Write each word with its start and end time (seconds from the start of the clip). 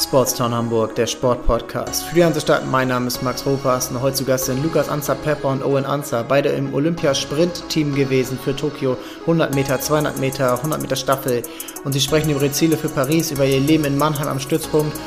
Sportstown 0.00 0.54
Hamburg, 0.54 0.94
der 0.94 1.06
Sportpodcast. 1.06 2.04
Für 2.04 2.14
die 2.14 2.24
Hansestadt, 2.24 2.66
mein 2.66 2.88
Name 2.88 3.06
ist 3.06 3.22
Max 3.22 3.44
Ropas 3.44 3.90
und 3.90 4.00
heute 4.00 4.16
zu 4.16 4.24
Gast 4.24 4.46
sind 4.46 4.62
Lukas 4.62 4.88
Anzer 4.88 5.14
Pepper 5.14 5.48
und 5.48 5.62
Owen 5.62 5.84
Anzer, 5.84 6.24
beide 6.24 6.48
im 6.48 6.72
Olympia-Sprint-Team 6.72 7.94
gewesen 7.94 8.38
für 8.42 8.56
Tokio, 8.56 8.96
100 9.22 9.54
Meter, 9.54 9.78
200 9.78 10.18
Meter, 10.18 10.54
100 10.54 10.80
Meter 10.80 10.96
Staffel 10.96 11.42
und 11.84 11.92
sie 11.92 12.00
sprechen 12.00 12.30
über 12.30 12.40
ihre 12.40 12.52
Ziele 12.52 12.78
für 12.78 12.88
Paris, 12.88 13.30
über 13.30 13.44
ihr 13.44 13.60
Leben 13.60 13.84
in 13.84 13.98
Mannheim 13.98 14.28
am 14.28 14.40
Stützpunkt 14.40 14.98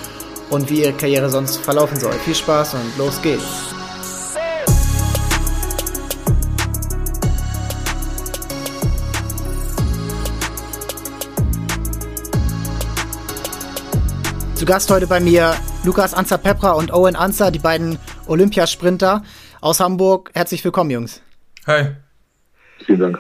und 0.52 0.70
wie 0.70 0.84
ihre 0.84 0.94
Karriere 0.94 1.30
sonst 1.30 1.58
verlaufen 1.58 2.00
soll. 2.00 2.14
Viel 2.26 2.36
Spaß 2.36 2.76
und 2.76 2.98
los 2.98 3.20
geht's! 3.22 3.83
Zu 14.64 14.68
Gast 14.68 14.90
heute 14.92 15.08
bei 15.08 15.20
mir 15.20 15.58
Lukas 15.84 16.14
Anzer 16.14 16.38
Pepra 16.38 16.72
und 16.72 16.94
Owen 16.94 17.18
Anzer, 17.18 17.52
die 17.52 17.60
beiden 17.60 18.00
Olympiasprinter 18.28 19.22
aus 19.60 19.82
Hamburg. 19.82 20.32
Herzlich 20.34 20.64
willkommen, 20.64 20.90
Jungs. 20.90 21.22
Hi. 21.68 21.88
Vielen 22.86 23.00
Dank. 23.02 23.20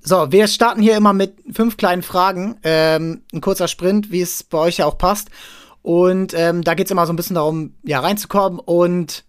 So, 0.00 0.32
wir 0.32 0.46
starten 0.46 0.80
hier 0.80 0.96
immer 0.96 1.12
mit 1.12 1.34
fünf 1.52 1.76
kleinen 1.76 2.00
Fragen. 2.00 2.56
Ähm, 2.62 3.20
ein 3.30 3.42
kurzer 3.42 3.68
Sprint, 3.68 4.10
wie 4.10 4.22
es 4.22 4.42
bei 4.42 4.56
euch 4.56 4.78
ja 4.78 4.86
auch 4.86 4.96
passt. 4.96 5.28
Und 5.82 6.32
ähm, 6.34 6.64
da 6.64 6.72
geht 6.72 6.86
es 6.86 6.90
immer 6.90 7.04
so 7.04 7.12
ein 7.12 7.16
bisschen 7.16 7.34
darum, 7.34 7.74
ja, 7.82 8.00
reinzukommen 8.00 8.58
und 8.58 9.24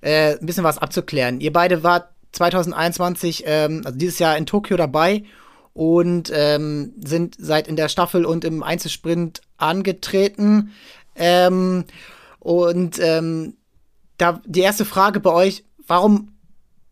äh, 0.00 0.38
ein 0.40 0.46
bisschen 0.46 0.64
was 0.64 0.78
abzuklären. 0.78 1.40
Ihr 1.40 1.52
beide 1.52 1.84
wart 1.84 2.08
2021, 2.32 3.44
ähm, 3.46 3.82
also 3.84 3.96
dieses 3.96 4.18
Jahr 4.18 4.36
in 4.36 4.46
Tokio 4.46 4.76
dabei 4.76 5.22
und 5.74 6.30
ähm, 6.34 6.92
sind 7.02 7.36
seit 7.38 7.68
in 7.68 7.76
der 7.76 7.88
Staffel 7.88 8.24
und 8.24 8.44
im 8.44 8.62
Einzelsprint 8.62 9.40
angetreten. 9.56 10.72
Ähm, 11.16 11.84
und 12.38 12.98
ähm, 13.00 13.54
da 14.18 14.40
die 14.44 14.60
erste 14.60 14.84
Frage 14.84 15.20
bei 15.20 15.32
euch: 15.32 15.64
Warum, 15.86 16.32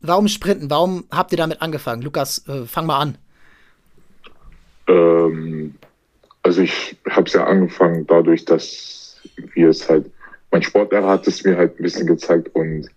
warum 0.00 0.28
sprinten? 0.28 0.70
Warum 0.70 1.04
habt 1.10 1.32
ihr 1.32 1.38
damit 1.38 1.62
angefangen? 1.62 2.02
Lukas, 2.02 2.46
äh, 2.48 2.64
fang 2.64 2.86
mal 2.86 2.98
an. 2.98 3.18
Ähm, 4.88 5.74
also 6.42 6.62
ich 6.62 6.96
habe 7.08 7.26
es 7.26 7.32
ja 7.34 7.44
angefangen 7.44 8.06
dadurch, 8.06 8.44
dass 8.44 9.20
wir 9.54 9.68
es 9.68 9.88
halt, 9.88 10.10
mein 10.50 10.62
Sportlehrer 10.62 11.08
hat 11.08 11.26
es 11.26 11.44
mir 11.44 11.56
halt 11.56 11.78
ein 11.78 11.82
bisschen 11.82 12.06
gezeigt 12.06 12.54
und 12.54 12.88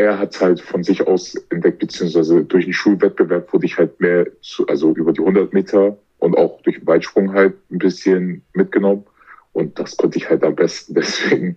er 0.00 0.18
hat 0.18 0.34
es 0.34 0.40
halt 0.40 0.60
von 0.60 0.82
sich 0.82 1.06
aus 1.06 1.34
entdeckt, 1.50 1.78
beziehungsweise 1.78 2.44
durch 2.44 2.64
den 2.64 2.74
Schulwettbewerb 2.74 3.52
wurde 3.52 3.66
ich 3.66 3.78
halt 3.78 4.00
mehr, 4.00 4.26
zu, 4.42 4.66
also 4.66 4.92
über 4.94 5.12
die 5.12 5.20
100 5.20 5.52
Meter 5.52 5.98
und 6.18 6.36
auch 6.36 6.60
durch 6.62 6.78
den 6.78 6.86
Weitsprung 6.86 7.32
halt 7.32 7.54
ein 7.70 7.78
bisschen 7.78 8.42
mitgenommen. 8.52 9.04
Und 9.52 9.78
das 9.78 9.96
konnte 9.96 10.18
ich 10.18 10.28
halt 10.28 10.42
am 10.44 10.54
besten. 10.54 10.94
Deswegen, 10.94 11.56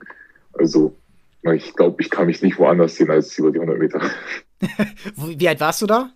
also 0.54 0.96
ich 1.54 1.74
glaube, 1.76 2.02
ich 2.02 2.10
kann 2.10 2.28
mich 2.28 2.42
nicht 2.42 2.58
woanders 2.58 2.96
sehen 2.96 3.12
als 3.12 3.38
über 3.38 3.52
die 3.52 3.60
100 3.60 3.80
Meter. 3.80 4.02
Wie 5.16 5.48
alt 5.48 5.60
warst 5.60 5.82
du 5.82 5.88
da? 5.88 6.12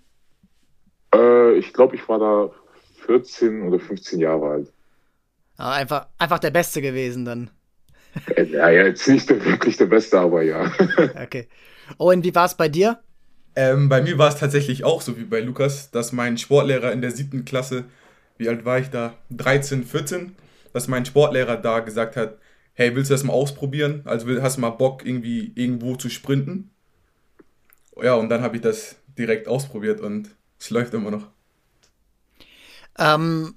Äh, 1.14 1.58
ich 1.58 1.74
glaube, 1.74 1.96
ich 1.96 2.08
war 2.08 2.20
da 2.20 2.52
14 3.06 3.64
oder 3.64 3.80
15 3.80 4.20
Jahre 4.20 4.50
alt. 4.50 4.74
Ah, 5.58 5.74
einfach, 5.74 6.08
einfach 6.18 6.40
der 6.40 6.52
Beste 6.52 6.82
gewesen 6.82 7.26
dann. 7.26 7.50
Äh, 8.36 8.44
ja, 8.44 8.70
ja, 8.70 8.86
jetzt 8.86 9.08
nicht 9.08 9.30
der, 9.30 9.44
wirklich 9.44 9.78
der 9.78 9.88
Beste, 9.88 10.20
aber 10.20 10.44
ja. 10.44 10.72
okay. 11.24 11.48
Owen, 11.98 12.24
wie 12.24 12.36
war 12.36 12.46
es 12.46 12.56
bei 12.56 12.70
dir? 12.70 13.02
Ähm, 13.56 13.90
bei 13.90 14.02
mir 14.02 14.18
war 14.18 14.30
es 14.30 14.36
tatsächlich 14.38 14.84
auch 14.84 15.02
so 15.02 15.18
wie 15.18 15.24
bei 15.24 15.40
Lukas, 15.42 15.90
dass 15.92 16.12
mein 16.12 16.38
Sportlehrer 16.38 16.92
in 16.92 17.02
der 17.02 17.12
siebten 17.12 17.44
Klasse, 17.46 17.86
wie 18.38 18.50
alt 18.50 18.66
war 18.66 18.80
ich 18.80 18.90
da? 18.90 19.16
13, 19.32 19.84
14, 19.84 20.36
dass 20.74 20.88
mein 20.88 21.06
Sportlehrer 21.06 21.58
da 21.58 21.80
gesagt 21.80 22.16
hat, 22.16 22.38
hey, 22.74 22.96
willst 22.96 23.10
du 23.10 23.16
das 23.16 23.24
mal 23.24 23.34
ausprobieren? 23.34 24.02
Also 24.06 24.28
hast 24.42 24.58
du 24.58 24.62
mal 24.62 24.70
Bock, 24.72 25.06
irgendwie 25.06 25.52
irgendwo 25.56 25.96
zu 25.96 26.10
sprinten? 26.10 26.70
Ja, 28.02 28.14
und 28.16 28.30
dann 28.30 28.42
habe 28.42 28.58
ich 28.58 28.62
das 28.62 28.96
direkt 29.18 29.48
ausprobiert 29.48 30.02
und 30.02 30.30
es 30.60 30.70
läuft 30.70 30.94
immer 30.94 31.10
noch. 31.12 31.28
Ähm, 33.00 33.56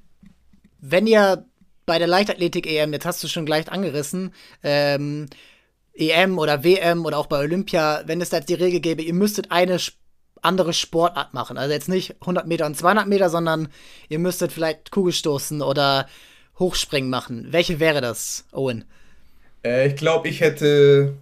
wenn 0.81 1.07
ihr 1.07 1.45
bei 1.87 1.99
der 1.99 2.09
Leichtathletik-EM, 2.09 2.93
jetzt 2.93 3.05
hast 3.05 3.23
du 3.25 3.29
schon 3.29 3.45
gleich 3.45 3.71
angerissen, 3.71 4.33
ähm, 4.63 5.27
EM 5.95 6.39
oder 6.39 6.65
WM 6.65 7.05
oder 7.05 7.19
auch 7.19 7.27
bei 7.27 7.39
Olympia, 7.39 8.03
wenn 8.07 8.21
es 8.21 8.31
da 8.31 8.39
jetzt 8.39 8.49
die 8.49 8.55
Regel 8.55 8.81
gäbe, 8.81 9.03
ihr 9.03 9.15
müsstet 9.15 9.51
eine 9.51 9.79
andere 10.43 10.73
Sportart 10.73 11.35
machen. 11.35 11.59
Also 11.59 11.73
jetzt 11.73 11.89
nicht 11.89 12.17
100 12.21 12.47
Meter 12.47 12.67
und 12.67 12.77
200 12.77 13.07
Meter, 13.07 13.29
sondern 13.29 13.69
ihr 14.09 14.19
müsstet 14.19 14.53
vielleicht 14.53 14.91
Kugelstoßen 14.91 15.63
oder 15.63 16.07
Hochspringen 16.59 17.11
machen. 17.11 17.49
Welche 17.51 17.81
wäre 17.81 18.01
das, 18.01 18.47
Owen? 18.53 18.85
Äh, 19.65 19.89
ich 19.89 19.97
glaube, 19.97 20.29
ich 20.29 20.41
hätte. 20.41 21.17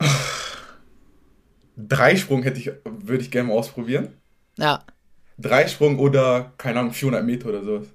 Dreisprung 1.76 2.42
hätte 2.42 2.58
ich, 2.58 2.70
würde 2.84 3.22
ich 3.22 3.30
gerne 3.30 3.48
mal 3.48 3.54
ausprobieren. 3.54 4.14
Ja. 4.56 4.82
Dreisprung 5.38 5.98
oder, 5.98 6.52
keine 6.56 6.80
Ahnung, 6.80 6.92
400 6.92 7.22
Meter 7.24 7.50
oder 7.50 7.62
sowas. 7.62 7.88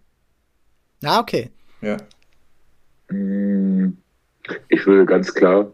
Ah, 1.03 1.19
okay. 1.19 1.49
Ja. 1.81 1.97
Mm, 3.09 3.97
ich 4.69 4.85
würde 4.85 5.05
ganz 5.05 5.33
klar 5.33 5.73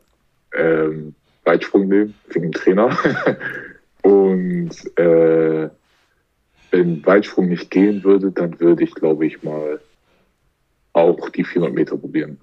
ähm, 0.53 1.15
Weitsprung 1.43 1.87
nehmen, 1.87 2.13
wegen 2.29 2.51
dem 2.51 2.53
Trainer. 2.53 2.97
Und 4.01 4.71
äh, 4.97 5.69
wenn 6.71 7.05
Weitsprung 7.05 7.49
nicht 7.49 7.71
gehen 7.71 8.03
würde, 8.03 8.31
dann 8.31 8.59
würde 8.59 8.83
ich, 8.83 8.93
glaube 8.93 9.25
ich, 9.25 9.43
mal 9.43 9.79
auch 10.93 11.29
die 11.29 11.43
400 11.43 11.73
Meter 11.73 11.97
probieren. 11.97 12.39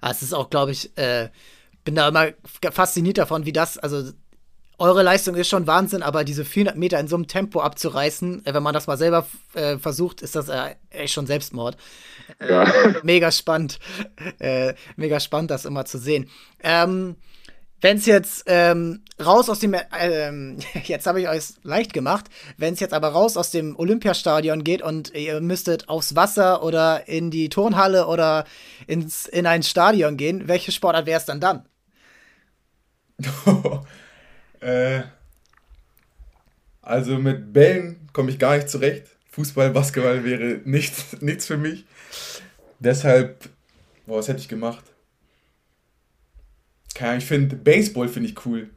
Ah, 0.00 0.10
es 0.10 0.22
ist 0.22 0.32
auch, 0.32 0.50
glaube 0.50 0.72
ich, 0.72 0.96
äh, 0.96 1.28
bin 1.84 1.94
da 1.94 2.08
immer 2.08 2.28
fasziniert 2.72 3.18
davon, 3.18 3.46
wie 3.46 3.52
das, 3.52 3.78
also 3.78 4.12
eure 4.80 5.02
Leistung 5.02 5.36
ist 5.36 5.48
schon 5.48 5.66
Wahnsinn, 5.66 6.02
aber 6.02 6.24
diese 6.24 6.44
400 6.44 6.76
Meter 6.76 6.98
in 6.98 7.06
so 7.06 7.14
einem 7.14 7.26
Tempo 7.26 7.60
abzureißen, 7.60 8.46
äh, 8.46 8.54
wenn 8.54 8.62
man 8.62 8.72
das 8.72 8.86
mal 8.86 8.96
selber 8.96 9.26
äh, 9.52 9.76
versucht, 9.76 10.22
ist 10.22 10.34
das 10.34 10.48
äh, 10.48 10.74
echt 10.88 11.12
schon 11.12 11.26
Selbstmord. 11.26 11.76
Äh, 12.38 12.50
ja. 12.50 12.72
mega 13.02 13.30
spannend. 13.30 13.78
Äh, 14.38 14.74
mega 14.96 15.20
spannend, 15.20 15.50
das 15.50 15.66
immer 15.66 15.84
zu 15.84 15.98
sehen. 15.98 16.30
Ähm, 16.62 17.16
wenn 17.82 17.98
es 17.98 18.06
jetzt 18.06 18.44
ähm, 18.46 19.04
raus 19.22 19.50
aus 19.50 19.58
dem, 19.58 19.76
ähm, 19.98 20.58
jetzt 20.84 21.06
habe 21.06 21.20
ich 21.20 21.28
euch 21.28 21.44
leicht 21.62 21.92
gemacht, 21.92 22.26
wenn 22.56 22.72
es 22.72 22.80
jetzt 22.80 22.94
aber 22.94 23.08
raus 23.08 23.36
aus 23.36 23.50
dem 23.50 23.76
Olympiastadion 23.76 24.64
geht 24.64 24.80
und 24.80 25.14
ihr 25.14 25.42
müsstet 25.42 25.90
aufs 25.90 26.16
Wasser 26.16 26.62
oder 26.62 27.06
in 27.06 27.30
die 27.30 27.50
Turnhalle 27.50 28.06
oder 28.06 28.46
ins, 28.86 29.26
in 29.26 29.46
ein 29.46 29.62
Stadion 29.62 30.16
gehen, 30.16 30.48
welche 30.48 30.72
Sportart 30.72 31.04
wäre 31.04 31.20
es 31.20 31.26
dann 31.26 31.40
dann? 31.40 31.66
Äh, 34.60 35.02
also 36.82 37.18
mit 37.18 37.52
Bällen 37.52 38.08
komme 38.12 38.30
ich 38.30 38.38
gar 38.38 38.56
nicht 38.56 38.68
zurecht. 38.68 39.06
Fußball, 39.30 39.70
Basketball 39.70 40.24
wäre 40.24 40.60
nichts, 40.64 41.04
nichts 41.20 41.46
für 41.46 41.56
mich. 41.56 41.84
Deshalb, 42.78 43.48
boah, 44.06 44.18
was 44.18 44.28
hätte 44.28 44.40
ich 44.40 44.48
gemacht? 44.48 44.84
Keine 46.94 47.10
Ahnung, 47.10 47.20
ich 47.20 47.26
finde, 47.26 47.56
Baseball 47.56 48.08
finde 48.08 48.28
ich 48.28 48.46
cool. 48.46 48.70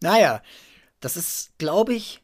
Naja, 0.00 0.42
das 1.00 1.16
ist, 1.16 1.52
glaube 1.58 1.94
ich, 1.94 2.22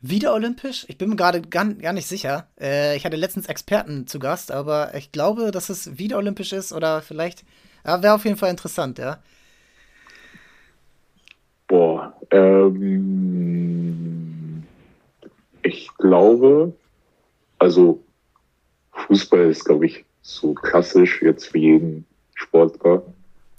wieder 0.00 0.34
olympisch. 0.34 0.84
Ich 0.88 0.98
bin 0.98 1.08
mir 1.08 1.16
gerade 1.16 1.40
gar, 1.42 1.64
gar 1.74 1.92
nicht 1.92 2.06
sicher. 2.06 2.48
Äh, 2.60 2.96
ich 2.96 3.04
hatte 3.04 3.16
letztens 3.16 3.46
Experten 3.46 4.06
zu 4.06 4.18
Gast, 4.18 4.50
aber 4.50 4.94
ich 4.94 5.12
glaube, 5.12 5.50
dass 5.50 5.68
es 5.68 5.98
wieder 5.98 6.18
olympisch 6.18 6.52
ist 6.52 6.72
oder 6.72 7.02
vielleicht. 7.02 7.44
Ja, 7.84 8.02
wäre 8.02 8.14
auf 8.14 8.24
jeden 8.24 8.36
Fall 8.36 8.50
interessant, 8.50 8.98
ja. 8.98 9.22
Boah, 11.68 12.14
ähm, 12.30 13.56
ich 15.62 15.88
glaube, 15.98 16.72
also 17.58 18.02
Fußball 18.92 19.50
ist, 19.50 19.64
glaube 19.64 19.86
ich, 19.86 20.04
so 20.22 20.54
klassisch 20.54 21.22
jetzt 21.22 21.46
für 21.46 21.58
jeden 21.58 22.06
Sportler. 22.34 23.02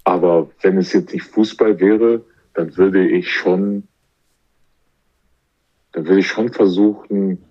Aber 0.04 0.50
wenn 0.62 0.78
es 0.78 0.94
jetzt 0.94 1.12
nicht 1.14 1.26
Fußball 1.26 1.80
wäre, 1.80 2.24
dann 2.54 2.78
würde 2.78 3.08
ich 3.08 3.30
schon, 3.32 3.88
dann 5.92 6.08
würde 6.08 6.22
ich 6.22 6.28
schon 6.28 6.52
versuchen, 6.52 7.44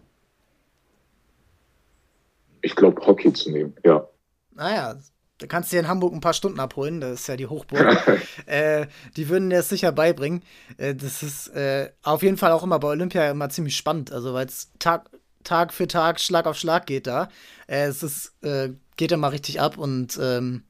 ich 2.62 2.75
glaube, 2.75 3.06
Hockey 3.06 3.32
zu 3.32 3.50
nehmen, 3.50 3.76
ja. 3.85 4.09
Naja, 4.52 4.97
da 5.38 5.47
kannst 5.47 5.71
du 5.71 5.77
dir 5.77 5.81
in 5.81 5.88
Hamburg 5.88 6.15
ein 6.15 6.21
paar 6.21 6.33
Stunden 6.33 6.61
abholen, 6.61 7.00
das 7.00 7.21
ist 7.21 7.27
ja 7.27 7.37
die 7.37 7.47
Hochburg. 7.47 7.87
äh, 8.47 8.87
die 9.17 9.29
würden 9.29 9.50
dir 9.50 9.56
das 9.56 9.69
sicher 9.69 9.93
beibringen. 9.93 10.43
Äh, 10.79 10.94
das 10.94 11.23
ist 11.23 11.49
äh, 11.49 11.91
auf 12.03 12.23
jeden 12.23 12.38
Fall 12.38 12.53
auch 12.53 12.62
immer 12.62 12.79
bei 12.79 12.88
Olympia 12.88 13.31
immer 13.31 13.50
ziemlich 13.50 13.77
spannend, 13.77 14.12
also 14.12 14.33
weil 14.33 14.47
es 14.47 14.71
Tag, 14.79 15.11
Tag 15.44 15.75
für 15.75 15.87
Tag, 15.87 16.21
Schlag 16.21 16.47
auf 16.47 16.56
Schlag 16.56 16.87
geht 16.87 17.06
da. 17.06 17.29
Äh, 17.67 17.87
es 17.87 18.03
ist, 18.03 18.33
äh, 18.43 18.71
geht 18.97 19.12
immer 19.12 19.33
richtig 19.33 19.61
ab 19.61 19.77
und 19.77 20.19
ähm, 20.21 20.65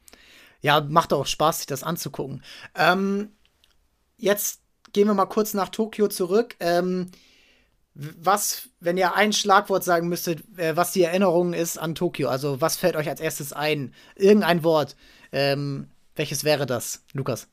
ja, 0.60 0.80
macht 0.80 1.12
auch 1.12 1.26
Spaß, 1.26 1.58
sich 1.58 1.66
das 1.66 1.84
anzugucken. 1.84 2.42
Ähm, 2.74 3.30
jetzt 4.16 4.62
gehen 4.92 5.06
wir 5.06 5.14
mal 5.14 5.26
kurz 5.26 5.54
nach 5.54 5.68
Tokio 5.68 6.08
zurück. 6.08 6.56
Ähm, 6.58 7.10
was, 7.96 8.69
wenn 8.81 8.98
ihr 8.98 9.14
ein 9.14 9.32
Schlagwort 9.32 9.82
sagen 9.82 10.08
müsstet, 10.08 10.43
äh, 10.58 10.76
was 10.76 10.93
die 10.93 11.02
Erinnerung 11.02 11.52
ist 11.54 11.78
an 11.78 11.94
Tokio, 11.94 12.28
also 12.28 12.60
was 12.60 12.76
fällt 12.76 12.96
euch 12.96 13.08
als 13.08 13.20
erstes 13.20 13.52
ein? 13.52 13.94
Irgendein 14.16 14.64
Wort. 14.64 14.96
Ähm, 15.32 15.88
welches 16.14 16.44
wäre 16.44 16.66
das, 16.66 17.04
Lukas? 17.14 17.48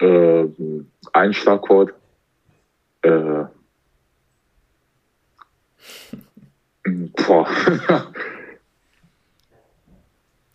Ähm, 0.00 0.90
ein 1.12 1.32
Schlagwort. 1.32 1.92
Äh, 3.02 3.44
boah. 7.26 7.48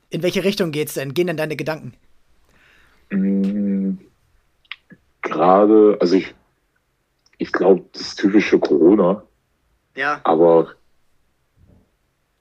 In 0.09 0.23
welche 0.23 0.43
Richtung 0.43 0.71
geht's 0.71 0.95
denn? 0.95 1.13
Gehen 1.13 1.27
denn 1.27 1.37
deine 1.37 1.55
Gedanken? 1.55 1.93
Mm, 3.09 3.93
gerade, 5.21 5.97
also 5.99 6.15
ich, 6.15 6.35
ich 7.43 7.51
glaube, 7.51 7.83
das 7.91 8.15
typische 8.15 8.57
Corona. 8.57 9.21
Ja. 9.97 10.21
Aber 10.23 10.69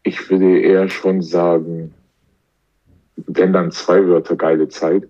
ich 0.04 0.31
würde 0.31 0.60
eher 0.60 0.88
schon 0.88 1.22
sagen, 1.22 1.93
wenn 3.16 3.52
dann 3.52 3.72
zwei 3.72 4.06
Wörter 4.06 4.37
geile 4.37 4.69
Zeit, 4.69 5.08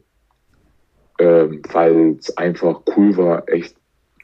ähm, 1.19 1.61
weil 1.73 2.17
es 2.19 2.35
einfach 2.39 2.81
cool 2.97 3.15
war, 3.19 3.47
echt 3.51 3.77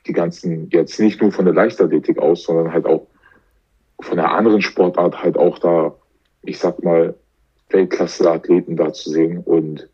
die 0.07 0.15
ganzen, 0.15 0.71
jetzt 0.71 0.99
nicht 0.99 1.21
nur 1.21 1.33
von 1.33 1.45
der 1.45 1.53
Leichtathletik 1.53 2.19
aus, 2.19 2.45
sondern 2.45 2.73
halt 2.73 2.87
auch 2.87 3.07
von 4.01 4.17
der 4.17 4.33
anderen 4.33 4.63
Sportart 4.63 5.23
halt 5.23 5.37
auch 5.37 5.59
da, 5.59 5.95
ich 6.45 6.59
sag 6.59 6.83
mal, 6.83 7.15
Weltklasse-Athleten 7.69 8.77
da 8.77 8.95
zu 8.95 9.11
sehen. 9.11 9.43
Und 9.45 9.87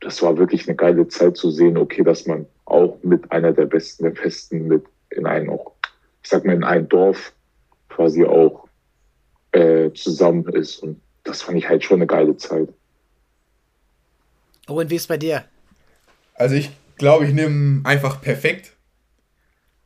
das 0.00 0.22
war 0.22 0.38
wirklich 0.38 0.66
eine 0.66 0.76
geile 0.76 1.08
Zeit 1.08 1.36
zu 1.36 1.50
sehen, 1.50 1.76
okay, 1.76 2.02
dass 2.02 2.26
man 2.26 2.46
auch 2.64 2.96
mit 3.02 3.30
einer 3.32 3.52
der 3.52 3.66
besten, 3.66 4.04
der 4.04 4.16
Festen 4.16 4.66
mit 4.66 4.84
in 5.14 5.26
einem 5.26 5.50
auch, 5.50 5.72
ich 6.22 6.28
sag 6.28 6.44
mal, 6.44 6.54
in 6.54 6.64
einem 6.64 6.88
Dorf 6.88 7.32
quasi 7.88 8.24
auch 8.24 8.68
äh, 9.52 9.92
zusammen 9.92 10.48
ist. 10.48 10.78
Und 10.78 11.00
das 11.22 11.42
fand 11.42 11.58
ich 11.58 11.68
halt 11.68 11.84
schon 11.84 11.98
eine 11.98 12.06
geile 12.06 12.36
Zeit. 12.36 12.68
Oh, 14.68 14.80
und 14.80 14.90
wie 14.90 14.96
ist 14.96 15.08
bei 15.08 15.16
dir? 15.16 15.44
Also 16.34 16.56
ich 16.56 16.70
glaube, 16.96 17.26
ich 17.26 17.32
nehme 17.32 17.82
einfach 17.84 18.20
perfekt. 18.20 18.72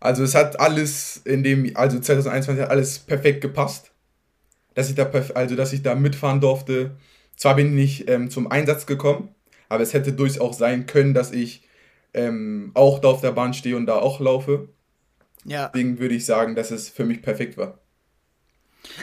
Also 0.00 0.22
es 0.22 0.34
hat 0.34 0.60
alles 0.60 1.18
in 1.24 1.42
dem, 1.42 1.70
also 1.76 1.98
2021 1.98 2.62
hat 2.62 2.70
alles 2.70 2.98
perfekt 3.00 3.40
gepasst. 3.40 3.92
Dass 4.74 4.88
ich 4.88 4.94
da, 4.94 5.10
also 5.34 5.56
dass 5.56 5.72
ich 5.72 5.82
da 5.82 5.94
mitfahren 5.94 6.40
durfte. 6.40 6.92
Zwar 7.36 7.56
bin 7.56 7.68
ich 7.68 7.72
nicht 7.72 8.10
ähm, 8.10 8.30
zum 8.30 8.50
Einsatz 8.50 8.86
gekommen, 8.86 9.34
aber 9.68 9.82
es 9.82 9.94
hätte 9.94 10.12
durchaus 10.12 10.58
sein 10.58 10.86
können, 10.86 11.14
dass 11.14 11.32
ich 11.32 11.68
ähm, 12.14 12.70
auch 12.74 13.00
da 13.00 13.08
auf 13.08 13.20
der 13.20 13.32
Bahn 13.32 13.54
stehe 13.54 13.76
und 13.76 13.86
da 13.86 13.96
auch 13.96 14.20
laufe. 14.20 14.68
Ja. 15.44 15.68
Deswegen 15.68 15.98
würde 15.98 16.14
ich 16.14 16.26
sagen, 16.26 16.54
dass 16.54 16.70
es 16.70 16.88
für 16.88 17.04
mich 17.04 17.22
perfekt 17.22 17.56
war. 17.56 17.78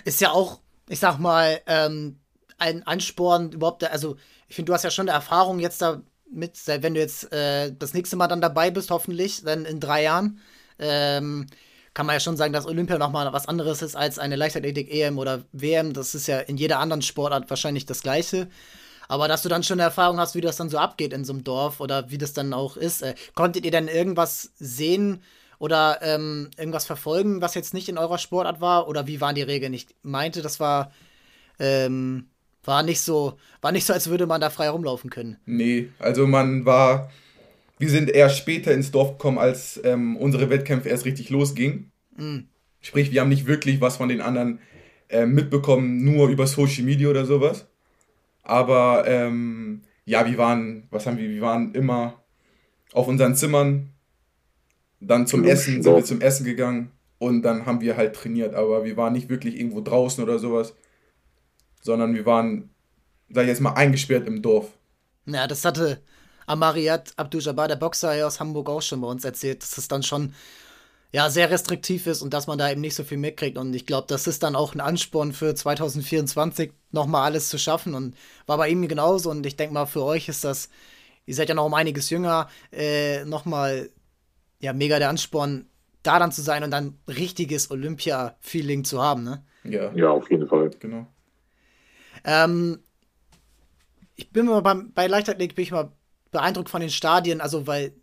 Ist 0.04 0.22
ja 0.22 0.32
auch, 0.32 0.60
ich 0.90 1.00
sag 1.00 1.18
mal, 1.18 1.62
ähm, 1.68 2.20
ein 2.58 2.84
Ansporn 2.84 3.52
überhaupt, 3.52 3.84
also 3.84 4.18
ich 4.48 4.56
finde, 4.56 4.70
du 4.70 4.74
hast 4.74 4.84
ja 4.84 4.92
schon 4.92 5.10
eine 5.10 5.16
Erfahrung 5.16 5.60
jetzt 5.60 5.82
da 5.82 6.02
mit, 6.32 6.54
wenn 6.66 6.94
du 6.94 7.00
jetzt 7.00 7.32
äh, 7.32 7.74
das 7.78 7.94
nächste 7.94 8.16
Mal 8.16 8.28
dann 8.28 8.42
dabei 8.42 8.72
bist, 8.72 8.92
hoffentlich, 8.92 9.44
dann 9.44 9.66
in 9.66 9.80
drei 9.80 10.04
Jahren, 10.04 10.40
ähm, 10.80 11.48
kann 11.94 12.06
man 12.06 12.16
ja 12.16 12.20
schon 12.20 12.36
sagen, 12.36 12.52
dass 12.52 12.66
Olympia 12.66 12.98
nochmal 12.98 13.32
was 13.32 13.48
anderes 13.48 13.82
ist 13.82 13.96
als 13.96 14.20
eine 14.20 14.36
Leichtathletik-EM 14.36 15.18
oder 15.18 15.44
WM. 15.54 15.94
Das 15.94 16.14
ist 16.14 16.28
ja 16.28 16.40
in 16.40 16.58
jeder 16.58 16.80
anderen 16.80 17.02
Sportart 17.02 17.50
wahrscheinlich 17.50 17.86
das 17.86 18.02
Gleiche. 18.02 18.50
Aber 19.08 19.30
dass 19.30 19.44
du 19.44 19.50
dann 19.50 19.64
schon 19.64 19.80
eine 19.80 19.84
Erfahrung 19.84 20.20
hast, 20.20 20.36
wie 20.36 20.42
das 20.42 20.58
dann 20.58 20.70
so 20.70 20.78
abgeht 20.78 21.14
in 21.14 21.24
so 21.24 21.32
einem 21.32 21.46
Dorf 21.46 21.80
oder 21.80 22.10
wie 22.12 22.18
das 22.18 22.34
dann 22.34 22.54
auch 22.54 22.76
ist. 22.76 23.02
Äh, 23.02 23.16
konntet 23.34 23.64
ihr 23.64 23.72
denn 23.72 23.88
irgendwas 23.88 24.52
sehen 24.56 25.24
oder 25.60 26.00
ähm, 26.02 26.50
irgendwas 26.58 26.86
verfolgen, 26.86 27.42
was 27.42 27.56
jetzt 27.56 27.74
nicht 27.74 27.90
in 27.90 27.98
eurer 27.98 28.18
Sportart 28.18 28.62
war? 28.62 28.88
Oder 28.88 29.08
wie 29.08 29.22
waren 29.22 29.36
die 29.36 29.42
Regeln? 29.42 29.74
Ich 29.74 29.88
meinte, 30.04 30.42
das 30.42 30.60
war 30.60 30.92
ähm, 31.60 32.28
war 32.66 32.84
nicht 32.84 33.02
so, 33.02 33.38
war 33.62 33.72
nicht 33.72 33.86
so, 33.86 33.94
als 33.94 34.10
würde 34.10 34.26
man 34.26 34.42
da 34.42 34.50
frei 34.50 34.70
rumlaufen 34.70 35.10
können. 35.10 35.38
Nee, 35.46 35.90
also 36.00 36.28
man 36.28 36.66
war, 36.66 37.12
wir 37.78 37.90
sind 37.90 38.10
eher 38.10 38.30
später 38.30 38.74
ins 38.74 38.92
Dorf 38.92 39.14
gekommen, 39.14 39.38
als 39.38 39.80
ähm, 39.84 40.18
unsere 40.18 40.50
Wettkämpfe 40.50 40.90
erst 40.90 41.06
richtig 41.06 41.30
losgingen. 41.30 41.92
Mhm. 42.18 42.48
Sprich, 42.82 43.12
wir 43.12 43.22
haben 43.22 43.30
nicht 43.30 43.48
wirklich 43.48 43.82
was 43.82 43.98
von 43.98 44.10
den 44.10 44.22
anderen 44.22 44.60
äh, 45.10 45.26
mitbekommen, 45.26 46.04
nur 46.04 46.30
über 46.30 46.48
Social 46.48 46.84
Media 46.84 47.10
oder 47.10 47.26
sowas. 47.26 47.68
Aber 48.44 49.06
ähm, 49.08 49.82
ja, 50.06 50.26
wir 50.26 50.38
waren, 50.38 50.88
was 50.92 51.06
haben 51.06 51.18
wir, 51.18 51.30
wir 51.30 51.42
waren 51.42 51.74
immer 51.74 52.22
auf 52.94 53.08
unseren 53.08 53.36
Zimmern, 53.36 53.90
dann 55.00 55.28
zum 55.28 55.44
Essen, 55.44 55.84
sind 55.84 55.96
wir 55.96 56.04
zum 56.04 56.22
Essen 56.22 56.46
gegangen 56.46 56.92
und 57.20 57.42
dann 57.42 57.66
haben 57.66 57.82
wir 57.82 57.98
halt 57.98 58.16
trainiert, 58.16 58.56
aber 58.56 58.84
wir 58.84 58.98
waren 58.98 59.14
nicht 59.14 59.30
wirklich 59.30 59.58
irgendwo 59.60 59.82
draußen 59.82 60.24
oder 60.24 60.40
sowas 60.40 60.74
sondern 61.86 62.16
wir 62.16 62.26
waren, 62.26 62.72
sag 63.30 63.44
ich 63.44 63.50
jetzt 63.50 63.62
mal, 63.62 63.74
eingesperrt 63.74 64.28
im 64.28 64.42
Dorf. 64.42 64.70
Ja, 65.28 65.48
das 65.48 65.64
hatte 65.64 66.02
Amariat 66.48 67.14
Abdul-Jabbar, 67.16 67.68
der 67.68 67.76
Boxer 67.76 68.14
hier 68.14 68.28
aus 68.28 68.40
Hamburg, 68.40 68.70
auch 68.70 68.82
schon 68.82 69.02
bei 69.02 69.08
uns 69.08 69.24
erzählt, 69.24 69.62
dass 69.62 69.78
es 69.78 69.88
dann 69.88 70.02
schon 70.02 70.34
ja, 71.12 71.30
sehr 71.30 71.50
restriktiv 71.52 72.08
ist 72.08 72.24
und 72.24 72.34
dass 72.34 72.48
man 72.48 72.58
da 72.58 72.70
eben 72.72 72.82
nicht 72.82 72.96
so 72.96 73.04
viel 73.04 73.20
mitkriegt. 73.20 73.58
Und 73.58 73.74
ich 73.76 73.86
glaube, 73.86 74.08
das 74.10 74.26
ist 74.26 74.42
dann 74.42 74.56
auch 74.56 74.74
ein 74.74 74.82
Ansporn 74.82 75.32
für 75.32 75.54
2024, 75.54 76.72
nochmal 76.92 77.26
alles 77.26 77.50
zu 77.50 77.60
schaffen. 77.60 77.94
Und 77.94 78.16
war 78.48 78.58
bei 78.58 78.68
ihm 78.68 78.88
genauso. 78.88 79.30
Und 79.30 79.46
ich 79.46 79.56
denke 79.56 79.76
mal, 79.76 79.86
für 79.86 80.04
euch 80.04 80.28
ist 80.28 80.44
das, 80.44 80.70
ihr 81.28 81.36
seid 81.36 81.50
ja 81.50 81.56
noch 81.56 81.68
um 81.68 81.74
einiges 81.76 82.10
jünger, 82.10 82.50
äh, 82.72 83.24
nochmal 83.26 83.92
ja, 84.60 84.74
mega 84.74 85.00
der 85.00 85.10
Ansporn, 85.10 85.68
da 86.04 86.20
dann 86.20 86.32
zu 86.32 86.42
sein 86.42 86.64
und 86.64 86.72
dann 86.72 86.98
richtiges 87.08 87.72
Olympia-Feeling 87.72 88.84
zu 88.84 89.02
haben, 89.02 89.24
ne? 89.24 89.44
Ja. 89.64 89.92
ja, 89.94 90.10
auf 90.10 90.30
jeden 90.30 90.48
Fall. 90.48 90.70
Genau. 90.80 91.08
Ähm, 92.24 92.80
ich 94.16 94.32
bin 94.32 94.46
mal 94.46 94.62
beim, 94.62 94.92
bei 94.94 95.08
Leichtathletik 95.08 95.56
bin 95.56 95.64
ich 95.64 95.72
mal 95.72 95.92
beeindruckt 96.32 96.70
von 96.70 96.82
den 96.82 96.90
Stadien, 96.90 97.42
also 97.42 97.68
weil 97.68 97.94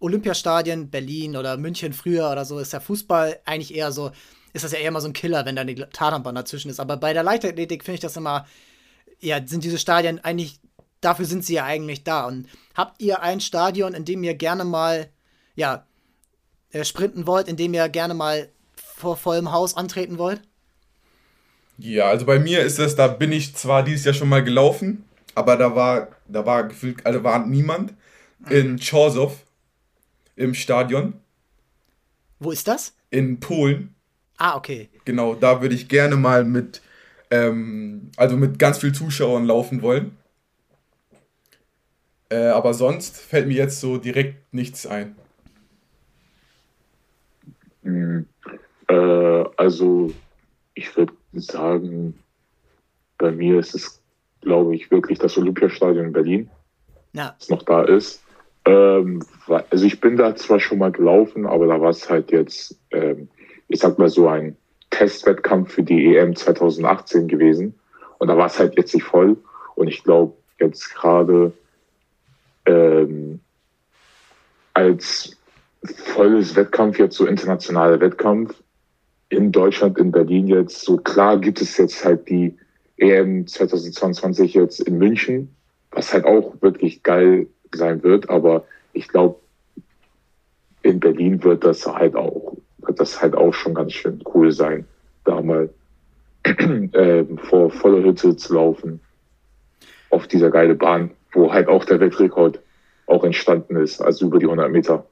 Olympiastadien, 0.00 0.90
Berlin 0.90 1.36
oder 1.36 1.56
München 1.56 1.92
früher 1.92 2.30
oder 2.30 2.44
so, 2.44 2.58
ist 2.58 2.72
der 2.72 2.80
Fußball 2.80 3.40
eigentlich 3.44 3.74
eher 3.74 3.92
so, 3.92 4.10
ist 4.52 4.64
das 4.64 4.72
ja 4.72 4.78
eher 4.78 4.90
mal 4.90 5.00
so 5.00 5.08
ein 5.08 5.12
Killer, 5.12 5.44
wenn 5.44 5.56
da 5.56 5.64
die 5.64 5.74
Tatanbahn 5.74 6.34
dazwischen 6.34 6.70
ist. 6.70 6.80
Aber 6.80 6.96
bei 6.96 7.12
der 7.12 7.22
Leichtathletik 7.22 7.84
finde 7.84 7.96
ich 7.96 8.00
das 8.00 8.16
immer, 8.16 8.46
ja, 9.20 9.46
sind 9.46 9.64
diese 9.64 9.78
Stadien 9.78 10.18
eigentlich, 10.20 10.60
dafür 11.00 11.26
sind 11.26 11.44
sie 11.44 11.54
ja 11.54 11.64
eigentlich 11.64 12.04
da. 12.04 12.26
Und 12.26 12.48
habt 12.74 13.00
ihr 13.02 13.22
ein 13.22 13.40
Stadion, 13.40 13.94
in 13.94 14.04
dem 14.04 14.22
ihr 14.22 14.34
gerne 14.34 14.64
mal, 14.64 15.10
ja, 15.54 15.86
äh, 16.72 16.84
sprinten 16.84 17.26
wollt, 17.26 17.48
in 17.48 17.56
dem 17.56 17.74
ihr 17.74 17.88
gerne 17.88 18.14
mal 18.14 18.48
vor 18.76 19.16
vollem 19.16 19.52
Haus 19.52 19.76
antreten 19.76 20.18
wollt? 20.18 20.42
Ja, 21.78 22.08
also 22.08 22.26
bei 22.26 22.38
mir 22.38 22.60
ist 22.60 22.78
es, 22.78 22.94
da 22.94 23.08
bin 23.08 23.32
ich 23.32 23.56
zwar 23.56 23.82
dieses 23.82 24.04
Jahr 24.04 24.14
schon 24.14 24.28
mal 24.28 24.44
gelaufen, 24.44 25.04
aber 25.34 25.56
da 25.56 25.74
war, 25.74 26.08
da 26.28 26.44
war 26.44 26.68
gefühlt, 26.68 27.04
also 27.06 27.24
war 27.24 27.46
niemand. 27.46 27.94
In 28.48 28.78
Chorzow 28.78 29.36
im 30.36 30.54
Stadion. 30.54 31.14
Wo 32.38 32.50
ist 32.50 32.66
das? 32.66 32.94
In 33.10 33.38
Polen. 33.38 33.94
Ah, 34.38 34.56
okay. 34.56 34.88
Genau, 35.04 35.34
da 35.34 35.60
würde 35.60 35.74
ich 35.74 35.88
gerne 35.88 36.16
mal 36.16 36.44
mit, 36.44 36.80
ähm, 37.30 38.10
also 38.16 38.38
mit 38.38 38.58
ganz 38.58 38.78
vielen 38.78 38.94
Zuschauern 38.94 39.44
laufen 39.44 39.82
wollen. 39.82 40.16
Äh, 42.30 42.46
aber 42.46 42.72
sonst 42.72 43.18
fällt 43.18 43.48
mir 43.48 43.56
jetzt 43.56 43.80
so 43.80 43.98
direkt 43.98 44.54
nichts 44.54 44.86
ein. 44.86 45.16
Mhm. 47.82 48.26
Äh, 48.88 49.44
also 49.56 50.12
ich 50.74 50.96
würde 50.96 51.12
sagen, 51.34 52.18
bei 53.18 53.30
mir 53.30 53.58
ist 53.58 53.74
es, 53.74 54.02
glaube 54.40 54.74
ich, 54.74 54.90
wirklich 54.90 55.18
das 55.18 55.36
Olympiastadion 55.36 56.06
in 56.06 56.12
Berlin, 56.12 56.50
ja. 57.12 57.34
das 57.38 57.48
noch 57.48 57.62
da 57.62 57.82
ist. 57.82 58.22
Ähm, 58.64 59.24
also 59.70 59.84
ich 59.84 60.00
bin 60.00 60.16
da 60.16 60.34
zwar 60.36 60.60
schon 60.60 60.78
mal 60.78 60.92
gelaufen, 60.92 61.46
aber 61.46 61.66
da 61.66 61.80
war 61.80 61.90
es 61.90 62.08
halt 62.08 62.30
jetzt, 62.30 62.78
ähm, 62.90 63.28
ich 63.68 63.80
sag 63.80 63.98
mal 63.98 64.08
so 64.08 64.28
ein 64.28 64.56
Testwettkampf 64.90 65.72
für 65.72 65.82
die 65.82 66.16
EM 66.16 66.34
2018 66.36 67.28
gewesen. 67.28 67.74
Und 68.18 68.28
da 68.28 68.36
war 68.36 68.46
es 68.46 68.58
halt 68.58 68.76
jetzt 68.76 68.94
nicht 68.94 69.04
voll. 69.04 69.36
Und 69.76 69.88
ich 69.88 70.04
glaube, 70.04 70.34
jetzt 70.58 70.94
gerade 70.94 71.52
ähm, 72.66 73.40
als 74.74 75.36
volles 75.82 76.56
Wettkampf, 76.56 76.98
jetzt 76.98 77.16
so 77.16 77.26
internationaler 77.26 78.00
Wettkampf, 78.00 78.54
in 79.28 79.52
Deutschland, 79.52 79.98
in 79.98 80.10
Berlin 80.10 80.48
jetzt, 80.48 80.82
so 80.82 80.96
klar 80.96 81.38
gibt 81.38 81.60
es 81.60 81.76
jetzt 81.76 82.04
halt 82.04 82.28
die 82.28 82.56
EM 82.96 83.46
2022 83.46 84.54
jetzt 84.54 84.80
in 84.80 84.98
München, 84.98 85.54
was 85.92 86.12
halt 86.12 86.24
auch 86.24 86.60
wirklich 86.60 87.02
geil 87.02 87.46
sein 87.72 88.02
wird, 88.02 88.28
aber 88.28 88.64
ich 88.92 89.08
glaube, 89.08 89.36
in 90.82 91.00
Berlin 91.00 91.42
wird 91.44 91.64
das 91.64 91.86
halt 91.86 92.16
auch, 92.16 92.56
wird 92.78 93.00
das 93.00 93.22
halt 93.22 93.34
auch 93.34 93.54
schon 93.54 93.74
ganz 93.74 93.92
schön 93.92 94.22
cool 94.34 94.50
sein, 94.52 94.86
da 95.24 95.40
mal 95.40 95.70
äh, 96.44 97.24
vor 97.36 97.70
voller 97.70 98.02
Hütte 98.02 98.36
zu 98.36 98.54
laufen, 98.54 99.00
auf 100.10 100.26
dieser 100.26 100.50
geile 100.50 100.74
Bahn, 100.74 101.12
wo 101.32 101.52
halt 101.52 101.68
auch 101.68 101.84
der 101.84 102.00
Weltrekord 102.00 102.60
auch 103.06 103.24
entstanden 103.24 103.76
ist, 103.76 104.00
also 104.00 104.26
über 104.26 104.38
die 104.38 104.46
100 104.46 104.70
Meter. 104.70 105.06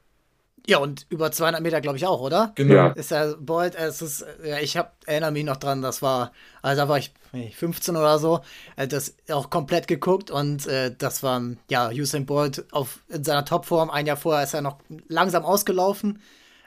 Ja, 0.69 0.79
und 0.79 1.07
über 1.09 1.33
200 1.33 1.63
Meter, 1.63 1.81
glaube 1.81 1.97
ich, 1.97 2.05
auch, 2.05 2.21
oder? 2.21 2.53
Genau. 2.55 2.75
Ja. 2.75 2.89
Ist 2.89 3.11
ja 3.11 3.35
Bolt, 3.41 3.75
es 3.75 4.03
ist, 4.03 4.27
ja, 4.45 4.59
ich 4.59 4.77
hab, 4.77 4.97
erinnere 5.07 5.31
mich 5.33 5.45
noch 5.45 5.57
dran, 5.57 5.81
das 5.81 6.03
war, 6.03 6.31
also 6.61 6.83
da 6.83 6.89
war 6.91 6.99
ich 6.99 7.11
15 7.57 7.97
oder 7.97 8.19
so, 8.19 8.41
äh, 8.77 8.87
das 8.87 9.15
auch 9.31 9.49
komplett 9.49 9.89
geguckt 9.89 10.31
und 10.31 10.67
äh, 10.67 10.95
das 10.97 11.23
war, 11.23 11.41
ja, 11.71 11.89
Usain 11.89 12.27
Bolt 12.27 12.67
auf, 12.71 12.99
in 13.09 13.25
seiner 13.25 13.47
Topform, 13.47 13.89
ein 13.89 14.05
Jahr 14.05 14.19
vorher 14.19 14.45
ist 14.45 14.53
er 14.53 14.61
noch 14.61 14.77
langsam 15.09 15.47
ausgelaufen 15.47 16.21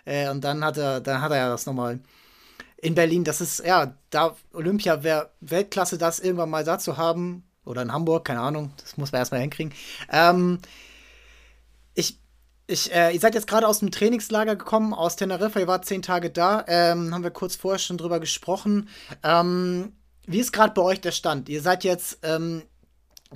äh, 0.05 0.29
und 0.29 0.43
dann 0.43 0.65
hat 0.65 0.77
er, 0.77 1.00
dann 1.00 1.22
hat 1.22 1.31
er 1.31 1.38
ja 1.38 1.50
das 1.50 1.67
nochmal 1.67 2.00
in 2.77 2.96
Berlin, 2.96 3.24
das 3.24 3.39
ist, 3.39 3.63
ja, 3.63 3.96
da 4.10 4.36
Olympia 4.51 5.03
wäre 5.03 5.29
Weltklasse, 5.41 6.00
das 6.00 6.20
irgendwann 6.20 6.50
mal 6.50 6.63
da 6.63 6.79
zu 6.79 6.98
haben, 6.98 7.43
oder 7.65 7.84
in 7.84 7.93
Hamburg, 7.93 8.25
keine 8.25 8.39
Ahnung, 8.39 8.74
das 8.77 8.98
muss 8.98 9.12
man 9.12 9.20
erstmal 9.20 9.41
hinkriegen. 9.41 9.74
Ähm, 10.12 10.58
ich 11.93 12.20
ich, 12.71 12.93
äh, 12.93 13.11
ihr 13.11 13.19
seid 13.19 13.35
jetzt 13.35 13.47
gerade 13.47 13.67
aus 13.67 13.79
dem 13.79 13.91
Trainingslager 13.91 14.55
gekommen, 14.55 14.93
aus 14.93 15.15
Teneriffa, 15.15 15.59
ihr 15.59 15.67
wart 15.67 15.85
zehn 15.85 16.01
Tage 16.01 16.29
da, 16.29 16.63
ähm, 16.67 17.13
haben 17.13 17.23
wir 17.23 17.31
kurz 17.31 17.55
vorher 17.55 17.79
schon 17.79 17.97
drüber 17.97 18.19
gesprochen. 18.19 18.89
Ähm, 19.23 19.93
wie 20.25 20.39
ist 20.39 20.53
gerade 20.53 20.73
bei 20.73 20.81
euch 20.81 21.01
der 21.01 21.11
Stand? 21.11 21.49
Ihr 21.49 21.61
seid 21.61 21.83
jetzt, 21.83 22.19
ähm, 22.23 22.63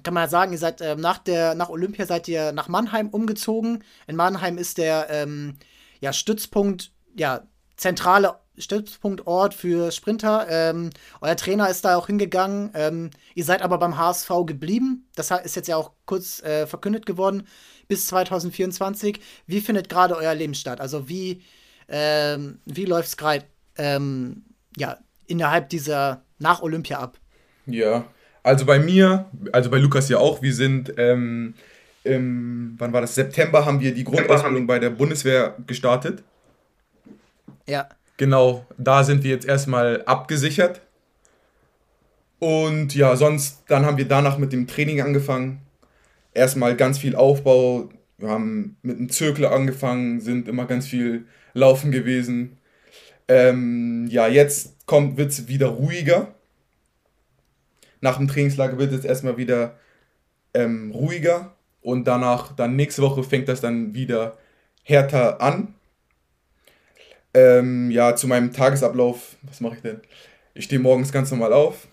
kann 0.04 0.14
man 0.14 0.24
ja 0.24 0.30
sagen, 0.30 0.54
ihr 0.54 0.58
seid 0.58 0.82
äh, 0.82 0.96
nach, 0.96 1.18
der, 1.18 1.56
nach 1.56 1.70
Olympia 1.70 2.06
seid 2.06 2.28
ihr 2.28 2.52
nach 2.52 2.68
Mannheim 2.68 3.10
umgezogen. 3.10 3.84
In 4.08 4.16
Mannheim 4.16 4.58
ist 4.58 4.78
der 4.78 5.08
ähm, 5.10 5.58
ja, 6.00 6.14
Stützpunkt, 6.14 6.92
ja, 7.16 7.48
zentrale 7.78 8.40
Stützpunktort 8.58 9.54
für 9.54 9.92
Sprinter. 9.92 10.48
Ähm, 10.50 10.90
euer 11.22 11.36
Trainer 11.36 11.70
ist 11.70 11.86
da 11.86 11.96
auch 11.96 12.08
hingegangen. 12.08 12.72
Ähm, 12.74 13.12
ihr 13.34 13.44
seid 13.44 13.62
aber 13.62 13.78
beim 13.78 13.98
HSV 13.98 14.30
geblieben. 14.46 15.08
Das 15.16 15.32
ist 15.32 15.56
jetzt 15.56 15.68
ja 15.68 15.78
auch 15.78 15.92
kurz 16.06 16.42
äh, 16.44 16.68
verkündet 16.68 17.06
geworden 17.06 17.48
bis 17.88 18.08
2024. 18.08 19.20
Wie 19.48 19.62
findet 19.62 19.90
gerade 19.90 20.16
euer 20.16 20.34
Leben 20.34 20.56
statt? 20.56 20.82
Also 20.82 21.08
wie, 21.10 21.42
ähm, 21.88 22.60
wie 22.66 22.86
läuft 22.86 23.10
es 23.10 23.18
gerade 23.18 23.46
ähm, 23.78 24.44
ja, 24.78 24.98
innerhalb 25.28 25.70
dieser 25.70 26.24
nach 26.40 26.62
Olympia 26.62 27.00
ab? 27.00 27.18
Ja, 27.66 28.06
also 28.44 28.66
bei 28.66 28.80
mir, 28.80 29.26
also 29.52 29.70
bei 29.70 29.78
Lukas 29.78 30.10
ja 30.10 30.18
auch, 30.18 30.42
wir 30.42 30.54
sind 30.54 30.94
ähm, 30.98 31.56
im, 32.04 32.76
wann 32.78 32.94
war 32.94 33.02
das? 33.02 33.16
September 33.16 33.66
haben 33.66 33.80
wir 33.80 33.94
die 33.94 34.04
Grundausbildung 34.04 34.68
bei 34.68 34.78
der 34.78 34.92
Bundeswehr 34.92 35.56
gestartet. 35.66 36.24
Ja. 37.68 37.90
Genau, 38.18 38.66
da 38.78 39.04
sind 39.04 39.24
wir 39.24 39.32
jetzt 39.32 39.46
erstmal 39.46 40.04
abgesichert. 40.06 40.82
Und 42.40 42.96
ja, 42.96 43.16
sonst, 43.16 43.64
dann 43.68 43.86
haben 43.86 43.98
wir 43.98 44.08
danach 44.08 44.38
mit 44.38 44.54
dem 44.54 44.68
Training 44.68 45.02
angefangen 45.02 45.66
erstmal 46.36 46.76
ganz 46.76 47.00
viel 47.00 47.16
Aufbau. 47.16 47.90
Wir 48.18 48.30
haben 48.30 48.78
mit 48.84 48.98
einem 48.98 49.10
Zirkel 49.10 49.46
angefangen, 49.48 50.22
sind 50.22 50.48
immer 50.48 50.66
ganz 50.66 50.86
viel 50.86 51.26
Laufen 51.54 51.92
gewesen. 51.92 52.58
Ähm, 53.28 54.06
ja, 54.10 54.28
jetzt 54.28 54.76
wird 54.88 55.32
es 55.32 55.48
wieder 55.48 55.68
ruhiger. 55.68 56.36
Nach 58.02 58.18
dem 58.18 58.28
Trainingslager 58.28 58.78
wird 58.78 58.94
es 58.94 59.04
erstmal 59.04 59.38
wieder 59.38 59.80
ähm, 60.54 60.92
ruhiger 60.92 61.56
und 61.82 62.06
danach, 62.06 62.56
dann 62.56 62.76
nächste 62.76 63.02
Woche 63.02 63.24
fängt 63.24 63.48
das 63.48 63.62
dann 63.62 63.96
wieder 63.96 64.38
härter 64.84 65.42
an. 65.42 65.74
Ähm, 67.36 67.92
ja, 67.92 68.16
zu 68.16 68.28
meinem 68.28 68.52
Tagesablauf, 68.52 69.36
was 69.44 69.62
mache 69.62 69.76
ich 69.76 69.82
denn? 69.82 70.02
Ich 70.54 70.66
stehe 70.66 70.80
morgens 70.80 71.12
ganz 71.12 71.30
normal 71.30 71.54
auf. 71.54 71.88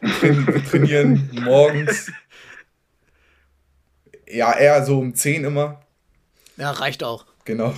Wir 0.00 0.64
trainieren 0.64 1.30
morgens 1.32 2.12
ja, 4.34 4.56
eher 4.56 4.84
so 4.84 4.98
um 4.98 5.14
10 5.14 5.44
immer. 5.44 5.80
Ja, 6.56 6.70
reicht 6.70 7.02
auch. 7.02 7.26
Genau. 7.44 7.74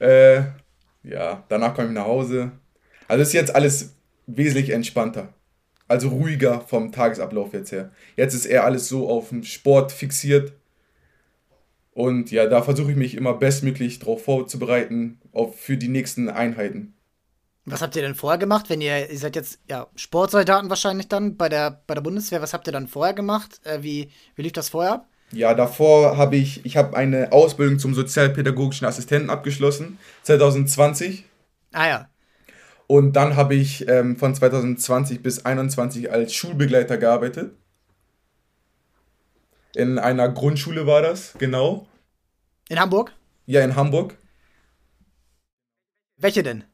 Äh, 0.00 0.42
ja, 1.02 1.44
danach 1.48 1.74
komme 1.74 1.88
ich 1.88 1.94
nach 1.94 2.06
Hause. 2.06 2.52
Also 3.08 3.22
ist 3.22 3.32
jetzt 3.32 3.54
alles 3.54 3.94
wesentlich 4.26 4.70
entspannter. 4.70 5.32
Also 5.86 6.08
ruhiger 6.08 6.60
vom 6.62 6.92
Tagesablauf 6.92 7.52
jetzt 7.52 7.72
her. 7.72 7.90
Jetzt 8.16 8.34
ist 8.34 8.46
eher 8.46 8.64
alles 8.64 8.88
so 8.88 9.08
auf 9.08 9.28
den 9.28 9.44
Sport 9.44 9.92
fixiert. 9.92 10.52
Und 11.94 12.32
ja, 12.32 12.46
da 12.46 12.60
versuche 12.60 12.90
ich 12.90 12.96
mich 12.96 13.14
immer 13.14 13.34
bestmöglich 13.34 14.00
darauf 14.00 14.24
vorzubereiten, 14.24 15.20
auf, 15.32 15.58
für 15.58 15.76
die 15.76 15.88
nächsten 15.88 16.28
Einheiten. 16.28 16.94
Was 17.66 17.80
habt 17.80 17.96
ihr 17.96 18.02
denn 18.02 18.16
vorher 18.16 18.36
gemacht, 18.36 18.68
wenn 18.68 18.80
ihr, 18.80 19.10
ihr 19.10 19.18
seid 19.18 19.36
jetzt 19.36 19.60
ja, 19.70 19.86
Sportsoldaten 19.96 20.68
wahrscheinlich 20.68 21.08
dann 21.08 21.36
bei 21.36 21.48
der, 21.48 21.82
bei 21.86 21.94
der 21.94 22.02
Bundeswehr, 22.02 22.42
was 22.42 22.52
habt 22.52 22.66
ihr 22.66 22.72
dann 22.72 22.88
vorher 22.88 23.14
gemacht? 23.14 23.60
Äh, 23.64 23.82
wie, 23.82 24.10
wie 24.34 24.42
lief 24.42 24.52
das 24.52 24.68
vorher 24.68 24.94
ab? 24.94 25.08
Ja, 25.32 25.54
davor 25.54 26.16
habe 26.16 26.36
ich, 26.36 26.66
ich 26.66 26.76
habe 26.76 26.96
eine 26.96 27.32
Ausbildung 27.32 27.78
zum 27.78 27.94
sozialpädagogischen 27.94 28.86
Assistenten 28.86 29.30
abgeschlossen, 29.30 29.98
2020. 30.24 31.24
Ah 31.72 31.88
ja. 31.88 32.08
Und 32.86 33.14
dann 33.14 33.36
habe 33.36 33.54
ich 33.54 33.88
ähm, 33.88 34.16
von 34.16 34.34
2020 34.34 35.22
bis 35.22 35.36
2021 35.36 36.12
als 36.12 36.34
Schulbegleiter 36.34 36.98
gearbeitet. 36.98 37.54
In 39.74 39.98
einer 39.98 40.28
Grundschule 40.28 40.86
war 40.86 41.02
das, 41.02 41.34
genau. 41.38 41.86
In 42.68 42.78
Hamburg? 42.78 43.12
Ja, 43.46 43.62
in 43.62 43.74
Hamburg. 43.74 44.16
Welche 46.16 46.42
denn? 46.42 46.64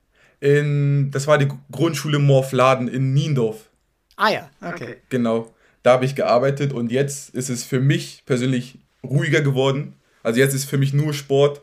In, 0.40 1.10
das 1.10 1.26
war 1.26 1.38
die 1.38 1.48
Grundschule 1.72 2.18
Morfladen 2.18 2.88
in 2.88 3.14
Niendorf. 3.14 3.70
Ah 4.16 4.28
ja, 4.30 4.50
okay. 4.60 4.96
Genau. 5.08 5.52
Da 5.82 5.92
habe 5.92 6.04
ich 6.04 6.14
gearbeitet 6.14 6.74
und 6.74 6.92
jetzt 6.92 7.34
ist 7.34 7.48
es 7.48 7.64
für 7.64 7.80
mich 7.80 8.22
persönlich 8.26 8.78
ruhiger 9.02 9.40
geworden. 9.40 9.94
Also 10.22 10.38
jetzt 10.38 10.52
ist 10.52 10.66
für 10.66 10.76
mich 10.76 10.92
nur 10.92 11.14
Sport 11.14 11.62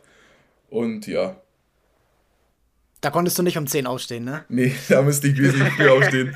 und 0.70 1.06
ja. 1.06 1.40
Da 3.00 3.12
konntest 3.12 3.38
du 3.38 3.44
nicht 3.44 3.60
um 3.60 3.68
10 3.68 3.86
aufstehen, 3.86 4.24
ne? 4.26 4.44
Nee, 4.50 4.74
da 4.90 5.04
musste 5.04 5.28
ich 5.28 5.38
wesentlich 5.38 5.74
früh 5.74 5.90
aufstehen. 5.90 6.36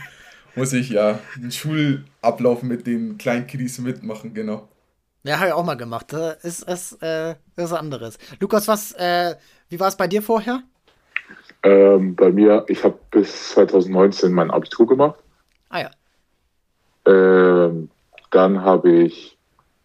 Muss 0.55 0.73
ich 0.73 0.89
ja 0.89 1.19
den 1.37 1.51
Schulablauf 1.51 2.61
mit 2.61 2.85
den 2.85 3.17
kleinen 3.17 3.47
Kiddies 3.47 3.79
mitmachen, 3.79 4.33
genau. 4.33 4.67
Ja, 5.23 5.37
habe 5.37 5.49
ich 5.49 5.53
auch 5.53 5.63
mal 5.63 5.75
gemacht. 5.75 6.13
Das 6.13 6.43
ist, 6.43 6.63
ist, 6.67 7.03
äh, 7.03 7.35
ist 7.55 7.73
anderes. 7.73 8.17
Lukas, 8.39 8.67
was, 8.67 8.91
äh, 8.93 9.35
wie 9.69 9.79
war 9.79 9.87
es 9.87 9.95
bei 9.95 10.07
dir 10.07 10.21
vorher? 10.21 10.63
Ähm, 11.63 12.15
bei 12.15 12.31
mir, 12.31 12.65
ich 12.67 12.83
habe 12.83 12.97
bis 13.11 13.49
2019 13.49 14.31
mein 14.31 14.49
Abitur 14.49 14.87
gemacht. 14.87 15.19
Ah 15.69 15.81
ja. 15.81 15.91
Ähm, 17.05 17.89
dann 18.31 18.61
habe 18.63 18.91
ich 18.91 19.37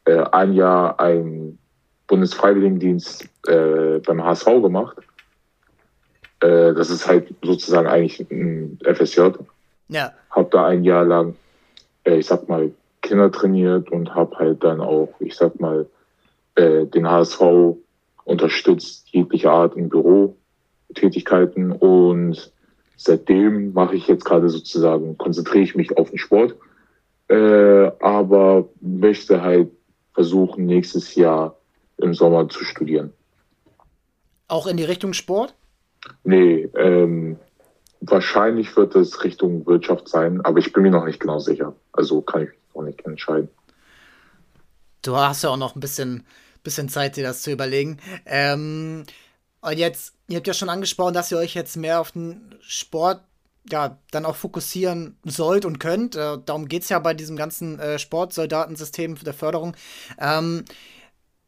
äh, 0.06 0.22
ein 0.32 0.54
Jahr 0.54 0.98
einen 1.00 1.58
Bundesfreiwilligendienst 2.06 3.28
äh, 3.46 3.98
beim 3.98 4.24
HSV 4.24 4.46
gemacht. 4.62 4.96
Äh, 6.40 6.72
das 6.74 6.90
ist 6.90 7.06
halt 7.06 7.34
sozusagen 7.42 7.86
eigentlich 7.86 8.20
ein 8.30 8.78
FSJ. 8.84 9.32
Ja. 9.88 10.12
Hab 10.30 10.50
da 10.50 10.66
ein 10.66 10.82
Jahr 10.82 11.04
lang, 11.04 11.36
äh, 12.04 12.16
ich 12.16 12.26
sag 12.26 12.48
mal, 12.48 12.70
Kinder 13.06 13.30
trainiert 13.30 13.90
und 13.90 14.14
habe 14.14 14.36
halt 14.36 14.64
dann 14.64 14.80
auch, 14.80 15.14
ich 15.20 15.36
sag 15.36 15.60
mal, 15.60 15.86
äh, 16.54 16.86
den 16.86 17.08
HSV 17.08 17.76
unterstützt, 18.24 19.08
jegliche 19.10 19.50
Art 19.50 19.76
in 19.76 19.88
Bürotätigkeiten 19.88 21.72
und 21.72 22.52
seitdem 22.96 23.72
mache 23.72 23.96
ich 23.96 24.08
jetzt 24.08 24.24
gerade 24.24 24.48
sozusagen, 24.48 25.16
konzentriere 25.18 25.64
ich 25.64 25.74
mich 25.74 25.96
auf 25.96 26.10
den 26.10 26.18
Sport 26.18 26.56
äh, 27.28 27.90
aber 28.00 28.68
möchte 28.80 29.42
halt 29.42 29.70
versuchen, 30.14 30.66
nächstes 30.66 31.14
Jahr 31.14 31.56
im 31.98 32.14
Sommer 32.14 32.48
zu 32.48 32.64
studieren. 32.64 33.12
Auch 34.48 34.66
in 34.66 34.76
die 34.76 34.84
Richtung 34.84 35.12
Sport? 35.12 35.54
Nee, 36.22 36.68
ähm, 36.76 37.36
wahrscheinlich 38.00 38.76
wird 38.76 38.94
es 38.94 39.24
Richtung 39.24 39.66
Wirtschaft 39.66 40.08
sein, 40.08 40.40
aber 40.42 40.58
ich 40.58 40.72
bin 40.72 40.84
mir 40.84 40.90
noch 40.90 41.04
nicht 41.04 41.18
genau 41.18 41.40
sicher. 41.40 41.74
Also 41.92 42.20
kann 42.22 42.44
ich 42.44 42.50
noch 42.76 42.82
nicht 42.82 43.04
entscheiden. 43.04 43.48
Du 45.02 45.16
hast 45.16 45.42
ja 45.42 45.50
auch 45.50 45.56
noch 45.56 45.76
ein 45.76 45.80
bisschen, 45.80 46.26
bisschen 46.62 46.88
Zeit, 46.88 47.16
dir 47.16 47.24
das 47.24 47.42
zu 47.42 47.50
überlegen. 47.50 47.98
Ähm, 48.24 49.04
und 49.60 49.78
jetzt, 49.78 50.14
ihr 50.28 50.36
habt 50.36 50.46
ja 50.46 50.54
schon 50.54 50.68
angesprochen, 50.68 51.14
dass 51.14 51.30
ihr 51.30 51.38
euch 51.38 51.54
jetzt 51.54 51.76
mehr 51.76 52.00
auf 52.00 52.12
den 52.12 52.54
Sport 52.60 53.22
ja, 53.70 53.98
dann 54.10 54.24
auch 54.24 54.36
fokussieren 54.36 55.18
sollt 55.24 55.64
und 55.64 55.78
könnt. 55.78 56.14
Äh, 56.14 56.38
darum 56.44 56.68
geht 56.68 56.82
es 56.82 56.88
ja 56.88 56.98
bei 56.98 57.14
diesem 57.14 57.36
ganzen 57.36 57.78
äh, 57.78 57.98
Sportsoldatensystem 57.98 59.16
der 59.16 59.34
Förderung. 59.34 59.76
Ähm, 60.18 60.64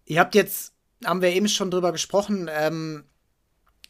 ihr 0.04 0.20
habt 0.20 0.34
jetzt, 0.34 0.72
haben 1.04 1.22
wir 1.22 1.30
eben 1.30 1.48
schon 1.48 1.70
drüber 1.70 1.92
gesprochen, 1.92 2.50
ähm, 2.52 3.04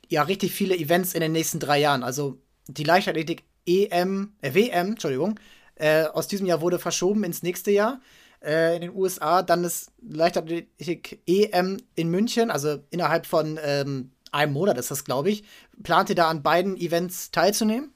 ja, 0.08 0.22
richtig 0.22 0.52
viele 0.52 0.76
Events 0.76 1.14
in 1.14 1.20
den 1.20 1.32
nächsten 1.32 1.60
drei 1.60 1.78
Jahren. 1.78 2.02
Also 2.02 2.38
die 2.66 2.84
Leichtathletik 2.84 3.44
EM, 3.66 4.32
äh, 4.40 4.54
WM, 4.54 4.88
Entschuldigung, 4.88 5.38
äh, 5.78 6.04
aus 6.04 6.28
diesem 6.28 6.46
Jahr 6.46 6.60
wurde 6.60 6.78
verschoben 6.78 7.24
ins 7.24 7.42
nächste 7.42 7.70
Jahr 7.70 8.00
äh, 8.44 8.74
in 8.76 8.82
den 8.82 8.94
USA. 8.94 9.42
Dann 9.42 9.64
ist 9.64 9.92
Leichtathletik 10.08 11.20
EM 11.26 11.78
in 11.94 12.10
München, 12.10 12.50
also 12.50 12.78
innerhalb 12.90 13.26
von 13.26 13.58
ähm, 13.62 14.10
einem 14.32 14.52
Monat 14.52 14.78
ist 14.78 14.90
das, 14.90 15.04
glaube 15.04 15.30
ich. 15.30 15.44
Plant 15.82 16.10
ihr 16.10 16.16
da 16.16 16.28
an 16.28 16.42
beiden 16.42 16.76
Events 16.76 17.30
teilzunehmen? 17.30 17.92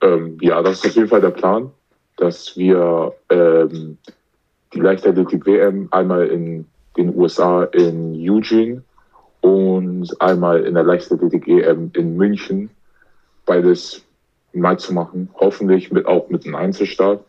Ähm, 0.00 0.38
ja, 0.40 0.62
das 0.62 0.78
ist 0.78 0.90
auf 0.90 0.96
jeden 0.96 1.08
Fall 1.08 1.20
der 1.20 1.30
Plan, 1.30 1.70
dass 2.16 2.56
wir 2.56 3.14
ähm, 3.30 3.98
die 4.72 4.80
Leichtathletik 4.80 5.46
WM 5.46 5.88
einmal 5.90 6.26
in 6.28 6.66
den 6.96 7.14
USA 7.16 7.64
in 7.64 8.14
Eugene 8.28 8.82
und 9.40 10.20
einmal 10.20 10.64
in 10.64 10.74
der 10.74 10.84
Leichtathletik 10.84 11.48
EM 11.48 11.90
in 11.94 12.16
München. 12.16 12.70
Beides 13.46 14.03
mal 14.60 14.78
zu 14.78 14.92
machen. 14.92 15.30
Hoffentlich 15.34 15.90
mit, 15.90 16.06
auch 16.06 16.28
mit 16.28 16.44
einem 16.44 16.54
Einzelstart. 16.54 17.24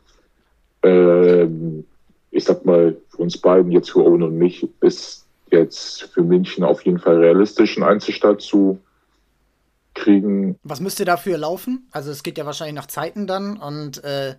Ähm, 0.83 1.85
ich 2.31 2.43
sag 2.43 2.65
mal, 2.65 2.97
für 3.09 3.17
uns 3.17 3.37
beiden, 3.37 3.71
jetzt 3.71 3.91
für 3.91 4.05
Owen 4.05 4.23
und 4.23 4.37
mich, 4.37 4.67
ist 4.81 5.25
jetzt 5.51 6.03
für 6.13 6.21
München 6.21 6.63
auf 6.63 6.81
jeden 6.83 6.99
Fall 6.99 7.17
realistisch, 7.17 7.77
einen 7.77 7.85
Einzelstart 7.85 8.41
zu 8.41 8.79
kriegen. 9.93 10.59
Was 10.63 10.81
müsst 10.81 10.99
ihr 10.99 11.05
dafür 11.05 11.37
laufen? 11.37 11.87
Also 11.91 12.11
es 12.11 12.23
geht 12.23 12.37
ja 12.37 12.45
wahrscheinlich 12.45 12.75
nach 12.75 12.87
Zeiten 12.87 13.27
dann 13.27 13.57
und 13.57 14.03
äh, 14.03 14.35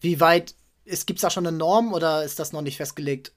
wie 0.00 0.20
weit 0.20 0.54
gibt 0.84 1.18
es 1.18 1.22
da 1.22 1.30
schon 1.30 1.46
eine 1.46 1.56
Norm 1.56 1.92
oder 1.92 2.24
ist 2.24 2.38
das 2.38 2.52
noch 2.52 2.62
nicht 2.62 2.76
festgelegt? 2.76 3.32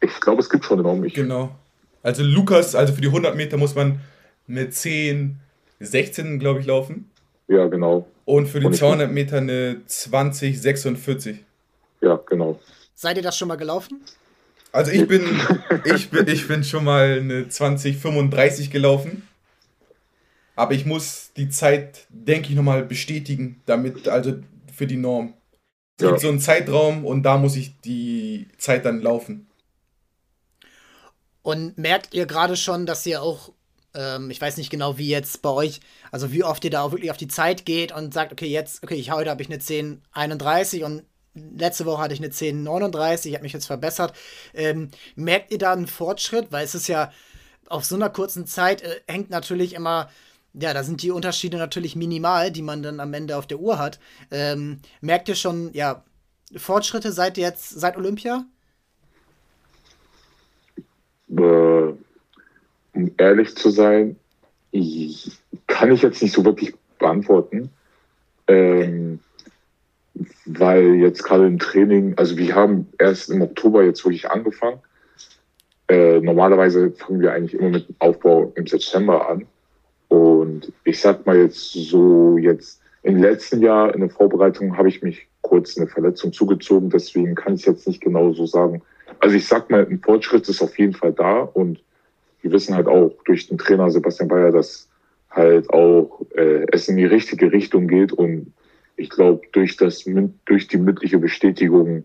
Ich 0.00 0.20
glaube, 0.20 0.40
es 0.40 0.50
gibt 0.50 0.64
schon 0.64 0.78
eine 0.78 0.88
Norm. 0.88 1.04
Ich 1.04 1.14
genau. 1.14 1.54
Also 2.02 2.22
Lukas, 2.22 2.74
also 2.74 2.92
für 2.92 3.00
die 3.00 3.08
100 3.08 3.36
Meter 3.36 3.56
muss 3.56 3.74
man 3.74 4.00
eine 4.48 4.68
10, 4.68 5.40
16, 5.80 6.38
glaube 6.38 6.60
ich, 6.60 6.66
laufen. 6.66 7.10
Ja, 7.48 7.66
genau. 7.66 8.06
Und 8.24 8.46
für 8.46 8.60
die 8.60 8.66
Und 8.66 8.76
200 8.76 9.10
Meter 9.10 9.38
eine 9.38 9.82
20, 9.86 10.60
46. 10.60 11.44
Ja, 12.00 12.16
genau. 12.26 12.58
Seid 12.94 13.16
ihr 13.16 13.22
das 13.22 13.36
schon 13.36 13.48
mal 13.48 13.56
gelaufen? 13.56 14.00
Also 14.72 14.90
ich 14.90 15.06
bin, 15.06 15.24
ich 15.84 16.10
bin, 16.10 16.26
ich 16.26 16.48
bin 16.48 16.64
schon 16.64 16.84
mal 16.84 17.18
eine 17.20 17.48
20, 17.48 17.96
35 17.96 18.70
gelaufen. 18.70 19.28
Aber 20.56 20.72
ich 20.72 20.86
muss 20.86 21.32
die 21.36 21.48
Zeit, 21.48 22.06
denke 22.08 22.50
ich, 22.50 22.54
nochmal 22.54 22.84
bestätigen, 22.84 23.60
damit, 23.66 24.08
also 24.08 24.34
für 24.72 24.86
die 24.86 24.96
Norm. 24.96 25.34
Es 25.96 26.04
ja. 26.04 26.10
gibt 26.10 26.20
so 26.20 26.28
einen 26.28 26.40
Zeitraum 26.40 27.04
und 27.04 27.22
da 27.22 27.38
muss 27.38 27.56
ich 27.56 27.80
die 27.80 28.48
Zeit 28.58 28.84
dann 28.84 29.00
laufen. 29.00 29.46
Und 31.42 31.76
merkt 31.76 32.14
ihr 32.14 32.26
gerade 32.26 32.56
schon, 32.56 32.86
dass 32.86 33.04
ihr 33.06 33.22
auch, 33.22 33.52
ähm, 33.94 34.30
ich 34.30 34.40
weiß 34.40 34.56
nicht 34.56 34.70
genau, 34.70 34.98
wie 34.98 35.08
jetzt 35.08 35.42
bei 35.42 35.50
euch, 35.50 35.80
also 36.10 36.32
wie 36.32 36.44
oft 36.44 36.64
ihr 36.64 36.70
da 36.70 36.82
auch 36.82 36.92
wirklich 36.92 37.10
auf 37.10 37.16
die 37.16 37.28
Zeit 37.28 37.64
geht 37.64 37.92
und 37.92 38.14
sagt, 38.14 38.32
okay, 38.32 38.46
jetzt, 38.46 38.82
okay, 38.82 38.94
ich 38.94 39.10
heute 39.10 39.30
habe 39.30 39.42
ich 39.42 39.48
eine 39.48 39.56
1031 39.56 40.84
und 40.84 41.02
letzte 41.34 41.86
Woche 41.86 42.02
hatte 42.02 42.14
ich 42.14 42.20
eine 42.20 42.28
1039, 42.28 43.30
ich 43.30 43.34
habe 43.34 43.42
mich 43.42 43.52
jetzt 43.52 43.66
verbessert. 43.66 44.14
Ähm, 44.54 44.90
merkt 45.16 45.50
ihr 45.50 45.58
da 45.58 45.72
einen 45.72 45.86
Fortschritt? 45.86 46.52
Weil 46.52 46.64
es 46.64 46.74
ist 46.74 46.88
ja 46.88 47.12
auf 47.68 47.84
so 47.84 47.94
einer 47.94 48.10
kurzen 48.10 48.46
Zeit 48.46 48.82
äh, 48.82 49.00
hängt 49.08 49.30
natürlich 49.30 49.74
immer 49.74 50.08
ja, 50.54 50.72
da 50.72 50.84
sind 50.84 51.02
die 51.02 51.10
Unterschiede 51.10 51.58
natürlich 51.58 51.96
minimal, 51.96 52.52
die 52.52 52.62
man 52.62 52.82
dann 52.82 53.00
am 53.00 53.12
Ende 53.12 53.36
auf 53.36 53.46
der 53.46 53.58
Uhr 53.58 53.78
hat. 53.78 53.98
Ähm, 54.30 54.80
merkt 55.00 55.28
ihr 55.28 55.34
schon, 55.34 55.72
ja, 55.72 56.04
Fortschritte 56.56 57.12
seit 57.12 57.36
jetzt, 57.36 57.70
seit 57.70 57.96
Olympia? 57.96 58.44
Äh, 61.28 61.92
um 62.94 63.10
ehrlich 63.18 63.56
zu 63.56 63.70
sein, 63.70 64.16
kann 65.66 65.92
ich 65.92 66.02
jetzt 66.02 66.22
nicht 66.22 66.32
so 66.32 66.44
wirklich 66.44 66.74
beantworten. 66.98 67.70
Ähm, 68.46 69.20
weil 70.46 70.94
jetzt 70.96 71.24
gerade 71.24 71.46
im 71.46 71.58
Training, 71.58 72.14
also 72.16 72.36
wir 72.36 72.54
haben 72.54 72.86
erst 72.98 73.30
im 73.30 73.42
Oktober 73.42 73.84
jetzt 73.84 74.04
wirklich 74.04 74.30
angefangen. 74.30 74.78
Äh, 75.88 76.20
normalerweise 76.20 76.92
fangen 76.92 77.20
wir 77.20 77.32
eigentlich 77.32 77.54
immer 77.54 77.70
mit 77.70 77.88
dem 77.88 77.96
Aufbau 77.98 78.52
im 78.54 78.66
September 78.66 79.28
an. 79.28 79.46
Und 80.08 80.72
ich 80.84 81.00
sag 81.00 81.26
mal 81.26 81.36
jetzt 81.36 81.72
so, 81.72 82.38
jetzt 82.38 82.80
im 83.02 83.20
letzten 83.20 83.60
Jahr 83.60 83.92
in 83.94 84.00
der 84.00 84.10
Vorbereitung 84.10 84.76
habe 84.76 84.88
ich 84.88 85.02
mich 85.02 85.26
kurz 85.42 85.76
eine 85.76 85.86
Verletzung 85.86 86.32
zugezogen, 86.32 86.88
deswegen 86.88 87.34
kann 87.34 87.54
ich 87.54 87.66
jetzt 87.66 87.86
nicht 87.86 88.00
genau 88.00 88.32
so 88.32 88.46
sagen, 88.46 88.80
also 89.20 89.36
ich 89.36 89.46
sag 89.46 89.70
mal, 89.70 89.86
ein 89.86 90.00
Fortschritt 90.00 90.48
ist 90.48 90.62
auf 90.62 90.78
jeden 90.78 90.94
Fall 90.94 91.12
da 91.12 91.40
und 91.40 91.82
wir 92.44 92.52
wissen 92.52 92.74
halt 92.74 92.86
auch 92.86 93.10
durch 93.24 93.48
den 93.48 93.56
Trainer 93.56 93.90
Sebastian 93.90 94.28
Bayer, 94.28 94.52
dass 94.52 94.86
halt 95.30 95.68
auch 95.70 96.20
äh, 96.36 96.66
es 96.70 96.88
in 96.88 96.98
die 96.98 97.06
richtige 97.06 97.50
Richtung 97.50 97.88
geht 97.88 98.12
und 98.12 98.52
ich 98.96 99.08
glaube 99.08 99.40
durch 99.52 99.76
das 99.78 100.04
durch 100.44 100.68
die 100.68 100.76
mündliche 100.76 101.18
Bestätigung 101.18 102.04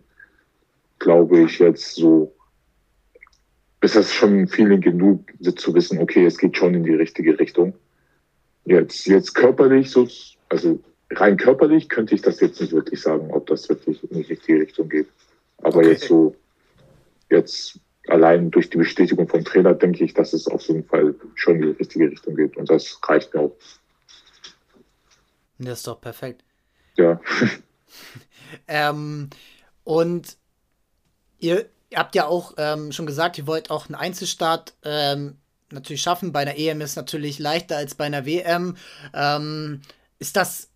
glaube 0.98 1.42
ich 1.42 1.58
jetzt 1.58 1.94
so 1.94 2.34
ist 3.82 3.96
das 3.96 4.12
schon 4.12 4.48
Feeling 4.48 4.80
genug 4.80 5.30
zu 5.56 5.74
wissen, 5.74 5.98
okay, 6.00 6.24
es 6.24 6.38
geht 6.38 6.56
schon 6.56 6.74
in 6.74 6.84
die 6.84 6.94
richtige 6.94 7.38
Richtung. 7.38 7.74
Jetzt 8.64 9.06
jetzt 9.06 9.34
körperlich 9.34 9.90
so 9.90 10.08
also 10.48 10.80
rein 11.10 11.36
körperlich 11.36 11.90
könnte 11.90 12.14
ich 12.14 12.22
das 12.22 12.40
jetzt 12.40 12.60
nicht 12.60 12.72
wirklich 12.72 13.02
sagen, 13.02 13.30
ob 13.30 13.46
das 13.46 13.68
wirklich 13.68 14.02
in 14.04 14.22
die 14.22 14.28
richtige 14.28 14.60
Richtung 14.60 14.88
geht. 14.88 15.08
Aber 15.58 15.78
okay. 15.78 15.90
jetzt 15.90 16.08
so 16.08 16.34
jetzt 17.30 17.78
allein 18.08 18.50
durch 18.50 18.70
die 18.70 18.78
Bestätigung 18.78 19.28
vom 19.28 19.44
Trainer 19.44 19.74
denke 19.74 20.04
ich, 20.04 20.14
dass 20.14 20.32
es 20.32 20.46
auf 20.46 20.66
jeden 20.68 20.84
Fall 20.84 21.14
schon 21.34 21.56
in 21.56 21.62
die 21.62 21.68
richtige 21.78 22.10
Richtung 22.10 22.34
geht. 22.34 22.56
Und 22.56 22.70
das 22.70 22.98
reicht 23.06 23.34
mir 23.34 23.40
auch. 23.40 23.56
Das 25.58 25.78
ist 25.78 25.86
doch 25.86 26.00
perfekt. 26.00 26.42
Ja. 26.96 27.20
ähm, 28.68 29.28
und 29.84 30.36
ihr, 31.38 31.68
habt 31.94 32.14
ja 32.14 32.26
auch 32.26 32.54
ähm, 32.56 32.92
schon 32.92 33.06
gesagt, 33.06 33.38
ihr 33.38 33.46
wollt 33.46 33.70
auch 33.70 33.86
einen 33.86 33.94
Einzelstart 33.94 34.74
ähm, 34.84 35.36
natürlich 35.70 36.02
schaffen. 36.02 36.32
Bei 36.32 36.40
einer 36.40 36.56
EM 36.56 36.80
ist 36.80 36.96
natürlich 36.96 37.38
leichter 37.38 37.76
als 37.76 37.94
bei 37.94 38.04
einer 38.04 38.26
WM. 38.26 38.76
Ähm, 39.12 39.82
ist 40.18 40.36
das, 40.36 40.70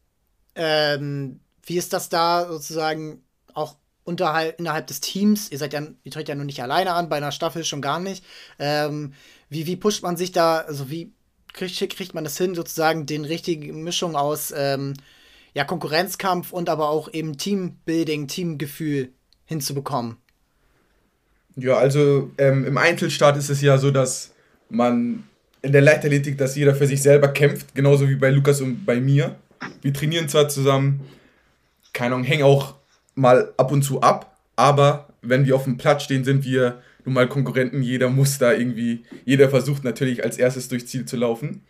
ähm, 0.55 1.41
wie 1.65 1.79
ist 1.79 1.93
das 1.93 2.09
da 2.09 2.47
sozusagen 2.49 3.23
auch 3.55 3.77
unterhalb, 4.05 4.59
innerhalb 4.61 4.87
des 4.87 5.01
Teams, 5.01 5.51
ihr 5.51 5.59
seid 5.59 5.73
ja, 5.73 5.83
ihr 6.03 6.13
tretet 6.13 6.29
ja 6.29 6.35
nur 6.35 6.45
nicht 6.45 6.63
alleine 6.63 6.93
an, 6.93 7.09
bei 7.09 7.17
einer 7.17 7.33
Staffel 7.33 7.65
schon 7.65 7.83
gar 7.83 7.99
nicht. 7.99 8.25
Ähm, 8.59 9.15
wie, 9.49 9.67
wie 9.67 9.77
pusht 9.77 10.03
man 10.03 10.17
sich 10.17 10.33
da, 10.33 10.59
also 10.59 10.91
wie 10.91 11.13
kriegt, 11.53 11.79
kriegt 11.97 12.15
man 12.15 12.25
das 12.25 12.37
hin, 12.37 12.55
sozusagen 12.55 13.07
den 13.07 13.25
richtigen 13.25 13.83
Mischung 13.83 14.17
aus 14.17 14.53
ähm, 14.57 14.95
ja, 15.55 15.65
Konkurrenzkampf 15.65 16.53
und 16.53 16.69
aber 16.69 16.91
auch 16.91 17.13
eben 17.13 17.39
Teambuilding, 17.39 18.29
Teamgefühl 18.29 19.11
hinzubekommen? 19.47 20.17
Ja, 21.57 21.77
also 21.77 22.31
ähm, 22.39 22.67
im 22.67 22.77
Einzelstart 22.77 23.37
ist 23.37 23.49
es 23.49 23.61
ja 23.61 23.79
so, 23.79 23.91
dass 23.91 24.33
man 24.69 25.25
in 25.63 25.73
der 25.73 25.81
Leichtathletik, 25.81 26.37
dass 26.37 26.57
jeder 26.57 26.75
für 26.75 26.87
sich 26.87 27.01
selber 27.01 27.29
kämpft, 27.29 27.75
genauso 27.75 28.09
wie 28.09 28.17
bei 28.17 28.31
Lukas 28.31 28.61
und 28.61 28.85
bei 28.85 29.01
mir. 29.01 29.37
Wir 29.81 29.95
trainieren 29.95 30.29
zwar 30.29 30.49
zusammen, 30.49 31.09
keine 31.93 32.15
Ahnung, 32.15 32.27
hängen 32.27 32.43
auch 32.43 32.75
mal 33.15 33.53
ab 33.57 33.73
und 33.73 33.83
zu 33.83 34.01
ab, 34.01 34.37
aber 34.57 35.09
wenn 35.23 35.47
wir 35.47 35.57
auf 35.57 35.65
dem 35.65 35.77
Platz 35.77 36.05
stehen, 36.05 36.25
sind 36.25 36.45
wir 36.45 36.83
nun 37.05 37.15
mal 37.15 37.29
Konkurrenten. 37.29 37.83
Jeder 37.83 38.09
muss 38.09 38.39
da 38.39 38.53
irgendwie, 38.53 39.05
jeder 39.25 39.49
versucht 39.49 39.85
natürlich 39.85 40.25
als 40.25 40.39
erstes 40.39 40.69
durchs 40.69 40.87
Ziel 40.87 41.05
zu 41.05 41.17
laufen. 41.17 41.63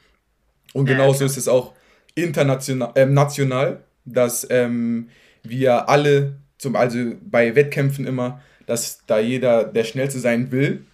Und 0.72 0.86
genauso 0.86 1.24
ist 1.24 1.36
es 1.36 1.48
auch 1.48 1.74
international, 2.14 2.92
äh, 2.94 3.06
national, 3.06 3.84
dass 4.04 4.46
ähm, 4.50 5.08
wir 5.42 5.88
alle, 5.88 6.36
zum, 6.58 6.76
also 6.76 6.98
bei 7.22 7.54
Wettkämpfen 7.54 8.06
immer, 8.06 8.42
dass 8.66 9.02
da 9.06 9.18
jeder 9.18 9.64
der 9.64 9.84
Schnellste 9.84 10.18
sein 10.18 10.50
will. 10.50 10.84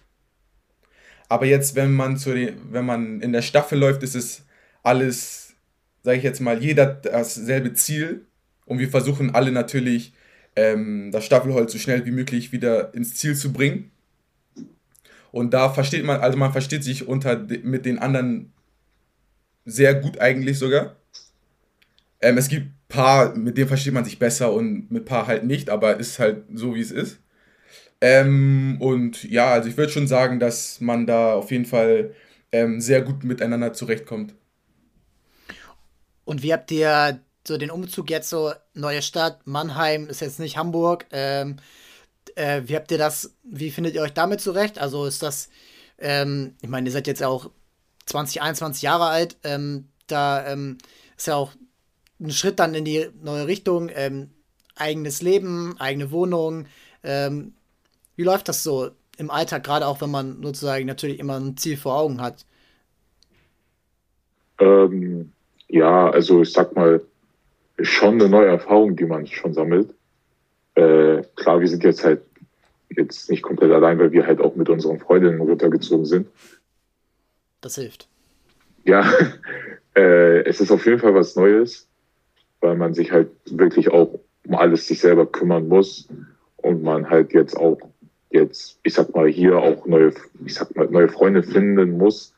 Aber 1.29 1.45
jetzt, 1.45 1.75
wenn 1.75 1.93
man, 1.93 2.17
zu 2.17 2.33
den, 2.33 2.57
wenn 2.71 2.85
man 2.85 3.21
in 3.21 3.31
der 3.31 3.41
Staffel 3.41 3.79
läuft, 3.79 4.03
ist 4.03 4.15
es 4.15 4.43
alles, 4.83 5.53
sage 6.03 6.17
ich 6.17 6.23
jetzt 6.23 6.41
mal, 6.41 6.61
jeder 6.61 6.85
dasselbe 6.85 7.73
Ziel. 7.73 8.25
Und 8.65 8.79
wir 8.79 8.89
versuchen 8.89 9.33
alle 9.33 9.51
natürlich 9.51 10.13
ähm, 10.55 11.11
das 11.11 11.25
Staffelholz 11.25 11.71
so 11.71 11.79
schnell 11.79 12.05
wie 12.05 12.11
möglich 12.11 12.51
wieder 12.51 12.93
ins 12.93 13.15
Ziel 13.15 13.35
zu 13.35 13.53
bringen. 13.53 13.91
Und 15.31 15.53
da 15.53 15.69
versteht 15.69 16.03
man, 16.03 16.19
also 16.19 16.37
man 16.37 16.51
versteht 16.51 16.83
sich 16.83 17.07
unter 17.07 17.37
mit 17.37 17.85
den 17.85 17.99
anderen 17.99 18.51
sehr 19.65 19.95
gut 19.95 20.19
eigentlich 20.19 20.59
sogar. 20.59 20.97
Ähm, 22.19 22.37
es 22.37 22.49
gibt 22.49 22.67
paar, 22.89 23.35
mit 23.35 23.57
denen 23.57 23.67
versteht 23.67 23.93
man 23.93 24.05
sich 24.05 24.19
besser 24.19 24.53
und 24.53 24.91
mit 24.91 25.05
paar 25.05 25.27
halt 25.27 25.45
nicht, 25.45 25.69
aber 25.69 25.97
ist 25.97 26.19
halt 26.19 26.43
so, 26.53 26.75
wie 26.75 26.81
es 26.81 26.91
ist. 26.91 27.19
Ähm, 28.01 28.77
und 28.79 29.23
ja, 29.23 29.51
also 29.53 29.69
ich 29.69 29.77
würde 29.77 29.91
schon 29.91 30.07
sagen, 30.07 30.39
dass 30.39 30.81
man 30.81 31.07
da 31.07 31.33
auf 31.33 31.51
jeden 31.51 31.65
Fall 31.65 32.13
ähm, 32.51 32.81
sehr 32.81 33.01
gut 33.01 33.23
miteinander 33.23 33.73
zurechtkommt. 33.73 34.35
Und 36.25 36.43
wie 36.43 36.53
habt 36.53 36.71
ihr 36.71 37.21
so 37.47 37.57
den 37.57 37.71
Umzug 37.71 38.09
jetzt 38.09 38.29
so, 38.29 38.51
neue 38.73 39.01
Stadt, 39.01 39.45
Mannheim 39.45 40.07
ist 40.07 40.21
jetzt 40.21 40.39
nicht 40.39 40.57
Hamburg. 40.57 41.05
Ähm, 41.11 41.57
äh, 42.35 42.61
wie 42.65 42.75
habt 42.75 42.91
ihr 42.91 42.97
das, 42.97 43.35
wie 43.43 43.71
findet 43.71 43.95
ihr 43.95 44.01
euch 44.01 44.13
damit 44.13 44.41
zurecht? 44.41 44.79
Also 44.79 45.05
ist 45.05 45.23
das, 45.23 45.49
ähm, 45.97 46.55
ich 46.61 46.69
meine, 46.69 46.87
ihr 46.87 46.91
seid 46.93 47.07
jetzt 47.07 47.23
auch 47.23 47.49
20, 48.05 48.41
21 48.41 48.81
Jahre 48.81 49.05
alt, 49.05 49.37
ähm, 49.43 49.87
da 50.07 50.45
ähm, 50.47 50.77
ist 51.17 51.27
ja 51.27 51.35
auch 51.35 51.51
ein 52.19 52.31
Schritt 52.31 52.59
dann 52.59 52.75
in 52.75 52.85
die 52.85 53.09
neue 53.21 53.47
Richtung, 53.47 53.89
ähm, 53.93 54.29
eigenes 54.75 55.21
Leben, 55.21 55.75
eigene 55.79 56.11
Wohnung. 56.11 56.65
Ähm, 57.03 57.53
wie 58.15 58.23
läuft 58.23 58.49
das 58.49 58.63
so 58.63 58.91
im 59.17 59.29
Alltag, 59.31 59.63
gerade 59.63 59.87
auch 59.87 60.01
wenn 60.01 60.11
man 60.11 60.41
sozusagen 60.43 60.85
natürlich 60.85 61.19
immer 61.19 61.39
ein 61.39 61.57
Ziel 61.57 61.77
vor 61.77 61.97
Augen 61.97 62.21
hat? 62.21 62.45
ja, 65.69 66.09
also 66.09 66.41
ich 66.41 66.51
sag 66.51 66.75
mal, 66.75 67.01
schon 67.83 68.15
eine 68.15 68.29
neue 68.29 68.47
Erfahrung, 68.47 68.95
die 68.95 69.05
man 69.05 69.27
schon 69.27 69.53
sammelt. 69.53 69.93
Äh, 70.75 71.23
klar, 71.35 71.59
wir 71.59 71.67
sind 71.67 71.83
jetzt 71.83 72.03
halt 72.03 72.21
jetzt 72.89 73.29
nicht 73.29 73.41
komplett 73.41 73.71
allein, 73.71 73.99
weil 73.99 74.11
wir 74.11 74.25
halt 74.25 74.41
auch 74.41 74.55
mit 74.55 74.69
unseren 74.69 74.99
Freundinnen 74.99 75.39
runtergezogen 75.39 76.05
sind. 76.05 76.27
Das 77.61 77.75
hilft. 77.75 78.07
Ja, 78.83 79.09
äh, 79.95 80.43
es 80.43 80.59
ist 80.61 80.71
auf 80.71 80.85
jeden 80.85 80.99
Fall 80.99 81.13
was 81.13 81.35
Neues, 81.35 81.87
weil 82.59 82.75
man 82.75 82.93
sich 82.93 83.11
halt 83.11 83.29
wirklich 83.45 83.89
auch 83.91 84.19
um 84.45 84.55
alles 84.55 84.87
sich 84.87 84.99
selber 84.99 85.25
kümmern 85.25 85.67
muss 85.67 86.07
und 86.57 86.83
man 86.83 87.09
halt 87.09 87.33
jetzt 87.33 87.55
auch 87.55 87.79
jetzt, 88.31 88.79
ich 88.83 88.93
sag 88.93 89.13
mal, 89.13 89.27
hier 89.27 89.57
auch 89.57 89.85
neue, 89.85 90.13
ich 90.45 90.55
sag 90.55 90.75
mal, 90.75 90.87
neue 90.87 91.09
Freunde 91.09 91.43
finden 91.43 91.97
muss 91.97 92.33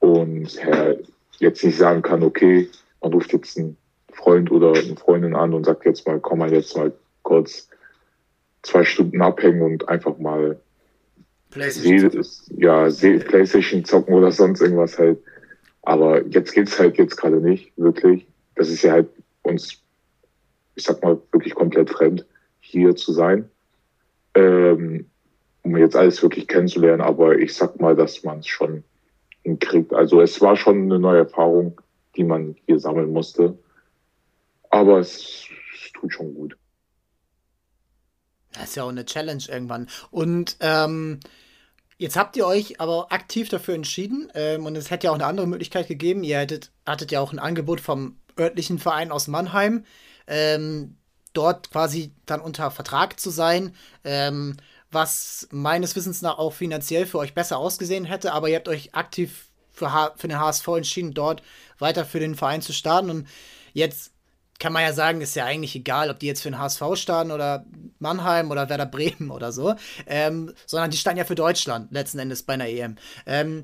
und 0.00 0.56
äh, 0.64 0.98
jetzt 1.38 1.64
nicht 1.64 1.76
sagen 1.76 2.02
kann, 2.02 2.22
okay, 2.22 2.68
man 3.00 3.12
ruft 3.12 3.32
jetzt 3.32 3.58
einen 3.58 3.76
Freund 4.18 4.50
oder 4.50 4.72
eine 4.72 4.96
Freundin 4.96 5.34
an 5.34 5.54
und 5.54 5.64
sagt 5.64 5.84
jetzt 5.84 6.06
mal, 6.06 6.18
komm 6.20 6.40
mal 6.40 6.52
jetzt 6.52 6.76
mal 6.76 6.92
kurz 7.22 7.68
zwei 8.62 8.84
Stunden 8.84 9.22
abhängen 9.22 9.62
und 9.62 9.88
einfach 9.88 10.18
mal 10.18 10.60
PlayStation, 11.50 12.24
ja, 12.56 12.88
PlayStation 12.88 13.84
zocken 13.84 14.14
oder 14.14 14.32
sonst 14.32 14.60
irgendwas 14.60 14.98
halt. 14.98 15.18
Aber 15.82 16.26
jetzt 16.26 16.52
geht's 16.52 16.78
halt 16.78 16.98
jetzt 16.98 17.16
gerade 17.16 17.40
nicht, 17.40 17.72
wirklich. 17.76 18.26
Das 18.56 18.68
ist 18.68 18.82
ja 18.82 18.92
halt 18.92 19.08
uns, 19.42 19.80
ich 20.74 20.84
sag 20.84 21.02
mal, 21.02 21.18
wirklich 21.32 21.54
komplett 21.54 21.88
fremd, 21.88 22.26
hier 22.60 22.96
zu 22.96 23.12
sein. 23.12 23.48
Ähm, 24.34 25.06
um 25.62 25.76
jetzt 25.76 25.96
alles 25.96 26.22
wirklich 26.22 26.48
kennenzulernen, 26.48 27.00
aber 27.00 27.38
ich 27.38 27.54
sag 27.54 27.80
mal, 27.80 27.94
dass 27.94 28.24
man 28.24 28.40
es 28.40 28.48
schon 28.48 28.82
hinkriegt. 29.42 29.94
Also 29.94 30.20
es 30.20 30.40
war 30.40 30.56
schon 30.56 30.82
eine 30.82 30.98
neue 30.98 31.20
Erfahrung, 31.20 31.80
die 32.16 32.24
man 32.24 32.56
hier 32.66 32.78
sammeln 32.78 33.12
musste. 33.12 33.56
Aber 34.70 34.98
es, 34.98 35.46
es 35.74 35.92
tut 35.92 36.12
schon 36.12 36.34
gut. 36.34 36.56
Das 38.52 38.70
ist 38.70 38.76
ja 38.76 38.84
auch 38.84 38.88
eine 38.88 39.04
Challenge 39.04 39.42
irgendwann. 39.48 39.88
Und 40.10 40.56
ähm, 40.60 41.20
jetzt 41.96 42.16
habt 42.16 42.36
ihr 42.36 42.46
euch 42.46 42.80
aber 42.80 43.12
aktiv 43.12 43.48
dafür 43.48 43.74
entschieden 43.74 44.30
ähm, 44.34 44.66
und 44.66 44.76
es 44.76 44.90
hätte 44.90 45.06
ja 45.06 45.10
auch 45.10 45.16
eine 45.16 45.26
andere 45.26 45.46
Möglichkeit 45.46 45.88
gegeben. 45.88 46.24
Ihr 46.24 46.38
hättet, 46.38 46.72
hattet 46.86 47.12
ja 47.12 47.20
auch 47.20 47.32
ein 47.32 47.38
Angebot 47.38 47.80
vom 47.80 48.18
örtlichen 48.38 48.78
Verein 48.78 49.10
aus 49.10 49.26
Mannheim, 49.26 49.84
ähm, 50.26 50.96
dort 51.32 51.70
quasi 51.70 52.12
dann 52.26 52.40
unter 52.40 52.70
Vertrag 52.70 53.18
zu 53.20 53.30
sein, 53.30 53.74
ähm, 54.04 54.56
was 54.90 55.48
meines 55.50 55.94
Wissens 55.96 56.22
nach 56.22 56.38
auch 56.38 56.52
finanziell 56.52 57.04
für 57.06 57.18
euch 57.18 57.34
besser 57.34 57.58
ausgesehen 57.58 58.04
hätte, 58.04 58.32
aber 58.32 58.48
ihr 58.48 58.56
habt 58.56 58.68
euch 58.68 58.94
aktiv 58.94 59.48
für, 59.72 59.92
H 59.92 60.14
für 60.16 60.28
den 60.28 60.38
HSV 60.40 60.66
entschieden, 60.68 61.14
dort 61.14 61.42
weiter 61.78 62.04
für 62.04 62.20
den 62.20 62.34
Verein 62.34 62.62
zu 62.62 62.72
starten 62.72 63.10
und 63.10 63.28
jetzt 63.72 64.12
kann 64.58 64.72
man 64.72 64.82
ja 64.82 64.92
sagen, 64.92 65.20
ist 65.20 65.36
ja 65.36 65.44
eigentlich 65.44 65.76
egal, 65.76 66.10
ob 66.10 66.18
die 66.18 66.26
jetzt 66.26 66.42
für 66.42 66.50
den 66.50 66.58
HSV 66.58 66.82
starten 66.94 67.30
oder 67.30 67.64
Mannheim 67.98 68.50
oder 68.50 68.68
Werder 68.68 68.86
Bremen 68.86 69.30
oder 69.30 69.52
so, 69.52 69.74
ähm, 70.06 70.52
sondern 70.66 70.90
die 70.90 70.96
standen 70.96 71.18
ja 71.18 71.24
für 71.24 71.34
Deutschland 71.34 71.92
letzten 71.92 72.18
Endes 72.18 72.42
bei 72.42 72.54
einer 72.54 72.68
EM. 72.68 72.96
Ähm, 73.26 73.62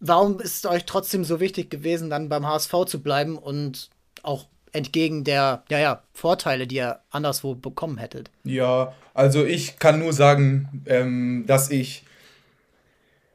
warum 0.00 0.40
ist 0.40 0.64
es 0.64 0.70
euch 0.70 0.84
trotzdem 0.84 1.24
so 1.24 1.40
wichtig 1.40 1.70
gewesen, 1.70 2.10
dann 2.10 2.28
beim 2.28 2.46
HSV 2.46 2.72
zu 2.86 3.02
bleiben 3.02 3.36
und 3.36 3.90
auch 4.22 4.46
entgegen 4.72 5.24
der 5.24 5.64
ja, 5.68 5.78
ja, 5.78 6.02
Vorteile, 6.12 6.66
die 6.66 6.76
ihr 6.76 7.00
anderswo 7.10 7.54
bekommen 7.54 7.98
hättet? 7.98 8.30
Ja, 8.44 8.94
also 9.14 9.44
ich 9.44 9.78
kann 9.78 9.98
nur 9.98 10.12
sagen, 10.12 10.84
ähm, 10.86 11.44
dass 11.46 11.70
ich 11.70 12.04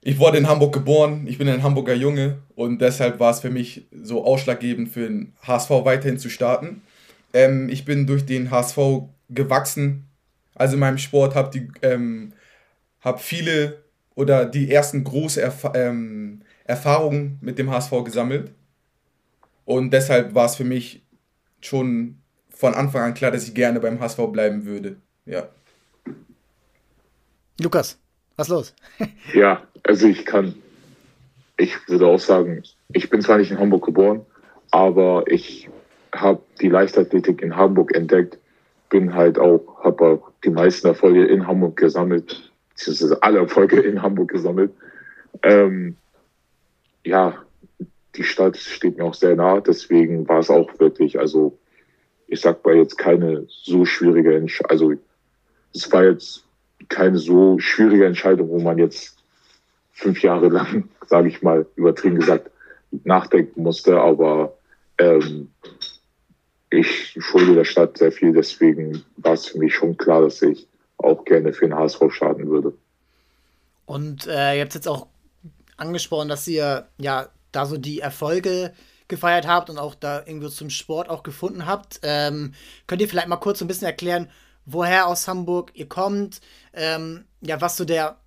ich 0.08 0.20
wurde 0.20 0.38
in 0.38 0.48
Hamburg 0.48 0.72
geboren, 0.72 1.26
ich 1.26 1.40
bin 1.40 1.50
ein 1.50 1.64
Hamburger 1.64 1.96
Junge 1.96 2.38
und 2.56 2.80
deshalb 2.80 3.20
war 3.20 3.32
es 3.32 3.40
für 3.40 3.50
mich 3.50 3.88
so 4.04 4.24
ausschlaggebend 4.24 4.90
für 4.90 5.08
den 5.08 5.34
HSV 5.42 5.72
weiterhin 5.84 6.20
zu 6.20 6.30
starten. 6.30 6.84
Ähm, 7.36 7.68
ich 7.70 7.84
bin 7.84 8.08
durch 8.08 8.26
den 8.26 8.50
HSV 8.50 8.78
gewachsen, 9.30 10.08
also 10.56 10.76
in 10.76 10.80
meinem 10.80 10.98
Sport 10.98 11.36
habe 11.36 11.52
die 11.52 11.68
ähm, 11.82 12.32
hab 13.02 13.22
viele 13.22 13.84
oder 14.16 14.46
die 14.46 14.72
ersten 14.72 15.04
große 15.04 15.42
Erf 15.42 15.70
ähm, 15.74 16.42
Erfahrungen 16.64 17.38
mit 17.42 17.60
dem 17.60 17.70
HSV 17.70 17.92
gesammelt 18.06 18.52
und 19.66 19.92
deshalb 19.92 20.34
war 20.34 20.46
es 20.46 20.56
für 20.56 20.64
mich 20.64 21.04
schon 21.60 22.20
von 22.50 22.74
Anfang 22.74 23.02
an 23.02 23.14
klar, 23.14 23.32
dass 23.32 23.48
ich 23.48 23.54
gerne 23.54 23.82
beim 23.82 24.00
HSV 24.00 24.20
bleiben 24.32 24.66
würde. 24.66 24.96
Ja. 25.26 25.50
Lukas, 27.60 28.00
was 28.38 28.48
los? 28.48 28.74
ja, 29.34 29.62
also 29.84 30.08
ich 30.08 30.26
kann, 30.26 30.56
ich 31.58 31.76
würde 31.90 32.08
auch 32.08 32.20
sagen, 32.20 32.64
ich 32.94 33.10
bin 33.10 33.22
zwar 33.22 33.40
nicht 33.40 33.52
in 33.52 33.60
Hamburg 33.60 33.86
geboren, 33.86 34.26
aber 34.72 35.26
ich 35.28 35.70
habe 36.14 36.42
die 36.62 36.70
Leichtathletik 36.70 37.42
in 37.42 37.56
Hamburg 37.56 37.96
entdeckt, 37.96 38.38
bin 38.90 39.14
halt 39.14 39.40
auch, 39.40 39.84
habe 39.84 40.06
auch 40.06 40.32
die 40.44 40.50
meisten 40.50 40.88
Erfolge 40.88 41.26
in 41.26 41.48
Hamburg 41.48 41.78
gesammelt, 41.78 42.52
beziehungsweise 42.70 43.22
alle 43.24 43.40
Erfolge 43.40 43.80
in 43.82 44.02
Hamburg 44.02 44.30
gesammelt. 44.30 44.72
Ähm, 45.44 45.96
ja, 47.04 47.44
die 48.16 48.24
Stadt 48.24 48.58
steht 48.58 48.98
mir 48.98 49.06
auch 49.06 49.14
sehr 49.14 49.36
nah, 49.36 49.60
deswegen 49.60 50.28
war 50.28 50.40
es 50.40 50.50
auch 50.50 50.80
wirklich, 50.80 51.20
also 51.20 51.58
ich 52.28 52.42
sag 52.42 52.64
mal 52.66 52.76
jetzt 52.76 52.98
keine 52.98 53.46
so 53.48 53.86
schwierige 53.86 54.36
Entscheidung, 54.36 54.70
also 54.70 54.94
es 55.74 55.92
war 55.92 56.06
jetzt 56.06 56.46
keine 56.90 57.18
so 57.18 57.60
schwierige 57.60 58.06
Entscheidung, 58.06 58.50
wo 58.50 58.60
man 58.60 58.78
jetzt 58.78 59.18
fünf 59.92 60.22
Jahre 60.22 60.50
lang, 60.50 60.90
sage 61.08 61.28
ich 61.28 61.42
mal, 61.42 61.66
übertrieben 61.76 62.20
gesagt, 62.20 62.50
nachdenken 63.04 63.64
musste. 63.64 64.00
Aber 64.00 64.58
ähm, 64.98 65.50
ich 66.76 67.18
schulde 67.20 67.56
der 67.56 67.66
Stadt 67.66 67.98
sehr 67.98 68.12
viel, 68.12 68.34
deswegen 68.34 69.04
war 69.18 69.34
es 69.34 69.48
für 69.48 69.60
mich 69.60 69.74
schon 69.76 69.98
klar, 69.98 70.22
dass 70.22 70.42
ich 70.42 70.68
auch 70.98 71.26
gerne 71.26 71.54
für 71.54 71.68
den 71.68 71.76
HSV 71.76 72.02
starten 72.10 72.48
würde. 72.48 72.74
Und 73.86 74.28
äh, 74.28 74.56
ihr 74.56 74.62
habt 74.62 74.76
jetzt 74.76 74.88
auch 74.88 75.08
angesprochen, 75.78 76.30
dass 76.30 76.48
ihr 76.48 76.88
ja 76.98 77.30
da 77.52 77.66
so 77.66 77.78
die 77.78 78.00
Erfolge 78.00 78.74
gefeiert 79.08 79.48
habt 79.48 79.70
und 79.70 79.78
auch 79.78 79.96
da 79.96 80.24
irgendwie 80.26 80.50
zum 80.50 80.70
Sport 80.70 81.10
auch 81.10 81.24
gefunden 81.24 81.66
habt. 81.66 82.00
Ähm, 82.02 82.54
könnt 82.88 83.02
ihr 83.02 83.08
vielleicht 83.08 83.28
mal 83.28 83.38
kurz 83.38 83.62
ein 83.62 83.68
bisschen 83.68 83.88
erklären, 83.88 84.30
woher 84.66 85.08
aus 85.08 85.28
Hamburg 85.28 85.72
ihr 85.76 85.88
kommt, 85.88 86.42
ähm, 86.74 87.26
ja, 87.42 87.62
was 87.62 87.78
so 87.78 87.86
der, 87.86 88.18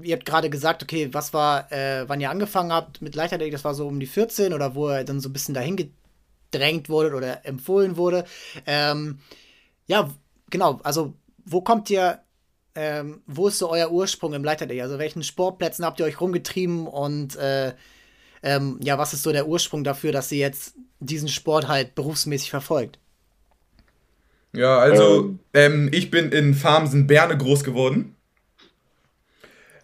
ihr 0.00 0.14
habt 0.14 0.24
gerade 0.26 0.50
gesagt, 0.50 0.82
okay, 0.82 1.12
was 1.12 1.32
war, 1.34 1.70
äh, 1.72 2.08
wann 2.08 2.20
ihr 2.20 2.30
angefangen 2.30 2.72
habt 2.72 3.02
mit 3.02 3.16
Leichtathletik, 3.16 3.52
das 3.52 3.64
war 3.64 3.74
so 3.74 3.88
um 3.88 3.98
die 3.98 4.06
14 4.06 4.52
oder 4.52 4.76
wo 4.76 4.88
ihr 4.90 5.04
dann 5.04 5.20
so 5.20 5.28
ein 5.28 5.32
bisschen 5.32 5.54
dahin 5.54 5.76
gedrängt 6.54 6.88
wurde 6.88 7.14
oder 7.14 7.44
empfohlen 7.44 7.96
wurde. 7.96 8.24
Ähm, 8.66 9.18
ja, 9.86 10.08
genau, 10.50 10.80
also 10.82 11.14
wo 11.44 11.60
kommt 11.60 11.90
ihr, 11.90 12.20
ähm, 12.74 13.22
wo 13.26 13.48
ist 13.48 13.58
so 13.58 13.70
euer 13.70 13.90
Ursprung 13.90 14.34
im 14.34 14.44
Leichtathletik? 14.44 14.82
Also 14.82 14.98
welchen 14.98 15.22
Sportplätzen 15.22 15.84
habt 15.84 16.00
ihr 16.00 16.06
euch 16.06 16.20
rumgetrieben 16.20 16.86
und 16.86 17.36
äh, 17.36 17.74
ähm, 18.42 18.78
ja, 18.82 18.98
was 18.98 19.12
ist 19.14 19.22
so 19.22 19.32
der 19.32 19.48
Ursprung 19.48 19.84
dafür, 19.84 20.12
dass 20.12 20.30
ihr 20.30 20.38
jetzt 20.38 20.74
diesen 21.00 21.28
Sport 21.28 21.68
halt 21.68 21.94
berufsmäßig 21.94 22.50
verfolgt? 22.50 22.98
Ja, 24.52 24.78
also 24.78 25.20
ähm. 25.20 25.38
Ähm, 25.54 25.88
ich 25.92 26.10
bin 26.10 26.30
in 26.30 26.54
Farmsen-Berne 26.54 27.36
groß 27.36 27.64
geworden. 27.64 28.14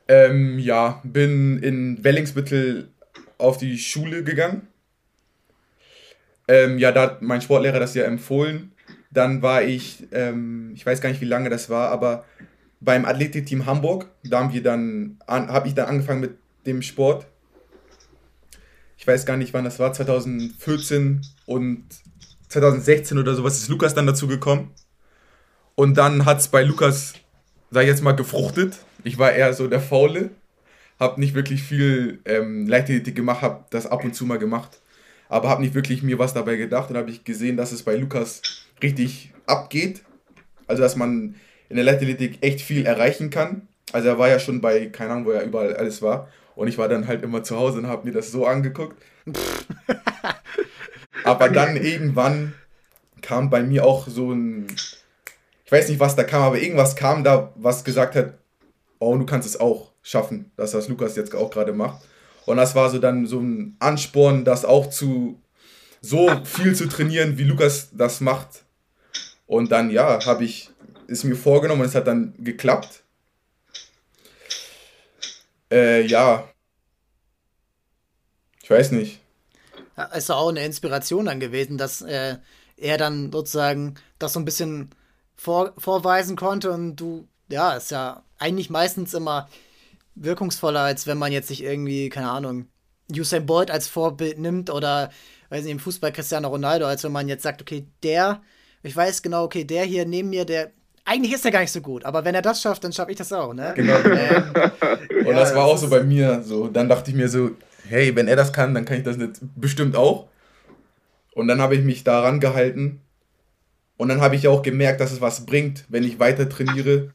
Ähm, 0.07 0.59
ja, 0.59 1.01
bin 1.05 1.59
in 1.63 2.03
Wellingsbüttel 2.05 2.89
auf 3.39 3.59
die 3.59 3.79
Schule 3.79 4.23
gegangen. 4.23 4.69
Ähm, 6.51 6.79
ja, 6.79 6.91
da 6.91 7.03
hat 7.03 7.23
mein 7.23 7.41
Sportlehrer 7.41 7.79
das 7.79 7.95
ja 7.95 8.03
empfohlen. 8.03 8.73
Dann 9.13 9.41
war 9.41 9.63
ich, 9.63 10.09
ähm, 10.11 10.73
ich 10.75 10.85
weiß 10.85 11.01
gar 11.01 11.09
nicht, 11.09 11.21
wie 11.21 11.27
lange 11.27 11.49
das 11.49 11.71
war, 11.71 11.91
aber 11.91 12.25
beim 12.81 13.05
Athletikteam 13.05 13.67
Hamburg, 13.67 14.09
da 14.25 14.41
haben 14.41 14.53
wir 14.53 14.61
dann, 14.61 15.21
habe 15.29 15.69
ich 15.69 15.75
dann 15.75 15.87
angefangen 15.87 16.21
mit 16.21 16.33
dem 16.67 16.83
Sport. 16.83 17.27
Ich 18.99 19.07
weiß 19.07 19.27
gar 19.27 19.37
nicht, 19.37 19.55
wann 19.55 19.63
das 19.63 19.79
war, 19.79 19.93
2014 19.93 21.21
und 21.47 21.85
2016 22.49 23.17
oder 23.19 23.35
sowas 23.35 23.59
ist 23.59 23.69
Lukas 23.69 23.95
dann 23.95 24.09
dazu 24.09 24.27
gekommen. 24.27 24.73
Und 25.77 25.99
dann 25.99 26.25
hat 26.25 26.41
es 26.41 26.49
bei 26.49 26.65
Lukas, 26.65 27.15
sag 27.71 27.83
ich 27.83 27.89
jetzt 27.89 28.03
mal, 28.03 28.17
gefruchtet. 28.17 28.77
Ich 29.05 29.19
war 29.19 29.31
eher 29.31 29.55
so 29.55 29.69
der 29.69 29.81
Faule. 29.81 30.31
Hab 30.99 31.17
nicht 31.17 31.35
wirklich 31.35 31.63
viel 31.63 32.19
ähm, 32.25 32.67
Leichtathletik 32.67 33.15
gemacht, 33.15 33.41
hab 33.41 33.71
das 33.71 33.87
ab 33.87 34.03
und 34.05 34.17
zu 34.17 34.27
mal 34.27 34.39
gemacht. 34.39 34.81
Aber 35.31 35.49
hab 35.49 35.61
nicht 35.61 35.73
wirklich 35.73 36.03
mir 36.03 36.19
was 36.19 36.35
dabei 36.35 36.57
gedacht. 36.57 36.91
Und 36.91 36.99
habe 36.99 37.11
ich 37.11 37.25
gesehen, 37.25 37.57
dass 37.57 37.73
es 37.73 37.83
bei 37.83 37.97
Lukas 37.97 38.43
richtig 38.83 39.33
abgeht. 39.47 40.03
Also, 40.67 40.83
dass 40.83 40.97
man 40.97 41.37
in 41.71 41.77
der 41.77 41.85
Leichtathletik 41.85 42.39
echt 42.43 42.61
viel 42.61 42.85
erreichen 42.85 43.31
kann. 43.31 43.69
Also, 43.93 44.09
er 44.09 44.19
war 44.19 44.29
ja 44.29 44.39
schon 44.39 44.61
bei, 44.61 44.87
keine 44.87 45.13
Ahnung, 45.13 45.25
wo 45.25 45.31
er 45.31 45.45
überall 45.45 45.75
alles 45.75 46.03
war. 46.03 46.29
Und 46.55 46.69
ich 46.69 46.77
war 46.77 46.89
dann 46.89 47.07
halt 47.07 47.23
immer 47.23 47.43
zu 47.43 47.57
Hause 47.57 47.79
und 47.79 47.87
habe 47.87 48.07
mir 48.07 48.13
das 48.13 48.31
so 48.31 48.45
angeguckt. 48.47 49.01
Aber 51.25 51.49
dann 51.49 51.77
irgendwann 51.77 52.55
kam 53.23 53.51
bei 53.51 53.63
mir 53.63 53.85
auch 53.85 54.09
so 54.09 54.33
ein, 54.33 54.67
ich 55.65 55.73
weiß 55.73 55.89
nicht, 55.89 56.01
was 56.01 56.17
da 56.17 56.25
kam, 56.25 56.43
aber 56.43 56.59
irgendwas 56.59 56.97
kam 56.97 57.23
da, 57.23 57.53
was 57.57 57.85
gesagt 57.85 58.15
hat, 58.15 58.35
oh, 58.99 59.17
du 59.17 59.27
kannst 59.27 59.47
es 59.47 59.61
auch 59.61 59.93
schaffen, 60.03 60.51
dass 60.57 60.73
das 60.73 60.89
Lukas 60.89 61.17
jetzt 61.17 61.35
auch 61.35 61.51
gerade 61.51 61.73
macht. 61.73 62.01
Und 62.51 62.57
das 62.57 62.75
war 62.75 62.91
so 62.91 62.99
dann 62.99 63.27
so 63.27 63.41
ein 63.41 63.77
Ansporn, 63.79 64.45
das 64.45 64.65
auch 64.65 64.91
zu 64.91 65.41
so 66.01 66.29
viel 66.45 66.75
zu 66.75 66.89
trainieren, 66.89 67.39
wie 67.39 67.45
Lukas 67.45 67.91
das 67.93 68.21
macht. 68.21 68.65
Und 69.47 69.71
dann, 69.71 69.91
ja, 69.91 70.25
habe 70.27 70.45
ich 70.45 70.71
es 71.07 71.25
mir 71.25 71.37
vorgenommen 71.37 71.83
und 71.83 71.89
es 71.89 71.95
hat 71.95 72.07
dann 72.07 72.35
geklappt. 72.39 73.03
Äh, 75.71 76.07
ja, 76.07 76.49
Ich 78.63 78.77
weiß 78.77 78.93
nicht. 78.93 79.21
Ist 80.15 80.31
auch 80.31 80.49
eine 80.49 80.65
Inspiration 80.65 81.27
dann 81.27 81.41
gewesen, 81.41 81.77
dass 81.77 82.03
äh, 82.03 82.37
er 82.77 82.99
dann 82.99 83.33
sozusagen 83.33 83.97
das 84.19 84.33
so 84.33 84.41
ein 84.41 84.45
bisschen 84.45 84.91
vor, 85.35 85.75
vorweisen 85.77 86.37
konnte 86.37 86.71
und 86.71 86.97
du, 86.97 87.27
ja, 87.49 87.73
ist 87.73 87.91
ja 87.91 88.23
eigentlich 88.39 88.71
meistens 88.71 89.13
immer 89.13 89.49
wirkungsvoller, 90.21 90.81
als 90.81 91.07
wenn 91.07 91.19
man 91.19 91.33
jetzt 91.33 91.49
sich 91.49 91.63
irgendwie, 91.63 92.09
keine 92.09 92.31
Ahnung, 92.31 92.67
Usain 93.11 93.47
Bolt 93.47 93.71
als 93.71 93.89
Vorbild 93.89 94.39
nimmt 94.39 94.71
oder, 94.71 95.11
weiß 95.49 95.65
nicht, 95.65 95.73
im 95.73 95.79
Fußball 95.81 96.13
Cristiano 96.13 96.49
Ronaldo, 96.49 96.87
als 96.87 97.03
wenn 97.03 97.13
man 97.13 97.29
jetzt 97.29 97.43
sagt, 97.43 97.61
okay, 97.61 97.87
der, 98.03 98.41
ich 98.83 98.95
weiß 98.95 99.23
genau, 99.23 99.45
okay, 99.45 99.65
der 99.65 99.85
hier 99.85 100.07
neben 100.07 100.31
mir, 100.31 100.45
der, 100.45 100.71
eigentlich 101.05 101.33
ist 101.33 101.45
er 101.45 101.51
gar 101.51 101.61
nicht 101.61 101.73
so 101.73 101.81
gut, 101.81 102.05
aber 102.05 102.25
wenn 102.25 102.35
er 102.35 102.43
das 102.43 102.63
schafft, 102.63 102.85
dann 102.85 102.93
schaffe 102.93 103.11
ich 103.11 103.17
das 103.17 103.33
auch, 103.33 103.53
ne? 103.53 103.73
Genau. 103.75 103.97
Ähm, 103.99 104.45
und 105.27 105.27
ja, 105.27 105.33
das 105.33 105.55
war 105.55 105.65
auch 105.65 105.79
so 105.79 105.89
bei 105.89 106.03
mir, 106.03 106.43
so, 106.43 106.69
dann 106.69 106.89
dachte 106.89 107.11
ich 107.11 107.17
mir 107.17 107.29
so, 107.29 107.51
hey, 107.89 108.15
wenn 108.15 108.29
er 108.29 108.37
das 108.37 108.53
kann, 108.53 108.75
dann 108.75 108.85
kann 108.85 108.99
ich 108.99 109.05
das 109.05 109.17
jetzt 109.17 109.41
bestimmt 109.57 109.97
auch. 109.97 110.29
Und 111.35 111.49
dann 111.49 111.61
habe 111.61 111.75
ich 111.75 111.83
mich 111.83 112.05
daran 112.05 112.41
gehalten. 112.41 113.01
Und 113.97 114.09
dann 114.09 114.21
habe 114.21 114.37
ich 114.37 114.49
auch 114.49 114.63
gemerkt, 114.63 115.01
dass 115.01 115.13
es 115.13 115.21
was 115.21 115.47
bringt, 115.47 115.85
wenn 115.89 116.05
ich 116.05 116.19
weiter 116.19 116.49
trainiere. 116.49 117.13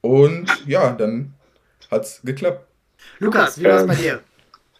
Und 0.00 0.46
ja, 0.66 0.92
dann 0.92 1.34
hat 1.92 2.04
es 2.04 2.22
geklappt. 2.22 2.66
Lukas, 3.18 3.60
wie 3.60 3.64
war 3.64 3.76
es 3.76 3.82
ähm, 3.82 3.88
bei 3.88 3.94
dir? 3.94 4.20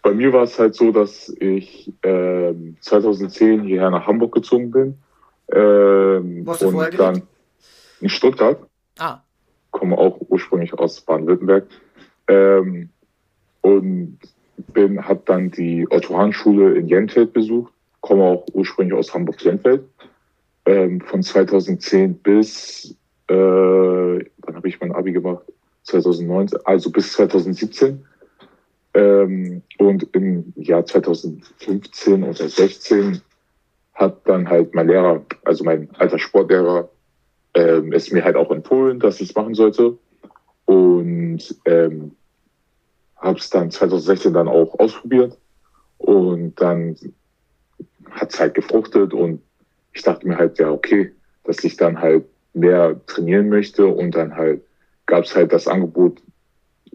Bei 0.03 0.12
mir 0.12 0.33
war 0.33 0.42
es 0.42 0.59
halt 0.59 0.75
so, 0.75 0.90
dass 0.90 1.29
ich 1.29 1.92
äh, 2.03 2.55
2010 2.81 3.62
hierher 3.62 3.90
nach 3.90 4.07
Hamburg 4.07 4.35
gezogen 4.35 4.70
bin. 4.70 4.98
Ähm, 5.53 6.44
Was 6.44 6.62
und 6.62 6.77
dann 6.98 7.14
gelebt? 7.14 7.29
in 8.01 8.09
Stuttgart. 8.09 8.59
Ah. 8.98 9.20
Komme 9.70 9.96
auch 9.96 10.18
ursprünglich 10.29 10.72
aus 10.75 11.01
Baden-Württemberg. 11.03 11.66
Ähm, 12.27 12.88
und 13.61 14.18
bin, 14.72 15.07
habe 15.07 15.22
dann 15.25 15.51
die 15.51 15.87
Otto-Hahn-Schule 15.88 16.75
in 16.75 16.88
Jenfeld 16.88 17.33
besucht, 17.33 17.72
komme 18.01 18.25
auch 18.25 18.46
ursprünglich 18.53 18.98
aus 18.98 19.14
Hamburg-Jenfeld. 19.14 19.85
Ähm, 20.64 21.01
von 21.01 21.22
2010 21.22 22.14
bis, 22.14 22.96
äh, 23.29 23.35
wann 23.35 24.57
habe 24.57 24.68
ich 24.68 24.81
mein 24.81 24.92
Abi 24.92 25.12
gemacht? 25.12 25.44
2019, 25.85 26.59
also 26.64 26.90
bis 26.90 27.12
2017. 27.12 28.05
Ähm, 28.95 29.62
und 29.79 30.03
im 30.14 30.53
Jahr 30.57 30.85
2015 30.85 32.25
oder 32.25 32.49
16 32.49 33.21
hat 33.95 34.21
dann 34.27 34.49
halt 34.49 34.75
mein 34.75 34.88
Lehrer, 34.88 35.25
also 35.45 35.64
mein 35.64 35.88
alter 35.97 36.18
Sportlehrer, 36.18 36.88
ähm, 37.55 37.92
es 37.92 38.11
mir 38.11 38.25
halt 38.25 38.37
auch 38.37 38.51
empfohlen, 38.51 39.01
dass 39.01 39.21
ich 39.21 39.31
es 39.31 39.35
machen 39.35 39.55
sollte. 39.55 39.99
Und 40.66 41.55
ähm, 41.64 42.12
habe 43.16 43.38
es 43.38 43.51
dann 43.51 43.71
2016 43.71 44.33
dann 44.35 44.49
auch 44.49 44.79
ausprobiert 44.79 45.38
und 45.99 46.61
dann 46.61 46.97
hat 48.11 48.33
es 48.33 48.40
halt 48.40 48.55
gefruchtet 48.55 49.14
und 49.14 49.40
ich 49.92 50.03
dachte 50.03 50.27
mir 50.27 50.37
halt, 50.37 50.59
ja, 50.59 50.71
okay, 50.71 51.12
dass 51.45 51.62
ich 51.64 51.77
dann 51.77 52.01
halt 52.01 52.25
mehr 52.53 53.01
trainieren 53.07 53.49
möchte 53.49 53.87
und 53.87 54.14
dann 54.14 54.37
halt 54.37 54.62
gab 55.12 55.25
es 55.25 55.37
halt 55.37 55.53
das 55.53 55.68
Angebot 55.68 56.22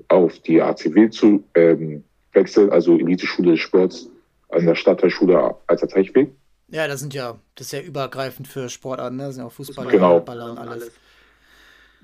auf 0.08 0.40
die 0.40 0.60
ACW 0.60 1.12
zu 1.12 1.44
ähm, 1.54 2.04
wechseln, 2.34 2.72
also 2.72 2.98
Elite-Schule 2.98 3.52
des 3.52 3.60
Sports 3.60 4.10
an 4.50 4.66
der 4.66 4.74
Stadtteilschule 4.74 5.56
Alter 5.68 5.88
Teichweg. 5.88 6.32
Ja, 6.70 6.88
das 6.88 7.02
sind 7.02 7.14
ja, 7.14 7.38
das 7.54 7.68
ist 7.68 7.74
ja 7.74 7.82
übergreifend 7.82 8.48
für 8.48 8.70
Sportarten, 8.70 9.18
ne? 9.18 9.26
Das 9.26 9.36
sind 9.36 9.44
ja 9.44 9.48
auch 9.48 9.52
Fußballer, 9.52 9.92
genau. 9.92 10.20
Baller 10.20 10.50
und 10.50 10.58
alles. 10.58 10.92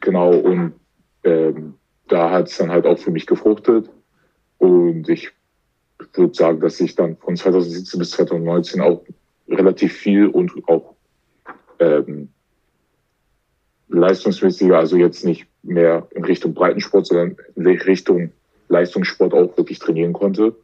Genau, 0.02 0.36
und 0.36 0.73
ähm, 1.23 1.80
da 2.08 2.30
hat 2.30 2.47
es 2.47 2.58
dann 2.58 2.69
halt 2.69 2.86
auch 2.86 2.99
für 2.99 3.10
mich 3.10 3.26
gefruchtet. 3.26 3.89
Und 4.60 5.10
ich 5.10 5.32
würde 6.13 6.36
sagen, 6.36 6.60
dass 6.60 6.80
ich 6.80 6.93
dann 6.93 7.17
von 7.17 7.36
2017 7.36 7.97
bis 7.97 8.12
2019 8.12 8.82
auch 8.82 9.04
relativ 9.47 9.93
viel 9.93 10.28
und 10.28 10.52
auch 10.67 10.93
ähm, 11.80 12.30
leistungsmäßiger, 13.88 14.78
also 14.78 14.95
jetzt 14.95 15.26
nicht 15.26 15.47
mehr 15.63 16.08
in 16.12 16.23
Richtung 16.23 16.54
Breitensport, 16.54 17.08
sondern 17.08 17.38
in 17.56 17.65
Richtung 17.65 18.32
Leistungssport 18.67 19.34
auch 19.34 19.58
wirklich 19.58 19.80
trainieren 19.80 20.13
konnte. 20.13 20.56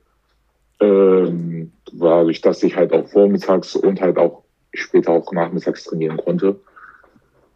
Ähm, 0.79 1.71
war 1.91 2.23
durch 2.23 2.41
dass 2.41 2.63
ich 2.63 2.75
halt 2.75 2.93
auch 2.93 3.07
vormittags 3.07 3.75
und 3.75 3.99
halt 3.99 4.17
auch 4.17 4.43
später 4.73 5.11
auch 5.11 5.31
nachmittags 5.31 5.83
trainieren 5.83 6.17
konnte. 6.17 6.59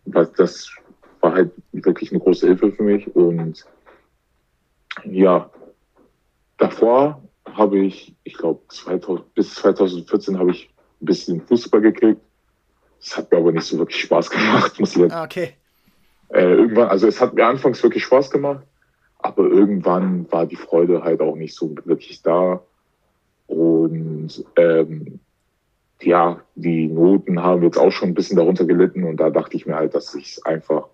Das 0.05 0.69
war 1.21 1.33
halt 1.33 1.51
wirklich 1.71 2.11
eine 2.11 2.19
große 2.19 2.47
Hilfe 2.47 2.71
für 2.71 2.83
mich 2.83 3.15
und 3.15 3.65
ja, 5.05 5.49
davor 6.57 7.21
habe 7.45 7.79
ich, 7.79 8.15
ich 8.23 8.33
glaube, 8.33 8.61
bis 9.35 9.55
2014 9.55 10.37
habe 10.37 10.51
ich 10.51 10.69
ein 11.01 11.05
bisschen 11.05 11.41
Fußball 11.41 11.81
gekriegt. 11.81 12.21
Das 12.99 13.17
hat 13.17 13.31
mir 13.31 13.37
aber 13.37 13.51
nicht 13.51 13.65
so 13.65 13.77
wirklich 13.77 14.01
Spaß 14.01 14.29
gemacht, 14.29 14.79
muss 14.79 14.95
ich. 14.95 15.11
Ah, 15.11 15.23
okay. 15.23 15.53
Äh, 16.33 16.55
irgendwann, 16.55 16.87
also 16.87 17.07
es 17.07 17.21
hat 17.21 17.35
mir 17.35 17.45
anfangs 17.45 17.83
wirklich 17.83 18.03
Spaß 18.03 18.31
gemacht, 18.31 18.65
aber 19.19 19.43
irgendwann 19.43 20.31
war 20.31 20.47
die 20.47 20.55
Freude 20.55 21.03
halt 21.03 21.21
auch 21.21 21.35
nicht 21.35 21.55
so 21.55 21.75
wirklich 21.85 22.23
da. 22.23 22.61
Und 23.45 24.43
ähm, 24.55 25.19
ja, 26.01 26.41
die 26.55 26.87
Noten 26.87 27.41
haben 27.41 27.61
jetzt 27.61 27.77
auch 27.77 27.91
schon 27.91 28.09
ein 28.09 28.13
bisschen 28.15 28.37
darunter 28.37 28.65
gelitten 28.65 29.03
und 29.03 29.17
da 29.17 29.29
dachte 29.29 29.55
ich 29.55 29.67
mir 29.67 29.75
halt, 29.75 29.93
dass 29.93 30.15
ich 30.15 30.43
einfach 30.43 30.87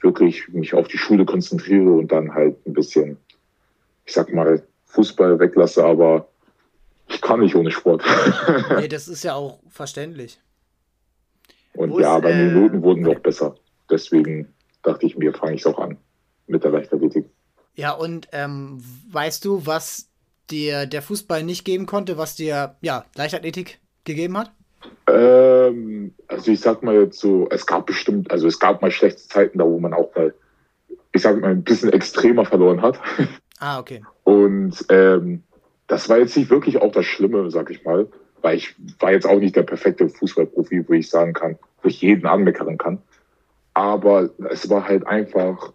wirklich 0.00 0.48
mich 0.48 0.72
auf 0.72 0.88
die 0.88 0.96
Schule 0.96 1.26
konzentriere 1.26 1.90
und 1.90 2.10
dann 2.10 2.32
halt 2.34 2.66
ein 2.66 2.72
bisschen, 2.72 3.18
ich 4.06 4.14
sag 4.14 4.32
mal, 4.32 4.62
Fußball 4.86 5.38
weglasse, 5.38 5.84
aber 5.84 6.28
ich 7.08 7.20
kann 7.20 7.40
nicht 7.40 7.54
ohne 7.54 7.70
Sport. 7.70 8.02
nee, 8.78 8.88
das 8.88 9.06
ist 9.06 9.22
ja 9.22 9.34
auch 9.34 9.58
verständlich. 9.68 10.40
Und 11.74 11.90
Wo 11.90 12.00
ja, 12.00 12.16
ist, 12.16 12.22
meine 12.22 12.42
äh, 12.42 12.46
Minuten 12.46 12.82
wurden 12.82 13.02
noch 13.02 13.18
besser. 13.18 13.54
Deswegen 13.90 14.48
dachte 14.88 15.06
ich 15.06 15.16
mir, 15.16 15.32
fange 15.32 15.54
ich 15.54 15.60
es 15.60 15.66
auch 15.66 15.78
an 15.78 15.96
mit 16.46 16.64
der 16.64 16.70
Leichtathletik. 16.70 17.26
Ja, 17.74 17.92
und 17.92 18.28
ähm, 18.32 18.82
weißt 19.10 19.44
du, 19.44 19.66
was 19.66 20.08
dir 20.50 20.86
der 20.86 21.02
Fußball 21.02 21.42
nicht 21.42 21.64
geben 21.64 21.86
konnte, 21.86 22.16
was 22.18 22.34
dir 22.34 22.76
ja, 22.80 23.04
Leichtathletik 23.14 23.78
gegeben 24.04 24.38
hat? 24.38 24.50
Ähm, 25.06 26.14
also 26.26 26.50
ich 26.50 26.60
sag 26.60 26.82
mal 26.82 26.94
jetzt 26.94 27.20
so, 27.20 27.48
es 27.50 27.66
gab 27.66 27.86
bestimmt, 27.86 28.30
also 28.30 28.46
es 28.46 28.58
gab 28.58 28.82
mal 28.82 28.90
schlechte 28.90 29.22
Zeiten 29.22 29.58
da, 29.58 29.64
wo 29.64 29.78
man 29.78 29.92
auch 29.92 30.14
mal, 30.14 30.34
ich 31.12 31.22
sag 31.22 31.40
mal, 31.40 31.50
ein 31.50 31.62
bisschen 31.62 31.92
extremer 31.92 32.44
verloren 32.44 32.82
hat. 32.82 32.98
Ah, 33.60 33.80
okay. 33.80 34.04
Und 34.22 34.84
ähm, 34.88 35.42
das 35.88 36.08
war 36.08 36.18
jetzt 36.18 36.36
nicht 36.36 36.48
wirklich 36.48 36.80
auch 36.80 36.92
das 36.92 37.06
Schlimme, 37.06 37.50
sag 37.50 37.72
ich 37.72 37.84
mal, 37.84 38.06
weil 38.40 38.56
ich 38.56 38.76
war 39.00 39.10
jetzt 39.10 39.26
auch 39.26 39.40
nicht 39.40 39.56
der 39.56 39.64
perfekte 39.64 40.08
Fußballprofi, 40.08 40.88
wo 40.88 40.92
ich 40.92 41.10
sagen 41.10 41.32
kann, 41.32 41.58
wo 41.82 41.88
ich 41.88 42.00
jeden 42.00 42.24
anmeckern 42.24 42.78
kann. 42.78 43.02
Aber 43.78 44.30
es 44.50 44.68
war 44.68 44.88
halt 44.88 45.06
einfach, 45.06 45.72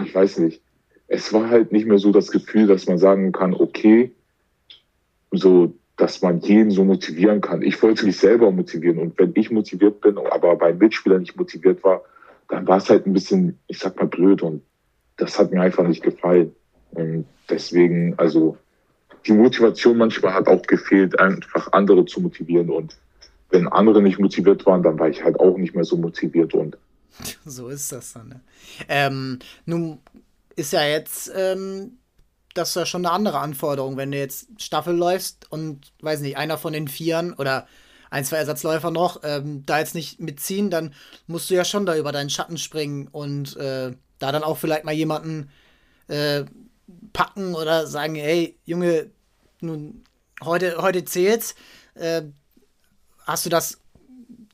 ich 0.00 0.14
weiß 0.14 0.38
nicht, 0.38 0.62
es 1.08 1.32
war 1.32 1.50
halt 1.50 1.72
nicht 1.72 1.88
mehr 1.88 1.98
so 1.98 2.12
das 2.12 2.30
Gefühl, 2.30 2.68
dass 2.68 2.86
man 2.86 2.98
sagen 2.98 3.32
kann, 3.32 3.52
okay, 3.52 4.12
so, 5.32 5.74
dass 5.96 6.22
man 6.22 6.38
jeden 6.38 6.70
so 6.70 6.84
motivieren 6.84 7.40
kann. 7.40 7.62
Ich 7.62 7.82
wollte 7.82 8.06
mich 8.06 8.16
selber 8.16 8.52
motivieren 8.52 8.98
und 8.98 9.18
wenn 9.18 9.32
ich 9.34 9.50
motiviert 9.50 10.00
bin, 10.02 10.18
aber 10.18 10.54
bei 10.54 10.72
Mitspielern 10.72 11.22
nicht 11.22 11.36
motiviert 11.36 11.82
war, 11.82 12.02
dann 12.48 12.68
war 12.68 12.76
es 12.76 12.88
halt 12.88 13.08
ein 13.08 13.12
bisschen, 13.12 13.58
ich 13.66 13.80
sag 13.80 13.96
mal, 13.96 14.06
blöd 14.06 14.40
und 14.40 14.62
das 15.16 15.36
hat 15.36 15.50
mir 15.50 15.62
einfach 15.62 15.84
nicht 15.84 16.04
gefallen. 16.04 16.54
Und 16.92 17.24
deswegen, 17.50 18.16
also 18.18 18.56
die 19.26 19.32
Motivation 19.32 19.98
manchmal 19.98 20.34
hat 20.34 20.46
auch 20.46 20.62
gefehlt, 20.62 21.18
einfach 21.18 21.72
andere 21.72 22.04
zu 22.04 22.20
motivieren. 22.20 22.70
Und 22.70 22.96
wenn 23.50 23.66
andere 23.66 24.00
nicht 24.00 24.20
motiviert 24.20 24.64
waren, 24.64 24.84
dann 24.84 25.00
war 25.00 25.08
ich 25.08 25.24
halt 25.24 25.40
auch 25.40 25.56
nicht 25.58 25.74
mehr 25.74 25.84
so 25.84 25.96
motiviert. 25.96 26.54
Und 26.54 26.78
so 27.44 27.68
ist 27.68 27.92
das 27.92 28.12
dann. 28.12 28.28
Ne? 28.28 28.40
Ähm, 28.88 29.38
nun 29.64 30.00
ist 30.56 30.72
ja 30.72 30.84
jetzt 30.84 31.30
ähm, 31.34 31.98
das 32.54 32.70
ist 32.70 32.74
ja 32.76 32.86
schon 32.86 33.06
eine 33.06 33.14
andere 33.14 33.38
Anforderung, 33.38 33.96
wenn 33.96 34.10
du 34.10 34.18
jetzt 34.18 34.48
Staffel 34.58 34.94
läufst 34.94 35.50
und 35.50 35.92
weiß 36.00 36.20
nicht, 36.20 36.36
einer 36.36 36.58
von 36.58 36.72
den 36.72 36.88
Vieren 36.88 37.32
oder 37.32 37.66
ein, 38.10 38.24
zwei 38.24 38.36
Ersatzläufer 38.36 38.90
noch 38.90 39.20
ähm, 39.24 39.64
da 39.64 39.78
jetzt 39.78 39.94
nicht 39.94 40.20
mitziehen, 40.20 40.70
dann 40.70 40.94
musst 41.26 41.48
du 41.48 41.54
ja 41.54 41.64
schon 41.64 41.86
da 41.86 41.96
über 41.96 42.12
deinen 42.12 42.30
Schatten 42.30 42.58
springen 42.58 43.08
und 43.08 43.56
äh, 43.56 43.92
da 44.18 44.32
dann 44.32 44.44
auch 44.44 44.58
vielleicht 44.58 44.84
mal 44.84 44.92
jemanden 44.92 45.50
äh, 46.08 46.44
packen 47.12 47.54
oder 47.54 47.86
sagen, 47.86 48.14
hey, 48.16 48.58
Junge, 48.66 49.10
nun, 49.60 50.04
heute, 50.42 50.76
heute 50.82 51.04
zählt's. 51.04 51.54
Äh, 51.94 52.22
hast 53.26 53.46
du 53.46 53.50
das 53.50 53.80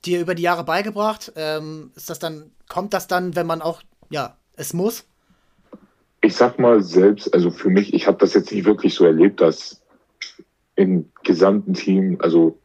dir 0.04 0.20
über 0.20 0.34
die 0.34 0.42
Jahre 0.42 0.64
beigebracht? 0.64 1.32
Ähm, 1.36 1.90
ist 1.94 2.10
das 2.10 2.18
dann, 2.18 2.50
kommt 2.68 2.94
das 2.94 3.06
dann, 3.06 3.36
wenn 3.36 3.46
man 3.46 3.62
auch, 3.62 3.82
ja, 4.10 4.36
es 4.56 4.72
muss? 4.72 5.06
Ich 6.20 6.34
sag 6.34 6.58
mal 6.58 6.82
selbst, 6.82 7.32
also 7.32 7.50
für 7.50 7.70
mich, 7.70 7.94
ich 7.94 8.06
habe 8.06 8.18
das 8.18 8.34
jetzt 8.34 8.52
nicht 8.52 8.64
wirklich 8.64 8.94
so 8.94 9.04
erlebt, 9.04 9.40
dass 9.40 9.80
im 10.74 11.10
gesamten 11.24 11.74
Team, 11.74 12.18
also 12.20 12.58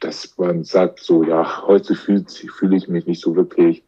dass 0.00 0.36
man 0.38 0.64
sagt, 0.64 1.00
so 1.00 1.24
ja, 1.24 1.66
heute 1.66 1.94
fühle 1.94 2.24
fühl 2.26 2.74
ich 2.74 2.88
mich 2.88 3.06
nicht 3.06 3.20
so 3.20 3.34
wirklich. 3.34 3.82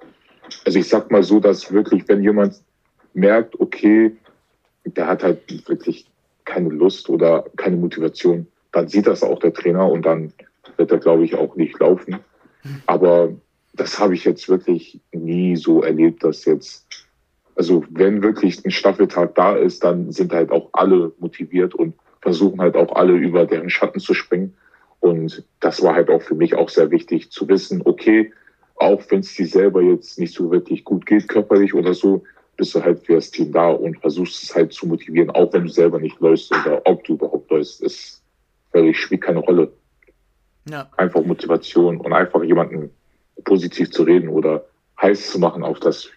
Also 0.64 0.78
ich 0.78 0.88
sag 0.88 1.10
mal 1.10 1.22
so, 1.22 1.38
dass 1.38 1.72
wirklich, 1.72 2.08
wenn 2.08 2.22
jemand 2.22 2.60
merkt, 3.14 3.58
okay, 3.60 4.16
der 4.84 5.06
hat 5.06 5.22
halt 5.22 5.68
wirklich 5.68 6.06
keine 6.44 6.70
Lust 6.70 7.08
oder 7.08 7.44
keine 7.56 7.76
Motivation, 7.76 8.46
dann 8.72 8.88
sieht 8.88 9.06
das 9.06 9.22
auch 9.22 9.38
der 9.38 9.52
Trainer 9.52 9.88
und 9.88 10.02
dann 10.02 10.32
wird 10.76 10.90
er, 10.90 10.98
glaube 10.98 11.24
ich, 11.24 11.36
auch 11.36 11.54
nicht 11.56 11.78
laufen. 11.78 12.18
Aber 12.86 13.32
das 13.74 13.98
habe 13.98 14.14
ich 14.14 14.24
jetzt 14.24 14.48
wirklich 14.48 15.00
nie 15.12 15.56
so 15.56 15.82
erlebt, 15.82 16.24
dass 16.24 16.44
jetzt, 16.44 16.86
also 17.54 17.84
wenn 17.90 18.22
wirklich 18.22 18.64
ein 18.64 18.70
Staffeltag 18.70 19.34
da 19.34 19.56
ist, 19.56 19.84
dann 19.84 20.12
sind 20.12 20.32
halt 20.32 20.50
auch 20.50 20.70
alle 20.72 21.12
motiviert 21.18 21.74
und 21.74 21.94
versuchen 22.20 22.60
halt 22.60 22.76
auch 22.76 22.94
alle 22.94 23.14
über 23.14 23.46
deren 23.46 23.70
Schatten 23.70 24.00
zu 24.00 24.14
springen. 24.14 24.54
Und 25.00 25.44
das 25.60 25.82
war 25.82 25.94
halt 25.94 26.10
auch 26.10 26.20
für 26.20 26.34
mich 26.34 26.54
auch 26.54 26.68
sehr 26.68 26.90
wichtig 26.90 27.30
zu 27.30 27.48
wissen, 27.48 27.82
okay, 27.84 28.32
auch 28.76 29.02
wenn 29.08 29.20
es 29.20 29.34
dir 29.34 29.46
selber 29.46 29.82
jetzt 29.82 30.18
nicht 30.18 30.34
so 30.34 30.50
wirklich 30.50 30.84
gut 30.84 31.06
geht, 31.06 31.28
körperlich 31.28 31.74
oder 31.74 31.94
so, 31.94 32.24
bist 32.56 32.74
du 32.74 32.82
halt 32.82 33.06
für 33.06 33.14
das 33.14 33.30
Team 33.30 33.52
da 33.52 33.70
und 33.70 33.98
versuchst 34.00 34.42
es 34.42 34.54
halt 34.54 34.72
zu 34.72 34.86
motivieren, 34.86 35.30
auch 35.30 35.52
wenn 35.52 35.64
du 35.64 35.70
selber 35.70 35.98
nicht 35.98 36.20
läufst 36.20 36.52
oder 36.52 36.82
ob 36.84 37.02
du 37.04 37.14
überhaupt 37.14 37.50
läufst, 37.50 37.82
ist 37.82 38.22
völlig 38.70 38.98
spielt 38.98 39.22
keine 39.22 39.38
Rolle. 39.38 39.72
Ja. 40.68 40.90
Einfach 40.96 41.24
Motivation 41.24 41.98
und 41.98 42.12
einfach 42.12 42.42
jemanden 42.42 42.90
positiv 43.44 43.90
zu 43.90 44.02
reden 44.02 44.28
oder 44.28 44.64
heiß 45.00 45.30
zu 45.30 45.38
machen 45.38 45.62
auf 45.62 45.80
das, 45.80 46.08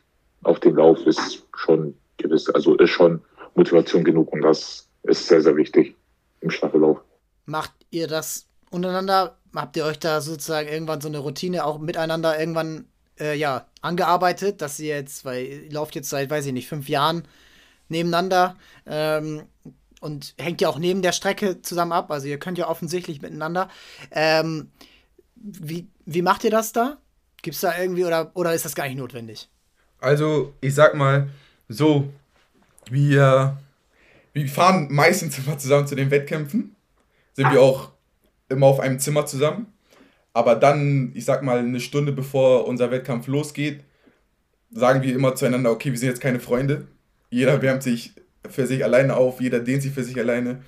auf 0.44 0.60
den 0.60 0.76
Lauf 0.76 1.06
ist 1.06 1.46
schon 1.56 1.96
gewiss, 2.18 2.50
also 2.50 2.76
ist 2.76 2.90
schon 2.90 3.22
Motivation 3.56 4.04
genug 4.04 4.32
und 4.34 4.42
das 4.42 4.88
ist 5.04 5.28
sehr, 5.28 5.42
sehr 5.42 5.56
wichtig 5.56 5.96
im 6.42 6.50
Staffellauf. 6.50 7.00
Macht 7.46 7.74
ihr 7.92 8.08
das 8.08 8.48
untereinander? 8.70 9.38
Habt 9.56 9.78
ihr 9.78 9.86
euch 9.86 10.00
da 10.00 10.22
sozusagen 10.22 10.68
irgendwann 10.68 11.02
so 11.02 11.08
eine 11.08 11.20
Routine 11.20 11.66
auch 11.66 11.80
miteinander 11.80 12.40
irgendwann 12.40 12.86
äh, 13.20 13.38
ja, 13.38 13.68
angearbeitet, 13.82 14.62
dass 14.62 14.80
ihr 14.80 14.96
jetzt, 14.96 15.26
weil 15.26 15.46
ihr 15.46 15.72
lauft 15.72 15.96
jetzt 15.96 16.10
seit, 16.10 16.30
weiß 16.30 16.46
ich 16.48 16.54
nicht, 16.54 16.68
fünf 16.68 16.90
Jahren 16.90 17.24
nebeneinander 17.90 18.56
ähm, 18.86 19.44
und 20.04 20.36
hängt 20.38 20.62
ja 20.62 20.70
auch 20.70 20.80
neben 20.80 21.02
der 21.02 21.14
Strecke 21.14 21.62
zusammen 21.62 21.94
ab, 21.94 22.12
also 22.12 22.28
ihr 22.28 22.38
könnt 22.38 22.58
ja 22.58 22.68
offensichtlich 22.68 23.22
miteinander. 23.22 23.70
Ähm, 24.12 24.70
wie, 25.36 25.88
wie 26.06 26.22
macht 26.22 26.44
ihr 26.44 26.52
das 26.52 26.74
da? 26.74 26.98
Gibt 27.42 27.56
es 27.56 27.62
da 27.62 27.78
irgendwie 27.78 28.06
oder, 28.06 28.32
oder 28.34 28.54
ist 28.54 28.66
das 28.66 28.76
gar 28.76 28.88
nicht 28.88 28.98
notwendig? 28.98 29.50
Also, 30.00 30.54
ich 30.62 30.76
sag 30.76 30.96
mal, 30.96 31.30
so, 31.70 32.10
wir, 32.90 33.58
wir 34.34 34.48
fahren 34.50 34.88
meistens 34.92 35.38
immer 35.40 35.58
zusammen 35.58 35.88
zu 35.88 35.96
den 35.96 36.12
Wettkämpfen. 36.12 36.76
Sind 37.34 37.52
wir 37.52 37.62
auch 37.62 37.92
immer 38.50 38.68
auf 38.68 38.80
einem 38.80 39.00
Zimmer 39.00 39.26
zusammen. 39.26 39.68
Aber 40.34 40.56
dann, 40.56 41.12
ich 41.16 41.26
sag 41.26 41.44
mal, 41.44 41.60
eine 41.60 41.80
Stunde 41.80 42.12
bevor 42.12 42.68
unser 42.68 42.92
Wettkampf 42.92 43.28
losgeht, 43.28 43.84
sagen 44.72 45.02
wir 45.02 45.16
immer 45.16 45.36
zueinander, 45.36 45.72
okay, 45.72 45.92
wir 45.92 45.98
sind 45.98 46.10
jetzt 46.10 46.22
keine 46.22 46.40
Freunde. 46.40 46.88
Jeder 47.30 47.62
wärmt 47.62 47.84
sich 47.84 48.14
für 48.50 48.68
sich 48.68 48.84
alleine 48.84 49.16
auf, 49.16 49.42
jeder 49.42 49.60
dehnt 49.60 49.82
sich 49.82 49.94
für 49.94 50.04
sich 50.04 50.18
alleine. 50.18 50.62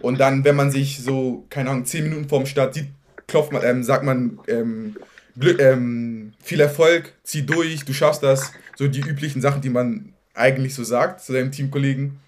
Und 0.00 0.18
dann, 0.18 0.44
wenn 0.44 0.56
man 0.56 0.70
sich 0.70 1.02
so, 1.02 1.46
keine 1.50 1.70
Ahnung, 1.70 1.84
zehn 1.84 2.04
Minuten 2.04 2.28
vorm 2.28 2.46
Start 2.46 2.74
sieht, 2.74 2.88
klopft 3.26 3.52
man, 3.52 3.62
ähm, 3.64 3.82
sagt 3.82 4.04
man, 4.04 4.40
ähm, 4.48 4.96
Glück, 5.38 5.60
ähm, 5.60 6.32
viel 6.42 6.60
Erfolg, 6.60 7.14
zieh 7.22 7.42
durch, 7.42 7.84
du 7.84 7.92
schaffst 7.92 8.22
das. 8.22 8.52
So 8.76 8.88
die 8.88 9.00
üblichen 9.00 9.42
Sachen, 9.42 9.60
die 9.60 9.70
man 9.70 10.14
eigentlich 10.34 10.74
so 10.74 10.84
sagt 10.84 11.20
zu 11.20 11.32
seinem 11.32 11.52
Teamkollegen. 11.52 12.18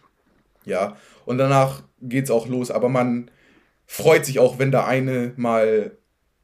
Ja, 0.64 0.96
und 1.24 1.38
danach 1.38 1.82
geht's 2.00 2.30
auch 2.30 2.46
los. 2.46 2.70
Aber 2.70 2.88
man 2.88 3.30
freut 3.86 4.26
sich 4.26 4.38
auch, 4.38 4.58
wenn 4.58 4.70
da 4.70 4.86
eine 4.86 5.32
mal 5.36 5.92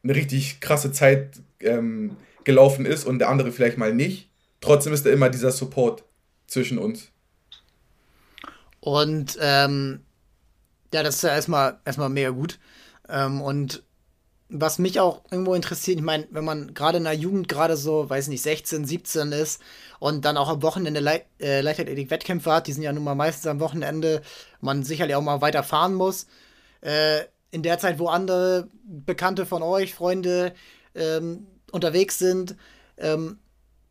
eine 0.02 0.14
richtig 0.14 0.60
krasse 0.60 0.92
Zeit 0.92 1.40
ähm, 1.60 2.16
gelaufen 2.44 2.86
ist 2.86 3.04
und 3.04 3.18
der 3.18 3.28
andere 3.28 3.52
vielleicht 3.52 3.78
mal 3.78 3.94
nicht. 3.94 4.30
Trotzdem 4.60 4.92
ist 4.92 5.04
da 5.06 5.10
immer 5.10 5.28
dieser 5.28 5.50
Support 5.50 6.04
zwischen 6.46 6.78
uns. 6.78 7.10
Und 8.80 9.38
ähm, 9.40 10.04
ja, 10.92 11.02
das 11.02 11.16
ist 11.16 11.22
ja 11.22 11.30
erstmal, 11.30 11.80
erstmal 11.84 12.08
mega 12.08 12.30
gut. 12.30 12.58
Ähm, 13.08 13.40
und 13.40 13.82
was 14.50 14.78
mich 14.78 14.98
auch 14.98 15.22
irgendwo 15.30 15.54
interessiert, 15.54 15.98
ich 15.98 16.04
meine, 16.04 16.26
wenn 16.30 16.44
man 16.44 16.72
gerade 16.72 16.98
in 16.98 17.04
der 17.04 17.12
Jugend 17.12 17.48
gerade 17.48 17.76
so, 17.76 18.08
weiß 18.08 18.28
nicht, 18.28 18.42
16, 18.42 18.86
17 18.86 19.32
ist 19.32 19.60
und 19.98 20.24
dann 20.24 20.38
auch 20.38 20.48
am 20.48 20.62
Wochenende 20.62 21.00
Le 21.00 21.22
äh, 21.38 21.60
Leichtathletik-Wettkämpfe 21.60 22.50
hat, 22.50 22.66
die 22.66 22.72
sind 22.72 22.82
ja 22.82 22.92
nun 22.92 23.04
mal 23.04 23.14
meistens 23.14 23.46
am 23.46 23.60
Wochenende, 23.60 24.22
man 24.60 24.84
sicherlich 24.84 25.16
auch 25.16 25.22
mal 25.22 25.42
weiter 25.42 25.62
fahren 25.62 25.94
muss. 25.94 26.26
Äh, 26.80 27.24
in 27.50 27.62
der 27.62 27.78
Zeit, 27.78 27.98
wo 27.98 28.08
andere 28.08 28.68
Bekannte 28.84 29.44
von 29.44 29.62
euch, 29.62 29.94
Freunde 29.94 30.54
ähm, 30.94 31.46
unterwegs 31.70 32.18
sind, 32.18 32.56
ähm, 32.96 33.38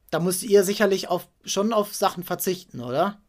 da 0.09 0.19
müsst 0.19 0.43
ihr 0.43 0.63
sicherlich 0.63 1.07
auf, 1.07 1.27
schon 1.43 1.73
auf 1.73 1.93
Sachen 1.93 2.23
verzichten, 2.23 2.79
oder? 2.79 3.19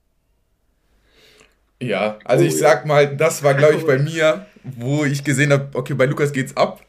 Ja, 1.81 2.19
also 2.25 2.45
oh, 2.45 2.47
ich 2.47 2.59
sag 2.59 2.87
mal, 2.87 3.17
das 3.17 3.43
war, 3.43 3.55
glaube 3.55 3.77
ich, 3.77 3.87
bei 3.87 3.99
mir, 4.11 4.47
wo 4.64 5.05
ich 5.05 5.25
gesehen 5.25 5.53
habe, 5.53 5.69
okay, 5.75 5.95
bei 5.95 6.07
Lukas 6.07 6.33
geht's 6.33 6.57
ab. 6.57 6.83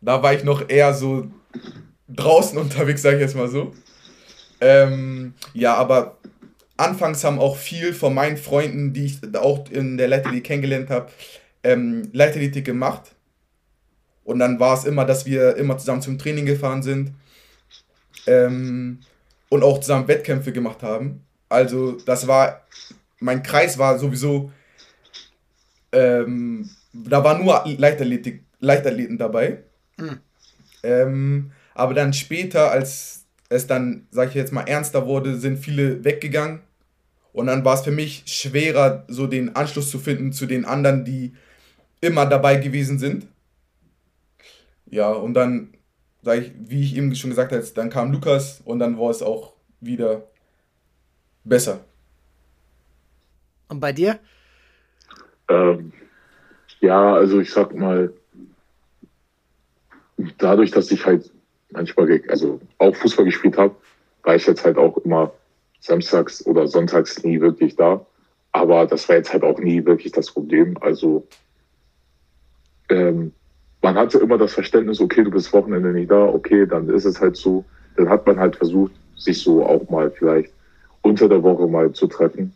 Da 0.00 0.22
war 0.22 0.34
ich 0.34 0.44
noch 0.44 0.68
eher 0.68 0.92
so 0.94 1.30
draußen 2.08 2.58
unterwegs, 2.58 3.02
sage 3.02 3.16
ich 3.16 3.22
jetzt 3.22 3.36
mal 3.36 3.48
so. 3.48 3.72
Ähm, 4.60 5.34
ja, 5.54 5.74
aber 5.74 6.18
anfangs 6.76 7.24
haben 7.24 7.38
auch 7.38 7.56
viel 7.56 7.92
von 7.92 8.14
meinen 8.14 8.36
Freunden, 8.36 8.92
die 8.92 9.06
ich 9.06 9.36
auch 9.36 9.68
in 9.70 9.96
der 9.96 10.08
Leichtathletik 10.08 10.44
kennengelernt 10.44 10.90
habe, 10.90 11.10
ähm, 11.62 12.08
Leichtathletik 12.12 12.64
gemacht. 12.64 13.14
Und 14.24 14.38
dann 14.38 14.60
war 14.60 14.76
es 14.76 14.84
immer, 14.84 15.04
dass 15.04 15.26
wir 15.26 15.56
immer 15.56 15.78
zusammen 15.78 16.02
zum 16.02 16.18
Training 16.18 16.46
gefahren 16.46 16.82
sind 16.82 17.12
ähm, 18.26 19.00
und 19.48 19.62
auch 19.62 19.80
zusammen 19.80 20.08
Wettkämpfe 20.08 20.52
gemacht 20.52 20.82
haben. 20.82 21.24
Also 21.48 21.92
das 22.06 22.26
war, 22.26 22.62
mein 23.22 23.42
Kreis 23.42 23.78
war 23.78 23.98
sowieso, 23.98 24.52
ähm, 25.92 26.68
da 26.92 27.24
war 27.24 27.38
nur 27.38 27.64
Leichtathletik, 27.66 28.44
Leichtathleten 28.60 29.18
dabei. 29.18 29.62
Mhm. 29.96 30.20
Ähm, 30.82 31.52
aber 31.74 31.94
dann 31.94 32.12
später, 32.12 32.70
als 32.70 33.24
es 33.48 33.66
dann, 33.66 34.06
sag 34.10 34.30
ich 34.30 34.34
jetzt 34.34 34.52
mal, 34.52 34.62
ernster 34.62 35.06
wurde, 35.06 35.36
sind 35.36 35.58
viele 35.58 36.04
weggegangen. 36.04 36.60
Und 37.32 37.46
dann 37.46 37.64
war 37.64 37.74
es 37.74 37.82
für 37.82 37.90
mich 37.90 38.24
schwerer, 38.26 39.04
so 39.08 39.26
den 39.26 39.56
Anschluss 39.56 39.90
zu 39.90 39.98
finden 39.98 40.32
zu 40.32 40.46
den 40.46 40.64
anderen, 40.64 41.04
die 41.04 41.34
immer 42.00 42.26
dabei 42.26 42.56
gewesen 42.56 42.98
sind. 42.98 43.26
Ja, 44.86 45.10
und 45.10 45.34
dann, 45.34 45.72
sag 46.22 46.40
ich, 46.40 46.52
wie 46.58 46.82
ich 46.82 46.96
eben 46.96 47.14
schon 47.14 47.30
gesagt 47.30 47.52
habe, 47.52 47.64
dann 47.74 47.88
kam 47.88 48.12
Lukas 48.12 48.60
und 48.64 48.80
dann 48.80 48.98
war 48.98 49.10
es 49.10 49.22
auch 49.22 49.54
wieder 49.80 50.24
besser. 51.44 51.80
Und 53.72 53.80
bei 53.80 53.92
dir? 53.92 54.18
Ähm, 55.48 55.92
ja, 56.80 57.14
also 57.14 57.40
ich 57.40 57.50
sag 57.50 57.74
mal, 57.74 58.12
dadurch, 60.36 60.70
dass 60.70 60.90
ich 60.90 61.06
halt 61.06 61.30
manchmal, 61.70 62.22
also 62.28 62.60
auch 62.76 62.94
Fußball 62.94 63.24
gespielt 63.24 63.56
habe, 63.56 63.74
war 64.24 64.34
ich 64.36 64.46
jetzt 64.46 64.62
halt 64.62 64.76
auch 64.76 64.98
immer 64.98 65.32
samstags 65.80 66.44
oder 66.44 66.68
sonntags 66.68 67.24
nie 67.24 67.40
wirklich 67.40 67.74
da. 67.74 68.04
Aber 68.52 68.86
das 68.86 69.08
war 69.08 69.16
jetzt 69.16 69.32
halt 69.32 69.42
auch 69.42 69.58
nie 69.58 69.82
wirklich 69.86 70.12
das 70.12 70.30
Problem. 70.30 70.76
Also 70.82 71.26
ähm, 72.90 73.32
man 73.80 73.94
hatte 73.94 74.18
immer 74.18 74.36
das 74.36 74.52
Verständnis, 74.52 75.00
okay, 75.00 75.24
du 75.24 75.30
bist 75.30 75.50
Wochenende 75.54 75.92
nicht 75.92 76.10
da, 76.10 76.26
okay, 76.26 76.66
dann 76.66 76.90
ist 76.90 77.06
es 77.06 77.22
halt 77.22 77.36
so. 77.36 77.64
Dann 77.96 78.10
hat 78.10 78.26
man 78.26 78.38
halt 78.38 78.54
versucht, 78.54 78.92
sich 79.16 79.40
so 79.42 79.64
auch 79.64 79.88
mal 79.88 80.10
vielleicht 80.10 80.52
unter 81.00 81.26
der 81.26 81.42
Woche 81.42 81.66
mal 81.66 81.90
zu 81.92 82.06
treffen. 82.06 82.54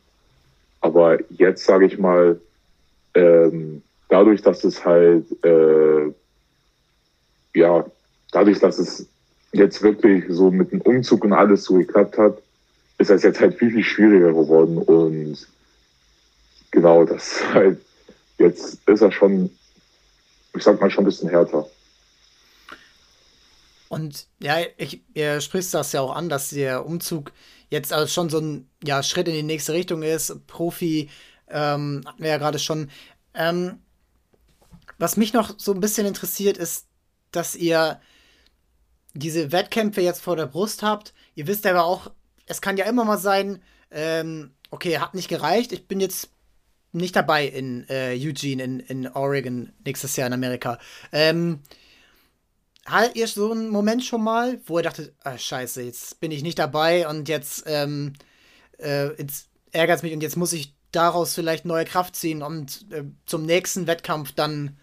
Aber 0.87 1.19
jetzt 1.33 1.65
sage 1.65 1.87
ich 1.87 1.99
mal, 1.99 2.41
ähm, 3.15 3.83
dadurch, 4.09 4.43
dass 4.43 4.65
es 4.65 4.85
halt, 4.85 5.25
äh, 5.45 6.13
ja, 7.55 7.85
dadurch, 8.33 8.61
dass 8.61 8.79
es 8.79 9.07
jetzt 9.53 9.83
wirklich 9.83 10.25
so 10.29 10.51
mit 10.51 10.73
dem 10.73 10.81
Umzug 10.83 11.25
und 11.25 11.33
alles 11.33 11.65
so 11.65 11.75
geklappt 11.75 12.19
hat, 12.19 12.39
ist 12.99 13.11
das 13.11 13.23
jetzt 13.23 13.41
halt 13.41 13.55
viel, 13.55 13.71
viel 13.71 13.85
schwieriger 13.85 14.33
geworden. 14.33 14.79
Und 14.79 15.47
genau, 16.71 17.05
das 17.05 17.43
halt, 17.55 17.81
jetzt 18.39 18.79
ist 18.87 19.01
er 19.03 19.13
schon 19.13 19.51
ich 20.57 20.65
sag 20.65 20.81
mal, 20.81 20.91
schon 20.91 21.05
ein 21.05 21.07
bisschen 21.07 21.29
härter. 21.29 21.69
Und 23.89 24.27
ja, 24.41 24.57
ich, 24.77 25.03
ihr 25.15 25.41
sprichst 25.41 25.73
das 25.73 25.93
ja 25.93 26.01
auch 26.01 26.15
an, 26.15 26.29
dass 26.29 26.51
der 26.51 26.85
Umzug 26.85 27.33
jetzt 27.71 27.93
also 27.93 28.07
schon 28.07 28.29
so 28.29 28.39
ein 28.39 28.69
ja, 28.85 29.03
Schritt 29.03 29.29
in 29.29 29.35
die 29.35 29.43
nächste 29.43 29.73
Richtung 29.73 30.03
ist. 30.03 30.47
Profi 30.47 31.11
ähm, 31.49 32.03
hatten 32.07 32.23
wir 32.23 32.31
ja 32.31 32.39
gerade 32.39 32.59
schon. 32.59 32.91
Ähm, 33.35 33.81
was 34.99 35.17
mich 35.17 35.33
noch 35.33 35.55
so 35.59 35.73
ein 35.73 35.81
bisschen 35.81 36.07
interessiert, 36.07 36.57
ist, 36.57 36.87
dass 37.31 37.55
ihr 37.55 38.01
diese 39.15 39.53
Wettkämpfe 39.53 40.01
jetzt 40.01 40.23
vor 40.23 40.37
der 40.37 40.47
Brust 40.47 40.83
habt. 40.83 41.13
Ihr 41.35 41.47
wisst 41.47 41.67
aber 41.67 41.85
auch, 41.85 42.11
es 42.47 42.61
kann 42.61 42.77
ja 42.77 42.87
immer 42.87 43.05
mal 43.05 43.19
sein, 43.19 43.63
ähm, 43.91 44.53
okay, 44.71 44.99
hat 44.99 45.15
nicht 45.15 45.29
gereicht, 45.29 45.73
ich 45.73 45.87
bin 45.87 46.01
jetzt 46.01 46.31
nicht 46.93 47.15
dabei 47.15 47.47
in 47.47 47.87
äh, 47.89 48.15
Eugene, 48.15 48.63
in, 48.63 48.81
in 48.81 49.09
Oregon 49.09 49.73
nächstes 49.85 50.17
Jahr 50.17 50.29
in 50.29 50.33
Amerika. 50.33 50.79
Ähm, 51.13 51.61
hattet 52.87 53.17
ihr 53.17 53.27
so 53.27 53.51
einen 53.51 53.69
Moment 53.69 54.05
schon 54.05 54.23
mal, 54.23 54.61
wo 54.67 54.79
ihr 54.79 54.85
dachtet, 54.85 55.15
ah, 55.25 55.37
scheiße, 55.37 55.83
jetzt 55.83 56.21
bin 56.21 56.31
ich 56.31 56.43
nicht 56.43 56.59
dabei 56.59 57.09
und 57.09 57.29
jetzt, 57.29 57.65
ähm, 57.67 58.15
äh, 58.79 59.09
jetzt 59.21 59.49
ärgert 59.73 59.99
es 59.99 60.03
mich 60.03 60.13
und 60.13 60.23
jetzt 60.23 60.37
muss 60.37 60.53
ich 60.53 60.75
daraus 60.93 61.35
vielleicht 61.35 61.65
neue 61.65 61.85
Kraft 61.85 62.17
ziehen 62.17 62.43
und 62.43 62.87
äh, 62.93 63.05
zum 63.27 63.45
nächsten 63.45 63.87
Wettkampf 63.87 64.33
dann 64.33 64.77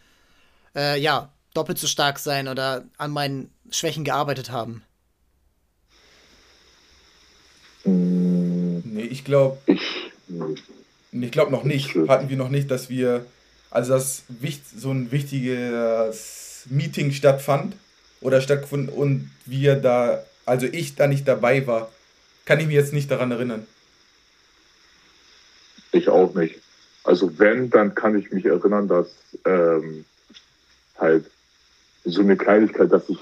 äh, 0.76 1.00
ja, 1.00 1.32
doppelt 1.54 1.78
so 1.78 1.88
stark 1.88 2.20
sein 2.20 2.48
oder 2.48 2.86
an 2.98 3.12
meinen 3.12 3.52
Schwächen 3.70 4.04
gearbeitet 4.04 4.52
haben? 4.52 4.84
Nee, 7.86 9.02
ich 9.02 9.24
glaube. 9.24 9.58
Ich. 9.66 9.82
Ich 11.12 11.32
glaube 11.32 11.52
noch 11.52 11.64
nicht. 11.64 11.96
Hatten 12.08 12.30
wir 12.30 12.38
noch 12.38 12.50
nicht, 12.50 12.72
dass 12.72 12.90
wir. 12.90 13.26
Also, 13.70 13.94
dass 13.94 14.24
so 14.76 14.92
ein 14.92 15.12
wichtiges 15.12 16.66
Meeting 16.70 17.12
stattfand 17.12 17.76
oder 18.24 18.42
stattgefunden 18.42 18.90
und 18.90 19.30
wir 19.46 19.76
da. 19.76 20.24
Also, 20.46 20.66
ich 20.66 20.96
da 20.96 21.08
nicht 21.08 21.28
dabei 21.28 21.66
war. 21.68 21.90
Kann 22.46 22.60
ich 22.60 22.66
mich 22.66 22.76
jetzt 22.76 22.92
nicht 22.92 23.10
daran 23.10 23.32
erinnern. 23.32 23.66
Ich 25.94 26.10
auch 26.10 26.34
nicht. 26.34 26.60
Also, 27.04 27.38
wenn, 27.40 27.70
dann 27.70 27.96
kann 27.96 28.18
ich 28.18 28.32
mich 28.32 28.46
erinnern, 28.46 28.88
dass 28.88 29.08
ähm, 29.46 30.06
halt 30.98 31.26
so 32.04 32.22
eine 32.22 32.36
Kleinigkeit, 32.36 32.92
dass 32.92 33.08
ich 33.10 33.20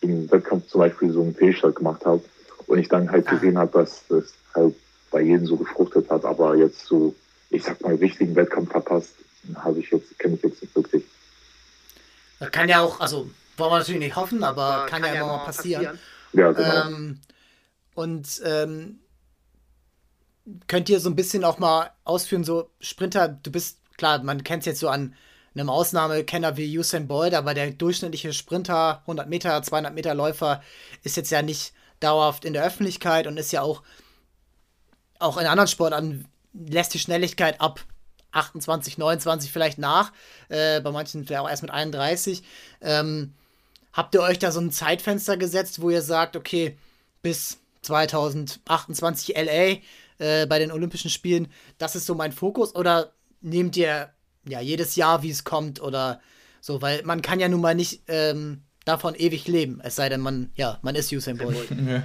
im 0.00 0.30
Wettkampf 0.30 0.68
zum 0.68 0.80
Beispiel 0.80 1.12
so 1.12 1.22
einen 1.22 1.34
Fehlstart 1.34 1.76
gemacht 1.76 2.04
habe 2.04 2.22
und 2.66 2.78
ich 2.78 2.88
dann 2.88 3.10
halt 3.10 3.26
ah. 3.26 3.30
gesehen 3.32 3.58
habe, 3.58 3.78
dass 3.78 4.06
das 4.08 4.32
halt 4.54 4.74
bei 5.10 5.22
jedem 5.22 5.46
so 5.46 5.56
gefruchtet 5.56 6.08
hat, 6.08 6.24
aber 6.24 6.56
jetzt 6.56 6.86
so, 6.86 7.14
ich 7.50 7.64
sag 7.64 7.80
mal, 7.80 7.94
richtigen 7.96 8.36
Wettkampf 8.36 8.70
verpasst, 8.70 9.14
habe 9.56 9.80
ich 9.80 9.90
jetzt, 9.90 10.18
kenne 10.18 10.36
ich 10.36 10.42
jetzt 10.42 10.62
nicht 10.62 10.74
wirklich. 10.74 11.04
Das 12.38 12.50
kann 12.52 12.68
ja 12.68 12.80
auch, 12.80 13.00
also 13.00 13.28
wollen 13.60 13.72
wir 13.72 13.78
natürlich 13.78 14.00
nicht 14.00 14.16
hoffen, 14.16 14.42
aber 14.42 14.86
kann, 14.86 15.02
kann 15.02 15.14
ja 15.14 15.20
immer 15.20 15.36
mal 15.36 15.44
passieren. 15.44 15.84
passieren. 15.84 15.98
Ja, 16.32 16.52
genau. 16.52 16.86
Ähm, 16.86 17.20
und 17.94 18.40
ähm, 18.44 19.00
könnt 20.66 20.88
ihr 20.88 21.00
so 21.00 21.10
ein 21.10 21.16
bisschen 21.16 21.44
auch 21.44 21.58
mal 21.58 21.90
ausführen, 22.04 22.44
so 22.44 22.70
Sprinter, 22.80 23.28
du 23.28 23.50
bist, 23.50 23.78
klar, 23.96 24.22
man 24.22 24.44
kennt 24.44 24.62
es 24.62 24.66
jetzt 24.66 24.80
so 24.80 24.88
an 24.88 25.14
einem 25.54 25.68
Ausnahmekenner 25.68 26.56
wie 26.56 26.78
Usain 26.78 27.08
Bolt, 27.08 27.34
aber 27.34 27.54
der 27.54 27.70
durchschnittliche 27.72 28.32
Sprinter, 28.32 29.00
100 29.02 29.28
Meter, 29.28 29.62
200 29.62 29.92
Meter 29.92 30.14
Läufer, 30.14 30.62
ist 31.02 31.16
jetzt 31.16 31.30
ja 31.30 31.42
nicht 31.42 31.72
dauerhaft 31.98 32.44
in 32.44 32.52
der 32.52 32.64
Öffentlichkeit 32.64 33.26
und 33.26 33.36
ist 33.36 33.52
ja 33.52 33.62
auch, 33.62 33.82
auch 35.18 35.36
in 35.36 35.46
anderen 35.46 35.68
Sportarten 35.68 36.26
lässt 36.52 36.94
die 36.94 36.98
Schnelligkeit 36.98 37.60
ab 37.60 37.80
28, 38.32 38.96
29 38.96 39.52
vielleicht 39.52 39.78
nach, 39.78 40.12
äh, 40.48 40.80
bei 40.80 40.92
manchen 40.92 41.26
vielleicht 41.26 41.42
auch 41.42 41.50
erst 41.50 41.62
mit 41.62 41.72
31. 41.72 42.42
Ähm, 42.80 43.34
habt 43.92 44.14
ihr 44.14 44.22
euch 44.22 44.38
da 44.38 44.52
so 44.52 44.60
ein 44.60 44.72
Zeitfenster 44.72 45.36
gesetzt, 45.36 45.80
wo 45.80 45.90
ihr 45.90 46.02
sagt, 46.02 46.36
okay, 46.36 46.76
bis 47.22 47.58
2028 47.82 49.36
LA 49.36 49.78
äh, 50.18 50.46
bei 50.46 50.58
den 50.58 50.72
Olympischen 50.72 51.10
Spielen, 51.10 51.48
das 51.78 51.96
ist 51.96 52.06
so 52.06 52.14
mein 52.14 52.32
Fokus? 52.32 52.74
Oder 52.74 53.12
nehmt 53.40 53.76
ihr 53.76 54.10
ja 54.46 54.60
jedes 54.60 54.96
Jahr, 54.96 55.22
wie 55.22 55.30
es 55.30 55.44
kommt 55.44 55.80
oder 55.80 56.20
so? 56.60 56.82
Weil 56.82 57.02
man 57.04 57.22
kann 57.22 57.40
ja 57.40 57.48
nun 57.48 57.60
mal 57.60 57.74
nicht 57.74 58.02
ähm, 58.08 58.62
davon 58.84 59.14
ewig 59.14 59.46
leben, 59.46 59.80
es 59.82 59.96
sei 59.96 60.08
denn, 60.08 60.20
man, 60.20 60.50
ja, 60.54 60.78
man 60.82 60.94
ist 60.94 61.12
Usain 61.12 61.38
Bolt. 61.38 61.68
Ja. 61.86 62.02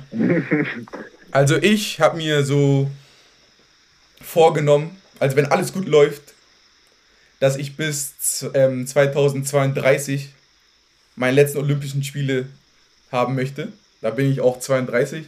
Also 1.32 1.58
ich 1.58 2.00
habe 2.00 2.18
mir 2.18 2.46
so 2.46 2.90
vorgenommen, 4.22 4.96
also 5.20 5.36
wenn 5.36 5.48
alles 5.48 5.74
gut 5.74 5.86
läuft, 5.88 6.34
dass 7.40 7.58
ich 7.58 7.76
bis 7.76 8.46
ähm, 8.54 8.88
2032 8.88 10.30
meine 11.16 11.36
letzten 11.36 11.60
Olympischen 11.60 12.04
Spiele 12.04 12.48
haben 13.12 13.36
möchte. 13.36 13.72
Da 14.02 14.10
bin 14.10 14.32
ich 14.32 14.42
auch 14.42 14.60
32. 14.60 15.26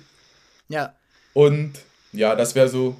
Ja. 0.69 0.93
Und 1.33 1.73
ja, 2.11 2.35
das 2.35 2.55
wäre 2.55 2.69
so 2.69 2.95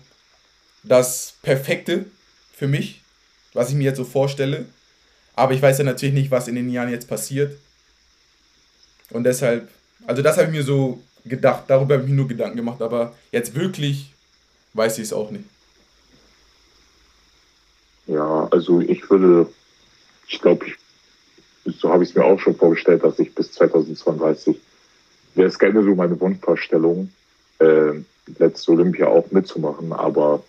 das 0.83 1.33
Perfekte 1.41 2.05
für 2.53 2.67
mich, 2.67 3.01
was 3.53 3.69
ich 3.69 3.75
mir 3.75 3.85
jetzt 3.85 3.97
so 3.97 4.05
vorstelle. 4.05 4.65
Aber 5.35 5.53
ich 5.53 5.61
weiß 5.61 5.77
ja 5.79 5.83
natürlich 5.83 6.15
nicht, 6.15 6.31
was 6.31 6.47
in 6.47 6.55
den 6.55 6.69
Jahren 6.69 6.89
jetzt 6.89 7.07
passiert. 7.07 7.57
Und 9.09 9.23
deshalb, 9.23 9.69
also 10.05 10.21
das 10.21 10.38
habe 10.38 10.47
ich 10.47 10.53
mir 10.53 10.63
so 10.63 11.01
gedacht, 11.25 11.65
darüber 11.67 11.95
habe 11.95 12.03
ich 12.03 12.09
mir 12.09 12.15
nur 12.15 12.27
Gedanken 12.27 12.57
gemacht, 12.57 12.81
aber 12.81 13.15
jetzt 13.31 13.53
wirklich 13.53 14.11
weiß 14.73 14.97
ich 14.97 15.05
es 15.05 15.13
auch 15.13 15.31
nicht. 15.31 15.45
Ja, 18.07 18.47
also 18.51 18.79
ich 18.79 19.09
würde, 19.09 19.51
ich 20.27 20.39
glaube, 20.39 20.67
ich, 20.67 20.75
so 21.74 21.89
habe 21.89 22.03
ich 22.03 22.09
es 22.09 22.15
mir 22.15 22.24
auch 22.24 22.39
schon 22.39 22.55
vorgestellt, 22.55 23.03
dass 23.03 23.20
ich 23.20 23.34
bis 23.34 23.51
2032, 23.53 24.59
wäre 25.36 25.47
es 25.47 25.59
gerne 25.59 25.84
so 25.84 25.95
meine 25.95 26.20
Wunschvorstellung, 26.20 27.11
äh, 27.59 27.93
letzte 28.39 28.72
Olympia 28.72 29.07
auch 29.07 29.32
mitzumachen, 29.32 29.91
aber 29.93 30.43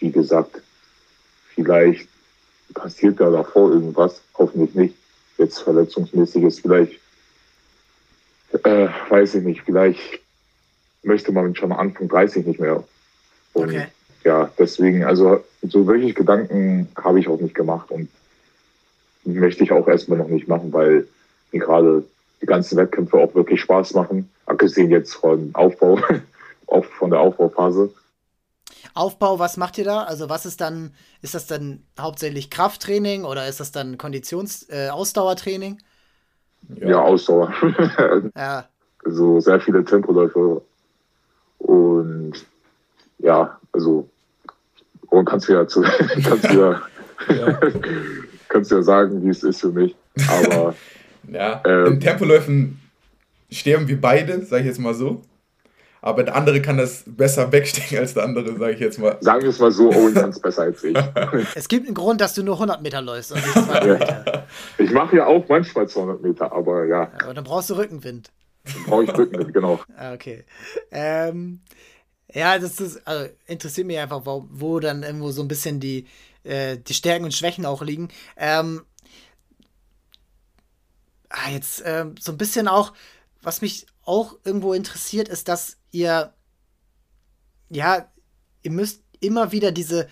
wie 0.00 0.10
gesagt, 0.10 0.62
vielleicht 1.54 2.08
passiert 2.74 3.20
da 3.20 3.30
davor 3.30 3.70
irgendwas, 3.72 4.20
hoffentlich 4.36 4.74
nicht, 4.74 4.94
jetzt 5.38 5.60
verletzungsmäßiges, 5.60 6.60
vielleicht 6.60 7.00
äh, 8.64 8.88
weiß 9.08 9.36
ich 9.36 9.44
nicht, 9.44 9.62
vielleicht 9.62 10.20
möchte 11.02 11.32
man 11.32 11.54
schon 11.54 11.72
Anfang 11.72 12.08
30 12.08 12.46
nicht 12.46 12.60
mehr. 12.60 12.82
Und 13.52 13.70
okay. 13.70 13.86
ja, 14.24 14.50
deswegen, 14.58 15.04
also 15.04 15.44
so 15.62 15.86
wirklich 15.86 16.14
Gedanken 16.14 16.88
habe 16.96 17.20
ich 17.20 17.28
auch 17.28 17.40
nicht 17.40 17.54
gemacht 17.54 17.90
und 17.90 18.08
möchte 19.26 19.64
ich 19.64 19.72
auch 19.72 19.86
erstmal 19.88 20.18
noch 20.18 20.28
nicht 20.28 20.48
machen, 20.48 20.72
weil 20.72 21.06
mir 21.52 21.60
gerade 21.60 22.04
die 22.40 22.46
ganzen 22.46 22.76
Wettkämpfe 22.76 23.16
auch 23.16 23.34
wirklich 23.34 23.60
Spaß 23.60 23.94
machen, 23.94 24.30
abgesehen 24.46 24.90
jetzt 24.90 25.14
von 25.14 25.50
Aufbau, 25.54 25.98
auch 26.66 26.84
von 26.84 27.10
der 27.10 27.20
Aufbauphase. 27.20 27.92
Aufbau, 28.94 29.38
was 29.38 29.56
macht 29.56 29.78
ihr 29.78 29.84
da? 29.84 30.04
Also 30.04 30.28
was 30.28 30.46
ist 30.46 30.60
dann, 30.60 30.92
ist 31.22 31.34
das 31.34 31.46
dann 31.46 31.82
hauptsächlich 31.98 32.50
Krafttraining 32.50 33.24
oder 33.24 33.46
ist 33.46 33.60
das 33.60 33.72
dann 33.72 33.98
Konditions-, 33.98 34.68
äh, 34.70 34.88
Ausdauertraining? 34.88 35.78
Ja, 36.76 36.88
ja 36.88 37.02
Ausdauer. 37.02 37.52
ja. 38.36 38.64
So 39.04 39.40
sehr 39.40 39.60
viele 39.60 39.84
Tempoläufe. 39.84 40.62
Und 41.58 42.34
ja, 43.18 43.58
also 43.72 44.08
und 45.08 45.24
kannst 45.24 45.48
du 45.48 45.52
ja 45.52 45.66
zu, 45.66 45.82
kannst 46.24 46.50
du 46.50 46.58
ja, 46.58 46.82
ja. 47.28 47.58
Kannst 48.56 48.70
ja 48.70 48.82
sagen, 48.82 49.22
wie 49.22 49.28
es 49.28 49.42
ist 49.42 49.60
für 49.60 49.70
mich. 49.70 49.94
Aber 50.28 50.74
ja, 51.30 51.62
ähm, 51.66 51.86
in 51.92 52.00
Tempoläufen 52.00 52.80
sterben 53.50 53.86
wir 53.86 54.00
beide, 54.00 54.42
sag 54.44 54.60
ich 54.60 54.66
jetzt 54.66 54.80
mal 54.80 54.94
so. 54.94 55.22
Aber 56.00 56.22
der 56.22 56.36
andere 56.36 56.62
kann 56.62 56.78
das 56.78 57.04
besser 57.06 57.50
wegstecken 57.52 57.98
als 57.98 58.14
der 58.14 58.24
andere, 58.24 58.56
sage 58.56 58.72
ich 58.72 58.80
jetzt 58.80 58.98
mal. 58.98 59.18
Sagen 59.20 59.42
wir 59.42 59.50
es 59.50 59.58
mal 59.58 59.70
so, 59.70 59.90
Owen 59.90 60.14
kann 60.14 60.30
es 60.30 60.40
besser 60.40 60.62
als 60.62 60.82
ich. 60.84 60.96
Es 61.54 61.68
gibt 61.68 61.86
einen 61.86 61.94
Grund, 61.94 62.20
dass 62.20 62.34
du 62.34 62.42
nur 62.42 62.54
100 62.54 62.80
Meter 62.80 63.02
läufst 63.02 63.32
und 63.32 63.38
nicht 63.38 63.52
200 63.52 63.84
Meter. 63.84 64.24
Ja. 64.26 64.46
Ich 64.78 64.90
mache 64.92 65.16
ja 65.16 65.26
auch 65.26 65.46
manchmal 65.48 65.88
200 65.88 66.22
Meter, 66.22 66.52
aber 66.52 66.86
ja. 66.86 67.02
ja 67.02 67.10
aber 67.22 67.34
dann 67.34 67.44
brauchst 67.44 67.68
du 67.70 67.74
Rückenwind. 67.74 68.30
Dann 68.64 68.84
brauche 68.84 69.04
ich 69.04 69.18
Rückenwind, 69.18 69.52
genau. 69.52 69.80
Ah, 69.96 70.14
okay. 70.14 70.44
Ähm, 70.90 71.60
ja, 72.32 72.58
das 72.58 72.80
ist, 72.80 73.06
also 73.06 73.28
interessiert 73.46 73.86
mich 73.86 73.98
einfach, 73.98 74.22
wo, 74.24 74.46
wo 74.50 74.80
dann 74.80 75.02
irgendwo 75.02 75.30
so 75.30 75.42
ein 75.42 75.48
bisschen 75.48 75.78
die, 75.78 76.06
äh, 76.46 76.78
die 76.78 76.94
Stärken 76.94 77.24
und 77.24 77.34
Schwächen 77.34 77.66
auch 77.66 77.82
liegen. 77.82 78.08
Ähm, 78.36 78.84
ah, 81.28 81.50
jetzt 81.50 81.80
äh, 81.82 82.06
so 82.18 82.32
ein 82.32 82.38
bisschen 82.38 82.68
auch, 82.68 82.92
was 83.42 83.60
mich 83.60 83.86
auch 84.04 84.36
irgendwo 84.44 84.72
interessiert, 84.72 85.28
ist, 85.28 85.48
dass 85.48 85.78
ihr, 85.90 86.32
ja, 87.68 88.10
ihr 88.62 88.70
müsst 88.70 89.02
immer 89.20 89.52
wieder 89.52 89.72
diese, 89.72 90.08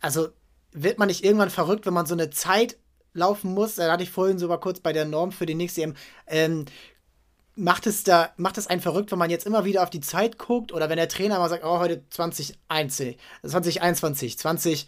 also 0.00 0.28
wird 0.72 0.98
man 0.98 1.08
nicht 1.08 1.24
irgendwann 1.24 1.50
verrückt, 1.50 1.86
wenn 1.86 1.94
man 1.94 2.06
so 2.06 2.14
eine 2.14 2.30
Zeit 2.30 2.78
laufen 3.12 3.52
muss? 3.52 3.74
Da 3.74 3.90
hatte 3.90 4.02
ich 4.02 4.10
vorhin 4.10 4.38
sogar 4.38 4.60
kurz 4.60 4.80
bei 4.80 4.92
der 4.92 5.04
Norm 5.04 5.32
für 5.32 5.46
die 5.46 5.54
nächste 5.54 5.82
EM. 5.82 5.94
Ähm, 6.26 6.64
macht 7.56 7.86
es 7.86 8.04
da, 8.04 8.32
macht 8.36 8.58
es 8.58 8.68
einen 8.68 8.80
verrückt, 8.80 9.10
wenn 9.10 9.18
man 9.18 9.30
jetzt 9.30 9.46
immer 9.46 9.64
wieder 9.64 9.82
auf 9.82 9.90
die 9.90 10.00
Zeit 10.00 10.38
guckt 10.38 10.72
oder 10.72 10.88
wenn 10.88 10.96
der 10.96 11.08
Trainer 11.08 11.38
mal 11.38 11.48
sagt, 11.48 11.64
oh, 11.64 11.78
heute 11.78 12.04
2021, 12.10 13.18
2021, 13.42 14.86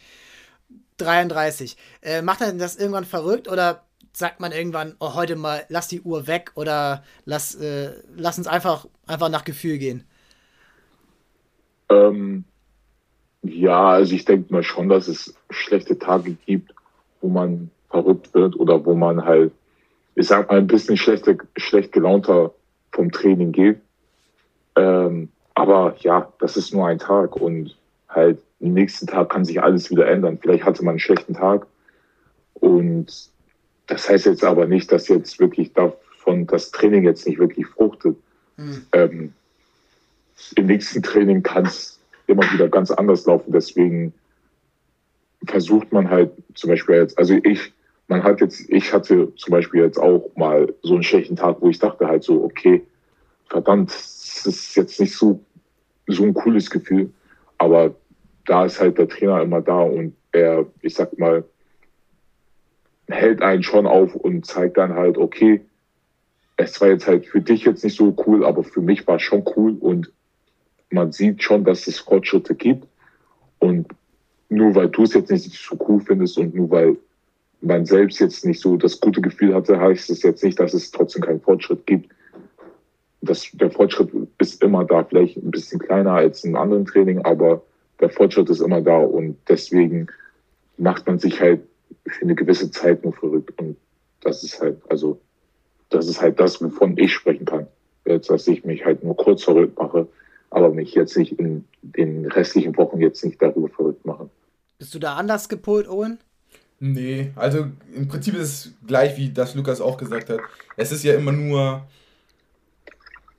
2033. 0.98 1.76
Äh, 2.02 2.22
macht 2.22 2.40
er 2.40 2.52
das 2.52 2.76
irgendwann 2.76 3.04
verrückt 3.04 3.48
oder 3.48 3.84
sagt 4.12 4.40
man 4.40 4.52
irgendwann, 4.52 4.94
oh, 5.00 5.14
heute 5.14 5.36
mal, 5.36 5.64
lass 5.68 5.88
die 5.88 6.02
Uhr 6.02 6.26
weg 6.26 6.52
oder 6.54 7.02
lass, 7.24 7.54
äh, 7.54 7.92
lass 8.14 8.38
uns 8.38 8.46
einfach, 8.46 8.86
einfach 9.06 9.30
nach 9.30 9.44
Gefühl 9.44 9.78
gehen? 9.78 10.04
Ähm, 11.88 12.44
ja, 13.42 13.88
also 13.90 14.14
ich 14.14 14.24
denke 14.24 14.52
mal 14.52 14.62
schon, 14.62 14.88
dass 14.88 15.08
es 15.08 15.34
schlechte 15.50 15.98
Tage 15.98 16.36
gibt, 16.46 16.72
wo 17.20 17.28
man 17.28 17.70
verrückt 17.90 18.34
wird 18.34 18.56
oder 18.56 18.84
wo 18.84 18.94
man 18.94 19.24
halt, 19.24 19.52
ich 20.14 20.26
sag 20.26 20.50
mal, 20.50 20.58
ein 20.58 20.66
bisschen 20.66 20.96
schlechte, 20.96 21.38
schlecht 21.56 21.92
gelaunter 21.92 22.52
vom 22.92 23.10
Training 23.10 23.52
geht. 23.52 23.80
Ähm, 24.76 25.30
aber 25.54 25.96
ja, 26.00 26.32
das 26.38 26.56
ist 26.56 26.72
nur 26.72 26.86
ein 26.86 26.98
Tag 26.98 27.36
und 27.36 27.76
halt 28.08 28.42
am 28.62 28.72
nächsten 28.72 29.06
Tag 29.06 29.30
kann 29.30 29.44
sich 29.44 29.62
alles 29.62 29.90
wieder 29.90 30.06
ändern. 30.06 30.38
Vielleicht 30.40 30.64
hatte 30.64 30.84
man 30.84 30.92
einen 30.92 30.98
schlechten 31.00 31.34
Tag 31.34 31.66
und 32.54 33.30
das 33.86 34.08
heißt 34.08 34.26
jetzt 34.26 34.44
aber 34.44 34.66
nicht, 34.66 34.90
dass 34.92 35.08
jetzt 35.08 35.38
wirklich 35.40 35.72
davon 35.72 36.46
das 36.46 36.70
Training 36.70 37.04
jetzt 37.04 37.26
nicht 37.26 37.38
wirklich 37.38 37.66
fruchtet. 37.66 38.16
Mhm. 38.56 38.86
Ähm, 38.92 39.32
Im 40.56 40.66
nächsten 40.66 41.02
Training 41.02 41.42
kann 41.42 41.66
es 41.66 41.98
immer 42.26 42.50
wieder 42.52 42.68
ganz 42.68 42.90
anders 42.90 43.26
laufen. 43.26 43.52
Deswegen 43.52 44.14
versucht 45.44 45.92
man 45.92 46.08
halt 46.08 46.30
zum 46.54 46.70
Beispiel 46.70 46.96
jetzt, 46.96 47.18
also 47.18 47.34
ich 47.42 47.72
man 48.12 48.22
hat 48.22 48.40
jetzt, 48.42 48.68
ich 48.68 48.92
hatte 48.92 49.32
zum 49.36 49.52
Beispiel 49.52 49.82
jetzt 49.82 49.98
auch 49.98 50.30
mal 50.36 50.74
so 50.82 50.94
einen 50.94 51.02
schlechten 51.02 51.36
Tag, 51.36 51.56
wo 51.60 51.70
ich 51.70 51.78
dachte 51.78 52.06
halt 52.06 52.22
so, 52.22 52.44
okay, 52.44 52.86
verdammt, 53.48 53.90
es 53.90 54.44
ist 54.44 54.76
jetzt 54.76 55.00
nicht 55.00 55.16
so, 55.16 55.40
so 56.06 56.24
ein 56.24 56.34
cooles 56.34 56.68
Gefühl, 56.68 57.10
aber 57.56 57.94
da 58.46 58.64
ist 58.64 58.80
halt 58.80 58.98
der 58.98 59.08
Trainer 59.08 59.42
immer 59.42 59.60
da 59.60 59.80
und 59.80 60.14
er, 60.32 60.66
ich 60.80 60.94
sag 60.94 61.18
mal, 61.18 61.44
hält 63.08 63.42
einen 63.42 63.62
schon 63.62 63.86
auf 63.86 64.14
und 64.14 64.46
zeigt 64.46 64.78
dann 64.78 64.94
halt, 64.94 65.18
okay, 65.18 65.60
es 66.56 66.80
war 66.80 66.88
jetzt 66.88 67.06
halt 67.06 67.26
für 67.26 67.40
dich 67.40 67.64
jetzt 67.64 67.84
nicht 67.84 67.96
so 67.96 68.14
cool, 68.26 68.44
aber 68.44 68.64
für 68.64 68.80
mich 68.80 69.06
war 69.06 69.16
es 69.16 69.22
schon 69.22 69.44
cool 69.56 69.76
und 69.78 70.12
man 70.90 71.12
sieht 71.12 71.42
schon, 71.42 71.64
dass 71.64 71.86
es 71.86 71.98
Fortschritte 71.98 72.54
gibt. 72.54 72.86
Und 73.58 73.88
nur 74.48 74.74
weil 74.74 74.88
du 74.88 75.02
es 75.02 75.14
jetzt 75.14 75.30
nicht 75.30 75.50
so 75.50 75.76
cool 75.88 76.00
findest 76.00 76.38
und 76.38 76.54
nur 76.54 76.70
weil 76.70 76.96
man 77.60 77.86
selbst 77.86 78.18
jetzt 78.20 78.44
nicht 78.44 78.60
so 78.60 78.76
das 78.76 79.00
gute 79.00 79.20
Gefühl 79.20 79.54
hatte, 79.54 79.80
heißt 79.80 80.10
es 80.10 80.22
jetzt 80.22 80.42
nicht, 80.42 80.58
dass 80.58 80.74
es 80.74 80.90
trotzdem 80.90 81.22
keinen 81.22 81.40
Fortschritt 81.40 81.86
gibt. 81.86 82.10
Das, 83.20 83.48
der 83.52 83.70
Fortschritt 83.70 84.10
ist 84.38 84.62
immer 84.62 84.84
da, 84.84 85.04
vielleicht 85.04 85.36
ein 85.36 85.52
bisschen 85.52 85.78
kleiner 85.78 86.12
als 86.12 86.44
in 86.44 86.56
anderen 86.56 86.84
Training, 86.84 87.24
aber 87.24 87.62
der 88.02 88.10
Fortschritt 88.10 88.50
ist 88.50 88.60
immer 88.60 88.82
da 88.82 88.98
und 88.98 89.38
deswegen 89.48 90.08
macht 90.76 91.06
man 91.06 91.18
sich 91.18 91.40
halt 91.40 91.62
für 92.06 92.22
eine 92.22 92.34
gewisse 92.34 92.70
Zeit 92.70 93.04
nur 93.04 93.14
verrückt 93.14 93.58
und 93.58 93.76
das 94.20 94.42
ist 94.42 94.60
halt, 94.60 94.78
also 94.90 95.20
das 95.88 96.08
ist 96.08 96.20
halt 96.20 96.38
das, 96.40 96.60
wovon 96.60 96.98
ich 96.98 97.12
sprechen 97.14 97.46
kann. 97.46 97.66
Jetzt, 98.04 98.28
dass 98.28 98.48
ich 98.48 98.64
mich 98.64 98.84
halt 98.84 99.04
nur 99.04 99.16
kurz 99.16 99.44
verrückt 99.44 99.78
mache, 99.78 100.08
aber 100.50 100.70
mich 100.70 100.94
jetzt 100.94 101.16
nicht 101.16 101.32
in 101.38 101.64
den 101.82 102.26
restlichen 102.26 102.76
Wochen 102.76 103.00
jetzt 103.00 103.24
nicht 103.24 103.40
darüber 103.40 103.68
verrückt 103.68 104.04
mache. 104.04 104.28
Bist 104.78 104.94
du 104.94 104.98
da 104.98 105.14
anders 105.14 105.48
gepolt, 105.48 105.88
Owen? 105.88 106.18
Nee, 106.80 107.30
also 107.36 107.66
im 107.94 108.08
Prinzip 108.08 108.34
ist 108.34 108.40
es 108.40 108.74
gleich, 108.84 109.16
wie 109.16 109.30
das 109.30 109.54
Lukas 109.54 109.80
auch 109.80 109.96
gesagt 109.96 110.28
hat. 110.30 110.40
Es 110.76 110.90
ist 110.90 111.04
ja 111.04 111.14
immer 111.14 111.30
nur 111.30 111.86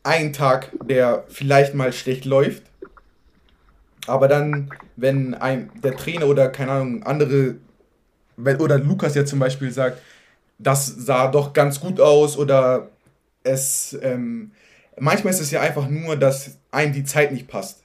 ein 0.04 0.32
Tag, 0.32 0.72
der 0.86 1.26
vielleicht 1.28 1.74
mal 1.74 1.92
schlecht 1.92 2.24
läuft. 2.24 2.64
Aber 4.08 4.28
dann, 4.28 4.70
wenn 4.96 5.34
ein, 5.34 5.72
der 5.82 5.96
Trainer 5.96 6.28
oder 6.28 6.50
keine 6.50 6.72
Ahnung, 6.72 7.04
andere, 7.04 7.56
oder 8.38 8.78
Lukas 8.78 9.16
ja 9.16 9.26
zum 9.26 9.40
Beispiel 9.40 9.72
sagt, 9.72 10.02
das 10.60 10.86
sah 10.86 11.28
doch 11.28 11.54
ganz 11.54 11.80
gut 11.80 12.00
aus 12.00 12.38
oder 12.38 12.90
es, 13.44 13.98
ähm, 14.02 14.52
manchmal 15.00 15.34
ist 15.34 15.42
es 15.42 15.52
ja 15.52 15.62
einfach 15.62 15.90
nur, 15.90 16.16
dass 16.16 16.58
einem 16.72 16.94
die 16.94 17.04
Zeit 17.04 17.32
nicht 17.32 17.48
passt. 17.48 17.84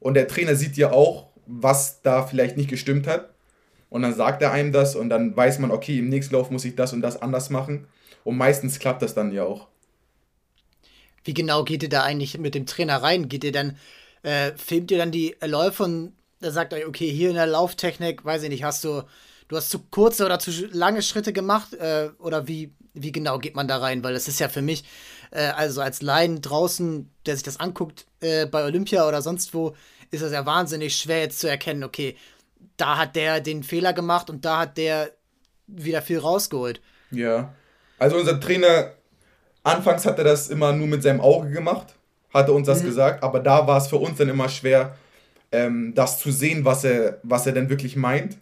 Und 0.00 0.14
der 0.14 0.28
Trainer 0.28 0.54
sieht 0.54 0.76
ja 0.76 0.92
auch, 0.92 1.28
was 1.46 2.02
da 2.02 2.22
vielleicht 2.22 2.56
nicht 2.56 2.70
gestimmt 2.70 3.06
hat 3.06 3.30
und 3.90 4.02
dann 4.02 4.14
sagt 4.14 4.42
er 4.42 4.52
einem 4.52 4.72
das 4.72 4.94
und 4.94 5.08
dann 5.08 5.36
weiß 5.36 5.58
man, 5.60 5.70
okay, 5.70 5.98
im 5.98 6.08
nächsten 6.08 6.34
Lauf 6.34 6.50
muss 6.50 6.64
ich 6.64 6.76
das 6.76 6.92
und 6.92 7.00
das 7.00 7.20
anders 7.20 7.50
machen. 7.50 7.86
Und 8.24 8.36
meistens 8.36 8.78
klappt 8.78 9.02
das 9.02 9.14
dann 9.14 9.32
ja 9.32 9.44
auch. 9.44 9.66
Wie 11.24 11.34
genau 11.34 11.64
geht 11.64 11.82
ihr 11.82 11.88
da 11.88 12.02
eigentlich 12.02 12.38
mit 12.38 12.54
dem 12.54 12.66
Trainer 12.66 13.02
rein? 13.02 13.28
Geht 13.28 13.44
ihr 13.44 13.52
dann, 13.52 13.76
äh, 14.22 14.52
filmt 14.56 14.90
ihr 14.90 14.98
dann 14.98 15.10
die 15.10 15.36
Läufe 15.44 15.84
und 15.84 16.12
er 16.40 16.52
sagt 16.52 16.72
euch, 16.72 16.86
okay, 16.86 17.10
hier 17.10 17.30
in 17.30 17.36
der 17.36 17.46
Lauftechnik, 17.46 18.24
weiß 18.24 18.42
ich 18.44 18.48
nicht, 18.48 18.64
hast 18.64 18.84
du, 18.84 19.02
du 19.48 19.56
hast 19.56 19.70
zu 19.70 19.80
kurze 19.90 20.24
oder 20.24 20.38
zu 20.38 20.50
lange 20.72 21.02
Schritte 21.02 21.32
gemacht? 21.32 21.74
Äh, 21.74 22.10
oder 22.18 22.46
wie, 22.46 22.72
wie 22.94 23.12
genau 23.12 23.38
geht 23.38 23.56
man 23.56 23.68
da 23.68 23.78
rein? 23.78 24.04
Weil 24.04 24.14
das 24.14 24.28
ist 24.28 24.38
ja 24.38 24.48
für 24.48 24.62
mich, 24.62 24.84
äh, 25.30 25.46
also 25.48 25.80
als 25.80 26.02
Laien 26.02 26.40
draußen, 26.40 27.10
der 27.26 27.34
sich 27.34 27.42
das 27.42 27.58
anguckt, 27.58 28.06
äh, 28.20 28.46
bei 28.46 28.64
Olympia 28.64 29.06
oder 29.06 29.22
sonst 29.22 29.52
wo, 29.54 29.74
ist 30.10 30.22
das 30.22 30.32
ja 30.32 30.46
wahnsinnig 30.46 30.96
schwer 30.96 31.20
jetzt 31.20 31.40
zu 31.40 31.48
erkennen, 31.48 31.84
okay, 31.84 32.16
da 32.76 32.96
hat 32.96 33.16
der 33.16 33.40
den 33.40 33.62
Fehler 33.62 33.92
gemacht 33.92 34.30
und 34.30 34.44
da 34.44 34.60
hat 34.60 34.78
der 34.78 35.12
wieder 35.66 36.02
viel 36.02 36.18
rausgeholt. 36.18 36.80
Ja. 37.10 37.52
Also 37.98 38.16
unser 38.16 38.40
Trainer, 38.40 38.92
anfangs 39.64 40.06
hat 40.06 40.18
er 40.18 40.24
das 40.24 40.48
immer 40.48 40.72
nur 40.72 40.86
mit 40.86 41.02
seinem 41.02 41.20
Auge 41.20 41.50
gemacht, 41.50 41.97
hatte 42.32 42.52
uns 42.52 42.66
das 42.66 42.82
mhm. 42.82 42.86
gesagt, 42.86 43.22
aber 43.22 43.40
da 43.40 43.66
war 43.66 43.78
es 43.78 43.88
für 43.88 43.96
uns 43.96 44.18
dann 44.18 44.28
immer 44.28 44.48
schwer, 44.48 44.96
ähm, 45.52 45.94
das 45.94 46.18
zu 46.18 46.30
sehen, 46.30 46.64
was 46.64 46.84
er, 46.84 47.18
was 47.22 47.46
er 47.46 47.52
denn 47.52 47.70
wirklich 47.70 47.96
meint. 47.96 48.38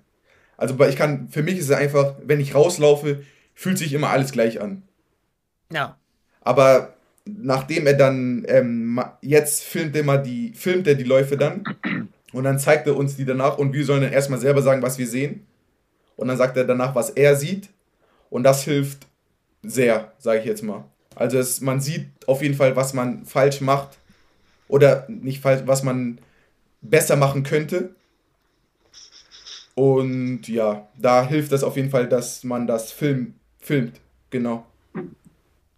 Also 0.56 0.78
ich 0.84 0.96
kann, 0.96 1.28
für 1.28 1.42
mich 1.42 1.58
ist 1.58 1.70
es 1.70 1.76
einfach, 1.76 2.14
wenn 2.24 2.40
ich 2.40 2.54
rauslaufe, 2.54 3.22
fühlt 3.54 3.78
sich 3.78 3.92
immer 3.92 4.10
alles 4.10 4.32
gleich 4.32 4.60
an. 4.60 4.82
Ja. 5.70 5.96
Aber 6.40 6.94
nachdem 7.24 7.86
er 7.86 7.94
dann, 7.94 8.44
ähm, 8.48 9.00
jetzt 9.20 9.64
filmt 9.64 9.96
er 9.96 10.04
mal 10.04 10.18
die, 10.18 10.52
filmt 10.54 10.86
er 10.86 10.94
die 10.94 11.04
Läufe 11.04 11.36
dann 11.36 11.64
und 12.32 12.44
dann 12.44 12.58
zeigt 12.58 12.86
er 12.86 12.96
uns 12.96 13.16
die 13.16 13.24
danach 13.24 13.58
und 13.58 13.72
wir 13.72 13.84
sollen 13.84 14.02
dann 14.02 14.12
erstmal 14.12 14.40
selber 14.40 14.62
sagen, 14.62 14.82
was 14.82 14.98
wir 14.98 15.06
sehen. 15.06 15.46
Und 16.16 16.28
dann 16.28 16.38
sagt 16.38 16.56
er 16.56 16.64
danach, 16.64 16.94
was 16.94 17.10
er 17.10 17.36
sieht. 17.36 17.68
Und 18.30 18.42
das 18.42 18.62
hilft 18.62 19.06
sehr, 19.62 20.12
sage 20.18 20.40
ich 20.40 20.46
jetzt 20.46 20.62
mal. 20.62 20.84
Also 21.16 21.38
es, 21.38 21.60
man 21.60 21.80
sieht 21.80 22.06
auf 22.28 22.42
jeden 22.42 22.54
Fall, 22.54 22.76
was 22.76 22.94
man 22.94 23.24
falsch 23.24 23.60
macht. 23.60 23.98
Oder 24.68 25.06
nicht 25.08 25.40
falsch, 25.40 25.62
was 25.66 25.82
man 25.82 26.18
besser 26.82 27.16
machen 27.16 27.42
könnte. 27.42 27.94
Und 29.74 30.48
ja, 30.48 30.88
da 30.96 31.26
hilft 31.26 31.52
es 31.52 31.62
auf 31.62 31.76
jeden 31.76 31.90
Fall, 31.90 32.08
dass 32.08 32.44
man 32.44 32.66
das 32.66 32.92
Film, 32.92 33.34
filmt. 33.58 34.00
Genau. 34.30 34.66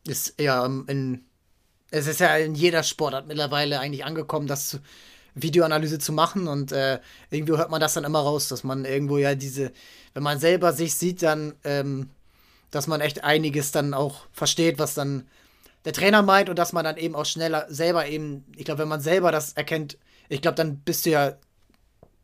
Ist 0.06 0.34
ja 0.40 0.64
in, 0.66 1.24
es 1.90 2.06
ist 2.06 2.20
ja 2.20 2.36
in 2.36 2.54
jeder 2.54 2.82
Sportart 2.82 3.26
mittlerweile 3.26 3.80
eigentlich 3.80 4.04
angekommen, 4.04 4.46
dass 4.46 4.80
Videoanalyse 5.34 5.98
zu 5.98 6.12
machen 6.12 6.48
und 6.48 6.72
äh, 6.72 7.00
irgendwie 7.30 7.56
hört 7.56 7.70
man 7.70 7.80
das 7.80 7.94
dann 7.94 8.04
immer 8.04 8.20
raus, 8.20 8.48
dass 8.48 8.64
man 8.64 8.84
irgendwo 8.84 9.18
ja 9.18 9.34
diese, 9.34 9.72
wenn 10.14 10.22
man 10.22 10.38
selber 10.38 10.72
sich 10.72 10.94
sieht, 10.94 11.22
dann, 11.22 11.54
ähm, 11.64 12.10
dass 12.70 12.86
man 12.86 13.00
echt 13.00 13.24
einiges 13.24 13.72
dann 13.72 13.94
auch 13.94 14.26
versteht, 14.32 14.78
was 14.78 14.94
dann 14.94 15.28
der 15.84 15.92
Trainer 15.92 16.22
meint 16.22 16.48
und 16.48 16.58
dass 16.58 16.72
man 16.72 16.84
dann 16.84 16.96
eben 16.96 17.14
auch 17.14 17.24
schneller 17.24 17.66
selber 17.68 18.06
eben, 18.06 18.44
ich 18.56 18.64
glaube, 18.64 18.80
wenn 18.80 18.88
man 18.88 19.00
selber 19.00 19.32
das 19.32 19.52
erkennt, 19.52 19.96
ich 20.28 20.42
glaube, 20.42 20.56
dann 20.56 20.78
bist 20.80 21.06
du 21.06 21.10
ja 21.10 21.36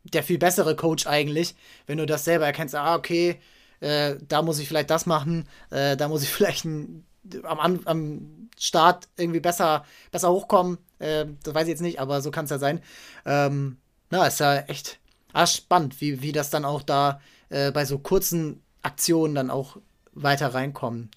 der 0.03 0.23
viel 0.23 0.37
bessere 0.37 0.75
Coach 0.75 1.07
eigentlich, 1.07 1.55
wenn 1.87 1.97
du 1.97 2.05
das 2.05 2.25
selber 2.25 2.45
erkennst, 2.45 2.75
ah, 2.75 2.95
okay, 2.95 3.39
äh, 3.79 4.15
da 4.27 4.41
muss 4.41 4.59
ich 4.59 4.67
vielleicht 4.67 4.89
das 4.89 5.05
machen, 5.05 5.47
äh, 5.71 5.97
da 5.97 6.07
muss 6.07 6.23
ich 6.23 6.29
vielleicht 6.31 6.65
ein, 6.65 7.05
am, 7.43 7.81
am 7.85 8.49
Start 8.57 9.07
irgendwie 9.17 9.39
besser, 9.39 9.83
besser 10.11 10.31
hochkommen, 10.31 10.77
äh, 10.99 11.25
das 11.43 11.53
weiß 11.53 11.63
ich 11.63 11.69
jetzt 11.69 11.81
nicht, 11.81 11.99
aber 11.99 12.21
so 12.21 12.31
kann 12.31 12.45
es 12.45 12.51
ja 12.51 12.59
sein. 12.59 12.81
Ähm, 13.25 13.77
na, 14.11 14.27
ist 14.27 14.39
ja 14.39 14.57
echt 14.57 14.99
ah, 15.33 15.47
spannend, 15.47 15.99
wie, 16.01 16.21
wie 16.21 16.31
das 16.31 16.49
dann 16.49 16.65
auch 16.65 16.83
da 16.83 17.19
äh, 17.49 17.71
bei 17.71 17.85
so 17.85 17.99
kurzen 17.99 18.61
Aktionen 18.81 19.35
dann 19.35 19.49
auch 19.49 19.77
weiter 20.15 20.53
reinkommen. 20.53 21.11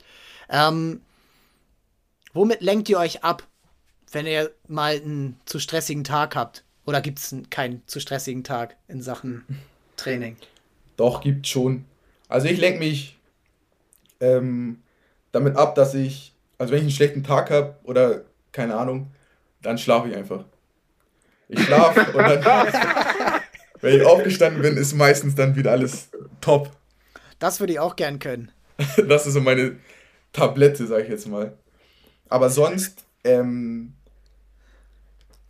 Ähm, 0.51 1.01
womit 2.33 2.61
lenkt 2.61 2.89
ihr 2.89 2.99
euch 2.99 3.25
ab, 3.25 3.45
wenn 4.13 4.27
ihr 4.27 4.51
mal 4.67 4.95
einen 4.95 5.41
zu 5.45 5.59
stressigen 5.59 6.05
Tag 6.05 6.37
habt? 6.37 6.65
Oder 6.85 7.01
gibt 7.01 7.19
es 7.19 7.35
keinen 7.51 7.83
zu 7.87 8.01
stressigen 8.01 8.45
Tag 8.45 8.77
in 8.89 9.03
Sachen 9.03 9.45
Training? 9.97 10.37
Doch, 10.97 11.21
gibt 11.21 11.47
schon. 11.47 11.85
Also 12.29 12.49
ich 12.49 12.59
lenke 12.59 12.79
mich 12.79 13.19
ähm, 14.21 14.83
damit 15.33 15.57
ab, 15.57 15.75
dass 15.75 15.95
ich, 15.95 16.35
also 16.57 16.73
wenn 16.73 16.79
ich 16.79 16.85
einen 16.85 16.91
schlechten 16.93 17.25
Tag 17.25 17.51
habe 17.51 17.77
oder 17.85 18.23
keine 18.53 18.77
Ahnung, 18.77 19.11
dann 19.63 19.79
schlafe 19.79 20.09
ich 20.09 20.17
einfach. 20.17 20.45
Ich 21.49 21.63
schlafe 21.63 22.01
und 22.13 22.25
dann, 22.25 23.41
wenn 23.81 24.01
ich 24.01 24.07
aufgestanden 24.07 24.63
bin, 24.63 24.77
ist 24.77 24.95
meistens 24.95 25.35
dann 25.35 25.57
wieder 25.57 25.73
alles 25.73 26.11
top. 26.41 26.71
Das 27.39 27.61
würde 27.61 27.75
ich 27.75 27.81
auch 27.81 27.97
gern 27.97 28.19
können. 28.19 28.51
das 29.09 29.27
ist 29.27 29.35
so 29.35 29.41
meine 29.41 29.77
Tablette, 30.33 30.87
sag 30.87 31.03
ich 31.03 31.09
jetzt 31.09 31.29
mal. 31.29 31.57
Aber 32.29 32.51
sonst, 32.51 33.05
ähm, 33.25 33.95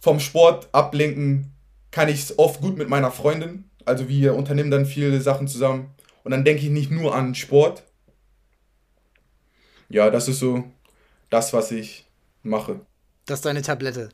vom 0.00 0.20
Sport 0.20 0.68
ablenken 0.72 1.52
kann 1.90 2.08
ich 2.08 2.22
es 2.22 2.38
oft 2.38 2.60
gut 2.60 2.78
mit 2.78 2.88
meiner 2.88 3.10
Freundin. 3.10 3.64
Also 3.84 4.08
wir 4.08 4.34
unternehmen 4.34 4.70
dann 4.70 4.86
viele 4.86 5.20
Sachen 5.20 5.48
zusammen. 5.48 5.90
Und 6.24 6.30
dann 6.30 6.44
denke 6.44 6.62
ich 6.62 6.70
nicht 6.70 6.90
nur 6.90 7.14
an 7.14 7.34
Sport. 7.34 7.84
Ja, 9.88 10.10
das 10.10 10.28
ist 10.28 10.38
so 10.38 10.64
das, 11.30 11.52
was 11.52 11.72
ich 11.72 12.06
mache. 12.42 12.80
Das 13.26 13.38
ist 13.38 13.44
deine 13.44 13.62
Tablette. 13.62 14.10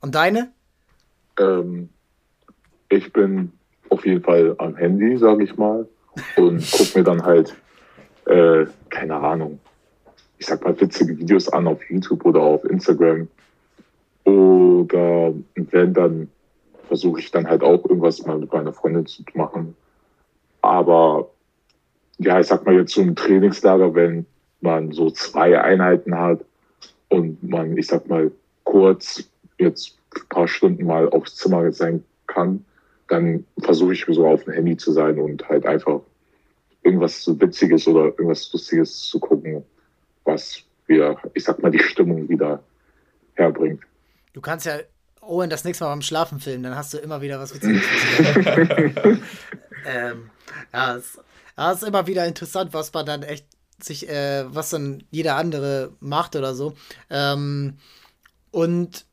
Und 0.00 0.14
deine? 0.14 0.52
Ähm, 1.38 1.88
ich 2.88 3.12
bin 3.12 3.52
auf 3.90 4.04
jeden 4.04 4.22
Fall 4.22 4.54
am 4.58 4.76
Handy, 4.76 5.16
sage 5.18 5.44
ich 5.44 5.56
mal, 5.56 5.88
und 6.36 6.70
gucke 6.70 6.98
mir 6.98 7.04
dann 7.04 7.22
halt, 7.24 7.54
äh, 8.26 8.66
keine 8.88 9.16
Ahnung, 9.16 9.58
ich 10.38 10.46
sag 10.46 10.64
mal 10.64 10.78
witzige 10.80 11.18
Videos 11.18 11.48
an 11.48 11.66
auf 11.66 11.82
YouTube 11.90 12.24
oder 12.24 12.40
auf 12.40 12.64
Instagram. 12.64 13.28
Oder 14.24 15.32
wenn 15.54 15.94
dann 15.94 16.28
versuche 16.86 17.20
ich 17.20 17.30
dann 17.30 17.48
halt 17.48 17.62
auch 17.62 17.84
irgendwas 17.84 18.24
mal 18.26 18.38
mit 18.38 18.52
meiner 18.52 18.72
Freundin 18.72 19.06
zu 19.06 19.22
machen. 19.34 19.74
Aber 20.62 21.30
ja, 22.18 22.40
ich 22.40 22.46
sag 22.46 22.64
mal 22.66 22.74
jetzt 22.74 22.92
so 22.92 23.00
ein 23.00 23.16
Trainingslager, 23.16 23.94
wenn 23.94 24.26
man 24.60 24.92
so 24.92 25.10
zwei 25.10 25.60
Einheiten 25.60 26.18
hat, 26.18 26.40
und 27.08 27.42
man, 27.42 27.76
ich 27.76 27.86
sag 27.86 28.08
mal, 28.08 28.30
kurz 28.64 29.28
jetzt 29.58 29.98
ein 30.14 30.28
paar 30.28 30.48
Stunden 30.48 30.86
mal 30.86 31.08
aufs 31.08 31.36
Zimmer 31.36 31.72
sein 31.72 32.04
kann, 32.26 32.64
dann 33.08 33.44
versuche 33.58 33.94
ich 33.94 34.04
so 34.08 34.26
auf 34.26 34.44
dem 34.44 34.52
Handy 34.52 34.76
zu 34.76 34.92
sein 34.92 35.18
und 35.18 35.48
halt 35.48 35.64
einfach 35.66 36.00
irgendwas 36.88 37.26
Witziges 37.40 37.86
oder 37.86 38.06
irgendwas 38.06 38.50
Lustiges 38.52 39.02
zu 39.02 39.20
gucken, 39.20 39.62
was 40.24 40.62
wieder, 40.86 41.20
ich 41.34 41.44
sag 41.44 41.62
mal, 41.62 41.70
die 41.70 41.78
Stimmung 41.78 42.28
wieder 42.28 42.62
herbringt. 43.34 43.82
Du 44.32 44.40
kannst 44.40 44.66
ja 44.66 44.78
Owen 45.20 45.50
das 45.50 45.64
nächste 45.64 45.84
Mal 45.84 45.90
beim 45.90 46.02
Schlafen 46.02 46.40
filmen, 46.40 46.62
dann 46.62 46.76
hast 46.76 46.94
du 46.94 46.98
immer 46.98 47.20
wieder 47.20 47.38
was 47.38 47.54
Witziges. 47.54 47.82
ähm, 49.86 50.30
ja, 50.72 50.96
es, 50.96 51.20
ja, 51.56 51.72
ist 51.72 51.82
immer 51.84 52.06
wieder 52.06 52.26
interessant, 52.26 52.72
was 52.72 52.92
man 52.94 53.04
dann 53.04 53.22
echt 53.22 53.46
sich, 53.82 54.08
äh, 54.08 54.44
was 54.48 54.70
dann 54.70 55.04
jeder 55.10 55.36
andere 55.36 55.92
macht 56.00 56.34
oder 56.34 56.54
so. 56.54 56.74
Ähm, 57.10 57.76
und 58.50 59.04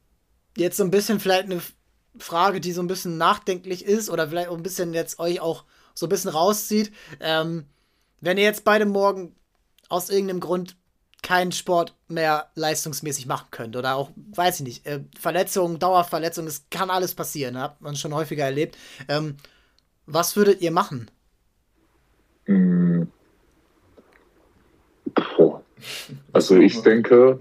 jetzt 0.55 0.77
so 0.77 0.83
ein 0.83 0.91
bisschen 0.91 1.19
vielleicht 1.19 1.45
eine 1.45 1.61
Frage, 2.17 2.61
die 2.61 2.71
so 2.71 2.81
ein 2.81 2.87
bisschen 2.87 3.17
nachdenklich 3.17 3.83
ist 3.83 4.09
oder 4.09 4.29
vielleicht 4.29 4.47
auch 4.47 4.57
ein 4.57 4.63
bisschen 4.63 4.93
jetzt 4.93 5.19
euch 5.19 5.41
auch 5.41 5.65
so 5.95 6.05
ein 6.05 6.09
bisschen 6.09 6.29
rauszieht. 6.29 6.91
Ähm, 7.19 7.65
wenn 8.21 8.37
ihr 8.37 8.43
jetzt 8.43 8.63
beide 8.63 8.85
morgen 8.85 9.35
aus 9.89 10.09
irgendeinem 10.09 10.41
Grund 10.41 10.77
keinen 11.23 11.51
Sport 11.51 11.95
mehr 12.07 12.51
leistungsmäßig 12.53 13.25
machen 13.25 13.47
könnt 13.49 13.75
oder 13.75 13.95
auch, 13.95 14.11
weiß 14.15 14.59
ich 14.59 14.65
nicht, 14.65 14.85
äh, 14.85 14.99
Verletzungen, 15.19 15.79
Dauerverletzungen, 15.79 16.47
es 16.47 16.67
kann 16.69 16.91
alles 16.91 17.15
passieren, 17.15 17.59
hat 17.59 17.81
man 17.81 17.95
schon 17.95 18.13
häufiger 18.13 18.43
erlebt. 18.43 18.77
Ähm, 19.07 19.37
was 20.05 20.35
würdet 20.35 20.61
ihr 20.61 20.69
machen? 20.69 21.09
Mm. 22.45 23.03
Also 26.31 26.57
ich 26.57 26.79
denke, 26.83 27.39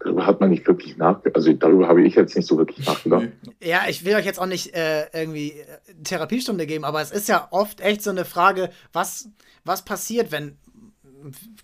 darüber 0.00 0.26
hat 0.26 0.40
man 0.40 0.50
nicht 0.50 0.66
wirklich 0.66 0.96
nachgedacht. 0.96 1.36
Also 1.36 1.52
darüber 1.52 1.88
habe 1.88 2.02
ich 2.02 2.14
jetzt 2.14 2.36
nicht 2.36 2.46
so 2.46 2.56
wirklich 2.56 2.86
nachgedacht. 2.86 3.28
Ja, 3.60 3.82
ich 3.88 4.04
will 4.04 4.14
euch 4.14 4.24
jetzt 4.24 4.38
auch 4.38 4.46
nicht 4.46 4.74
äh, 4.74 5.06
irgendwie 5.12 5.52
äh, 5.52 5.94
Therapiestunde 6.04 6.66
geben, 6.66 6.84
aber 6.84 7.00
es 7.00 7.10
ist 7.10 7.28
ja 7.28 7.48
oft 7.50 7.80
echt 7.80 8.02
so 8.02 8.10
eine 8.10 8.24
Frage, 8.24 8.70
was, 8.92 9.28
was 9.64 9.84
passiert, 9.84 10.30
wenn, 10.30 10.56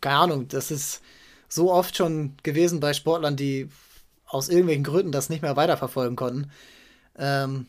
keine 0.01 0.17
Ahnung, 0.17 0.49
das 0.49 0.71
ist 0.71 1.03
so 1.49 1.73
oft 1.73 1.97
schon 1.97 2.35
gewesen 2.43 2.81
bei 2.81 2.93
Sportlern, 2.93 3.37
die 3.37 3.69
aus 4.27 4.49
irgendwelchen 4.49 4.83
Gründen 4.83 5.13
das 5.13 5.31
nicht 5.31 5.43
mehr 5.43 5.57
weiterverfolgen 5.57 6.17
konnten. 6.17 6.51
Ähm, 7.17 7.67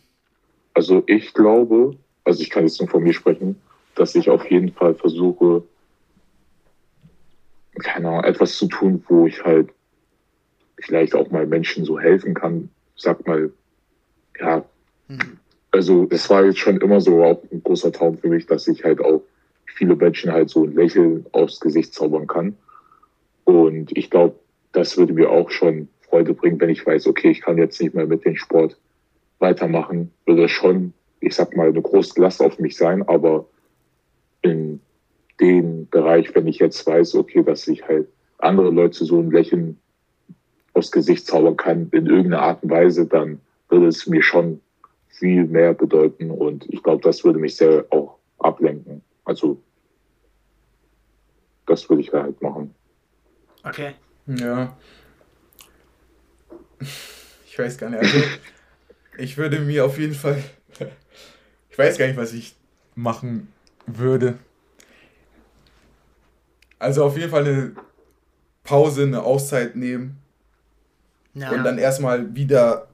also 0.73 1.03
ich 1.05 1.33
glaube, 1.33 1.95
also 2.23 2.41
ich 2.41 2.49
kann 2.49 2.63
jetzt 2.63 2.81
nur 2.81 2.89
von 2.89 3.03
mir 3.03 3.13
sprechen, 3.13 3.61
dass 3.93 4.15
ich 4.15 4.29
auf 4.29 4.49
jeden 4.49 4.73
Fall 4.73 4.95
versuche, 4.95 5.63
keine 7.79 8.09
Ahnung, 8.09 8.23
etwas 8.23 8.57
zu 8.57 8.67
tun, 8.67 9.03
wo 9.07 9.27
ich 9.27 9.43
halt 9.43 9.69
vielleicht 10.79 11.15
auch 11.15 11.29
mal 11.31 11.45
Menschen 11.45 11.85
so 11.85 11.99
helfen 11.99 12.33
kann. 12.33 12.69
Sag 12.95 13.25
mal, 13.27 13.51
ja, 14.39 14.65
also 15.71 16.07
es 16.09 16.29
war 16.29 16.45
jetzt 16.45 16.59
schon 16.59 16.79
immer 16.79 17.01
so 17.01 17.23
auch 17.23 17.43
ein 17.51 17.61
großer 17.63 17.91
Traum 17.91 18.17
für 18.17 18.29
mich, 18.29 18.45
dass 18.45 18.67
ich 18.67 18.83
halt 18.83 19.01
auch 19.01 19.21
viele 19.65 19.95
Menschen 19.95 20.31
halt 20.31 20.49
so 20.49 20.63
ein 20.63 20.73
Lächeln 20.73 21.25
aufs 21.31 21.59
Gesicht 21.59 21.93
zaubern 21.93 22.27
kann. 22.27 22.55
Und 23.43 23.95
ich 23.97 24.09
glaube, 24.09 24.35
das 24.71 24.97
würde 24.97 25.13
mir 25.13 25.29
auch 25.29 25.49
schon 25.49 25.89
Freude 26.01 26.33
bringen, 26.33 26.59
wenn 26.59 26.69
ich 26.69 26.85
weiß, 26.85 27.07
okay, 27.07 27.31
ich 27.31 27.41
kann 27.41 27.57
jetzt 27.57 27.81
nicht 27.81 27.93
mehr 27.93 28.05
mit 28.05 28.25
dem 28.25 28.35
Sport 28.35 28.77
weitermachen, 29.39 30.11
würde 30.25 30.47
schon, 30.47 30.93
ich 31.19 31.35
sag 31.35 31.55
mal, 31.55 31.69
eine 31.69 31.81
große 31.81 32.19
Last 32.21 32.41
auf 32.41 32.57
mich 32.59 32.77
sein, 32.77 33.03
aber 33.03 33.47
in 34.41 34.79
dem 35.39 35.87
Bereich, 35.89 36.33
wenn 36.35 36.47
ich 36.47 36.59
jetzt 36.59 36.85
weiß, 36.87 37.15
okay, 37.15 37.43
dass 37.43 37.67
ich 37.67 37.85
halt 37.85 38.07
andere 38.37 38.69
Leute 38.69 39.03
so 39.05 39.19
ein 39.19 39.31
Lächeln 39.31 39.77
aufs 40.75 40.91
Gesicht 40.91 41.25
zaubern 41.25 41.57
kann 41.57 41.89
in 41.91 42.05
irgendeiner 42.05 42.41
Art 42.41 42.63
und 42.63 42.69
Weise, 42.69 43.07
dann 43.07 43.39
würde 43.69 43.87
es 43.87 44.05
mir 44.07 44.21
schon 44.21 44.61
viel 45.07 45.45
mehr 45.45 45.73
bedeuten 45.73 46.29
und 46.29 46.65
ich 46.71 46.83
glaube, 46.83 47.01
das 47.01 47.23
würde 47.23 47.39
mich 47.39 47.55
sehr 47.55 47.85
auch 47.89 48.19
ablenken. 48.37 49.01
Also 49.23 49.61
das 51.65 51.89
würde 51.89 52.01
ich 52.01 52.11
halt 52.11 52.41
machen. 52.41 52.75
Okay. 53.63 53.93
Ja. 54.27 54.77
Ich 57.45 57.57
weiß 57.57 57.77
gar 57.77 57.89
nicht. 57.89 57.99
Also, 57.99 58.19
ich 59.17 59.37
würde 59.37 59.59
mir 59.61 59.85
auf 59.85 59.97
jeden 59.97 60.13
Fall. 60.13 60.43
Ich 61.69 61.77
weiß 61.77 61.97
gar 61.97 62.07
nicht, 62.07 62.17
was 62.17 62.33
ich 62.33 62.55
machen 62.95 63.51
würde. 63.87 64.37
Also 66.77 67.05
auf 67.05 67.17
jeden 67.17 67.29
Fall 67.31 67.45
eine 67.45 67.75
Pause, 68.63 69.03
eine 69.03 69.23
Auszeit 69.23 69.75
nehmen 69.75 70.21
ja. 71.35 71.51
Und 71.51 71.63
dann 71.63 71.77
erstmal 71.77 72.33
wieder 72.35 72.87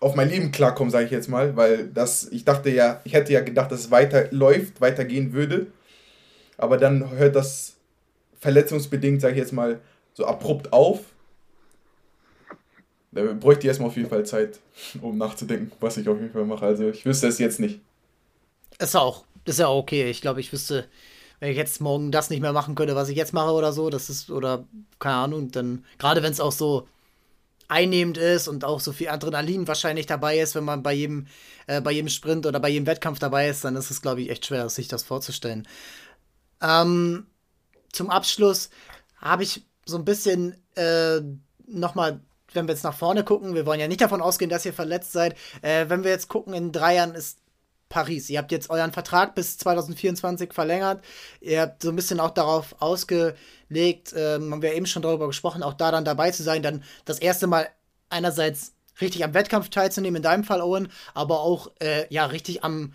auf 0.00 0.14
mein 0.14 0.30
Leben 0.30 0.50
klarkommen, 0.50 0.90
sage 0.90 1.04
ich 1.04 1.10
jetzt 1.10 1.28
mal, 1.28 1.56
weil 1.56 1.86
das, 1.88 2.26
ich 2.32 2.44
dachte 2.44 2.70
ja, 2.70 3.00
ich 3.04 3.12
hätte 3.12 3.32
ja 3.32 3.42
gedacht, 3.42 3.70
dass 3.70 3.80
es 3.80 3.90
weiterläuft, 3.90 4.80
weitergehen 4.80 5.32
würde. 5.32 5.66
Aber 6.56 6.78
dann 6.78 7.10
hört 7.10 7.36
das 7.36 7.76
verletzungsbedingt, 8.40 9.20
sage 9.20 9.34
ich 9.34 9.38
jetzt 9.38 9.52
mal, 9.52 9.80
so 10.14 10.24
abrupt 10.24 10.72
auf. 10.72 11.00
Da 13.12 13.24
bräuchte 13.34 13.62
ich 13.62 13.68
erstmal 13.68 13.88
auf 13.88 13.96
jeden 13.96 14.08
Fall 14.08 14.24
Zeit, 14.24 14.60
um 15.02 15.18
nachzudenken, 15.18 15.72
was 15.80 15.96
ich 15.96 16.08
auf 16.08 16.18
jeden 16.18 16.32
Fall 16.32 16.44
mache. 16.44 16.64
Also 16.64 16.88
ich 16.88 17.04
wüsste 17.04 17.26
es 17.26 17.38
jetzt 17.38 17.60
nicht. 17.60 17.80
Ist 18.78 18.96
auch, 18.96 19.24
ist 19.44 19.58
ja 19.58 19.68
okay. 19.68 20.08
Ich 20.10 20.22
glaube, 20.22 20.40
ich 20.40 20.52
wüsste, 20.52 20.86
wenn 21.40 21.50
ich 21.50 21.56
jetzt 21.56 21.80
morgen 21.80 22.12
das 22.12 22.30
nicht 22.30 22.40
mehr 22.40 22.52
machen 22.52 22.74
könnte, 22.74 22.94
was 22.94 23.08
ich 23.08 23.16
jetzt 23.16 23.32
mache 23.32 23.52
oder 23.52 23.72
so, 23.72 23.90
das 23.90 24.10
ist, 24.10 24.30
oder 24.30 24.64
keine 24.98 25.16
Ahnung, 25.16 25.50
dann, 25.50 25.84
gerade 25.98 26.22
wenn 26.22 26.32
es 26.32 26.40
auch 26.40 26.52
so 26.52 26.86
einnehmend 27.66 28.18
ist 28.18 28.48
und 28.48 28.64
auch 28.64 28.80
so 28.80 28.92
viel 28.92 29.08
Adrenalin 29.08 29.66
wahrscheinlich 29.66 30.06
dabei 30.06 30.38
ist, 30.38 30.54
wenn 30.54 30.64
man 30.64 30.82
bei 30.82 30.92
jedem, 30.92 31.28
äh, 31.66 31.80
bei 31.80 31.92
jedem 31.92 32.08
Sprint 32.08 32.44
oder 32.44 32.60
bei 32.60 32.68
jedem 32.68 32.86
Wettkampf 32.86 33.18
dabei 33.20 33.48
ist, 33.48 33.64
dann 33.64 33.76
ist 33.76 33.90
es, 33.90 34.02
glaube 34.02 34.20
ich, 34.20 34.30
echt 34.30 34.46
schwer, 34.46 34.68
sich 34.68 34.88
das 34.88 35.02
vorzustellen. 35.02 35.66
Ähm, 36.60 37.26
zum 37.92 38.10
Abschluss 38.10 38.70
habe 39.18 39.44
ich 39.44 39.64
so 39.86 39.96
ein 39.96 40.04
bisschen 40.04 40.56
äh, 40.74 41.20
nochmal, 41.66 42.20
wenn 42.52 42.66
wir 42.66 42.74
jetzt 42.74 42.84
nach 42.84 42.96
vorne 42.96 43.24
gucken, 43.24 43.54
wir 43.54 43.66
wollen 43.66 43.80
ja 43.80 43.88
nicht 43.88 44.00
davon 44.00 44.20
ausgehen, 44.20 44.50
dass 44.50 44.66
ihr 44.66 44.74
verletzt 44.74 45.12
seid. 45.12 45.36
Äh, 45.62 45.88
wenn 45.88 46.04
wir 46.04 46.10
jetzt 46.10 46.28
gucken, 46.28 46.52
in 46.52 46.72
drei 46.72 46.96
Jahren 46.96 47.14
ist 47.14 47.38
Paris. 47.90 48.30
Ihr 48.30 48.38
habt 48.38 48.52
jetzt 48.52 48.70
euren 48.70 48.92
Vertrag 48.92 49.34
bis 49.34 49.58
2024 49.58 50.54
verlängert. 50.54 51.04
Ihr 51.42 51.60
habt 51.60 51.82
so 51.82 51.90
ein 51.90 51.96
bisschen 51.96 52.20
auch 52.20 52.30
darauf 52.30 52.76
ausgelegt, 52.80 54.14
ähm, 54.16 54.52
haben 54.52 54.62
wir 54.62 54.72
eben 54.72 54.86
schon 54.86 55.02
darüber 55.02 55.26
gesprochen, 55.26 55.62
auch 55.62 55.74
da 55.74 55.90
dann 55.90 56.06
dabei 56.06 56.30
zu 56.30 56.42
sein, 56.42 56.62
dann 56.62 56.82
das 57.04 57.18
erste 57.18 57.46
Mal 57.46 57.68
einerseits 58.08 58.72
richtig 59.00 59.24
am 59.24 59.34
Wettkampf 59.34 59.68
teilzunehmen, 59.68 60.16
in 60.16 60.22
deinem 60.22 60.44
Fall, 60.44 60.62
Owen, 60.62 60.88
aber 61.12 61.40
auch 61.40 61.70
äh, 61.80 62.06
ja 62.08 62.26
richtig 62.26 62.64
am 62.64 62.94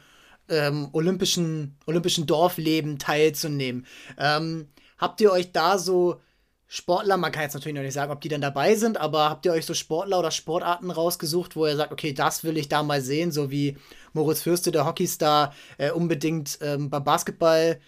ähm, 0.49 0.89
olympischen, 0.93 1.77
olympischen 1.85 2.25
Dorfleben 2.25 2.97
teilzunehmen. 2.97 3.85
Ähm, 4.17 4.69
habt 4.97 5.21
ihr 5.21 5.31
euch 5.31 5.51
da 5.51 5.77
so 5.77 6.21
Sportler, 6.67 7.17
man 7.17 7.31
kann 7.31 7.43
jetzt 7.43 7.53
natürlich 7.53 7.75
noch 7.75 7.83
nicht 7.83 7.93
sagen, 7.93 8.11
ob 8.11 8.21
die 8.21 8.29
dann 8.29 8.41
dabei 8.41 8.75
sind, 8.75 8.97
aber 8.97 9.29
habt 9.29 9.45
ihr 9.45 9.51
euch 9.51 9.65
so 9.65 9.73
Sportler 9.73 10.19
oder 10.19 10.31
Sportarten 10.31 10.89
rausgesucht, 10.89 11.55
wo 11.55 11.67
ihr 11.67 11.75
sagt, 11.75 11.91
okay, 11.91 12.13
das 12.13 12.43
will 12.43 12.57
ich 12.57 12.69
da 12.69 12.81
mal 12.81 13.01
sehen, 13.01 13.31
so 13.31 13.51
wie 13.51 13.77
Moritz 14.13 14.41
Fürste, 14.41 14.71
der 14.71 14.85
Hockeystar, 14.85 15.53
äh, 15.77 15.91
unbedingt 15.91 16.57
ähm, 16.61 16.89
beim 16.89 17.03
Basketball, 17.03 17.79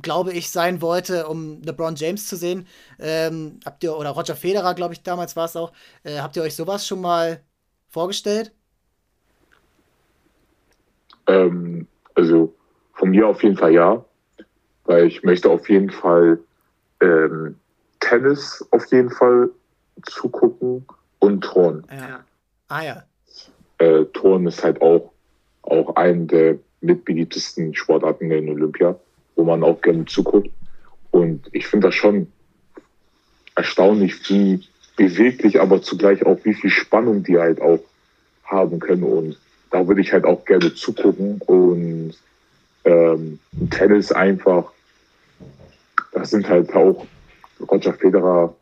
glaube 0.00 0.32
ich, 0.32 0.50
sein 0.50 0.80
wollte, 0.80 1.26
um 1.26 1.60
LeBron 1.62 1.96
James 1.96 2.26
zu 2.28 2.36
sehen. 2.36 2.66
Ähm, 3.00 3.58
habt 3.64 3.82
ihr, 3.82 3.96
oder 3.96 4.10
Roger 4.10 4.36
Federer, 4.36 4.74
glaube 4.74 4.94
ich, 4.94 5.02
damals 5.02 5.34
war 5.34 5.46
es 5.46 5.56
auch, 5.56 5.72
äh, 6.04 6.18
habt 6.20 6.36
ihr 6.36 6.42
euch 6.42 6.54
sowas 6.54 6.86
schon 6.86 7.00
mal 7.00 7.40
vorgestellt? 7.88 8.52
Ähm, 11.26 11.88
also 12.14 12.54
von 12.94 13.10
mir 13.10 13.26
auf 13.26 13.42
jeden 13.42 13.56
Fall 13.56 13.72
ja, 13.72 14.04
weil 14.84 15.06
ich 15.06 15.22
möchte 15.24 15.50
auf 15.50 15.68
jeden 15.68 15.90
Fall 15.90 16.38
ähm, 17.00 17.56
Tennis 18.10 18.66
auf 18.72 18.90
jeden 18.90 19.10
Fall 19.10 19.50
zugucken 20.04 20.84
und 21.20 21.42
Turnen. 21.42 21.86
Ja. 21.90 22.24
Ah 22.68 22.82
ja. 22.82 23.04
Äh, 23.78 24.04
Turnen 24.06 24.48
ist 24.48 24.64
halt 24.64 24.82
auch, 24.82 25.12
auch 25.62 25.94
eine 25.94 26.26
der 26.26 26.58
mitbeliebtesten 26.80 27.74
Sportarten 27.74 28.30
in 28.30 28.48
Olympia, 28.48 28.98
wo 29.36 29.44
man 29.44 29.62
auch 29.62 29.80
gerne 29.80 30.04
zuguckt. 30.06 30.50
Und 31.12 31.48
ich 31.52 31.66
finde 31.66 31.88
das 31.88 31.94
schon 31.94 32.32
erstaunlich, 33.54 34.28
wie 34.28 34.66
beweglich, 34.96 35.60
aber 35.60 35.80
zugleich 35.80 36.26
auch 36.26 36.38
wie 36.44 36.54
viel 36.54 36.70
Spannung 36.70 37.22
die 37.22 37.38
halt 37.38 37.60
auch 37.60 37.80
haben 38.44 38.80
können. 38.80 39.04
Und 39.04 39.38
da 39.70 39.86
würde 39.86 40.00
ich 40.00 40.12
halt 40.12 40.24
auch 40.24 40.44
gerne 40.44 40.74
zugucken. 40.74 41.40
Und 41.46 42.14
ähm, 42.84 43.38
Tennis 43.70 44.10
einfach, 44.10 44.72
das 46.12 46.30
sind 46.30 46.48
halt 46.48 46.74
auch 46.74 47.06
Roger 47.68 47.94
Federer, 47.94 48.54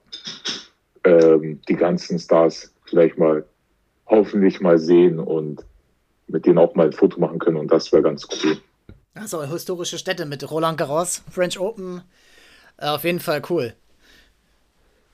ähm, 1.05 1.61
die 1.69 1.77
ganzen 1.77 2.19
Stars 2.19 2.73
vielleicht 2.85 3.19
mal 3.19 3.45
hoffentlich 4.07 4.61
mal 4.61 4.79
sehen 4.79 5.19
und 5.19 5.65
mit 6.27 6.47
denen 6.47 6.59
auch 6.59 6.75
mal 6.75 6.87
ein 6.87 6.93
Foto 6.93 7.21
machen 7.21 7.39
können 7.39 7.57
und 7.57 7.71
das 7.71 7.93
wäre 7.93 8.03
ganz 8.03 8.27
cool. 8.45 8.59
Also 9.15 9.43
historische 9.43 9.99
Städte 9.99 10.27
mit 10.27 10.49
Roland 10.51 10.79
Garros, 10.79 11.23
French 11.31 11.59
Open, 11.59 12.03
äh, 12.79 12.87
auf 12.87 13.05
jeden 13.05 13.21
Fall 13.21 13.43
cool. 13.51 13.75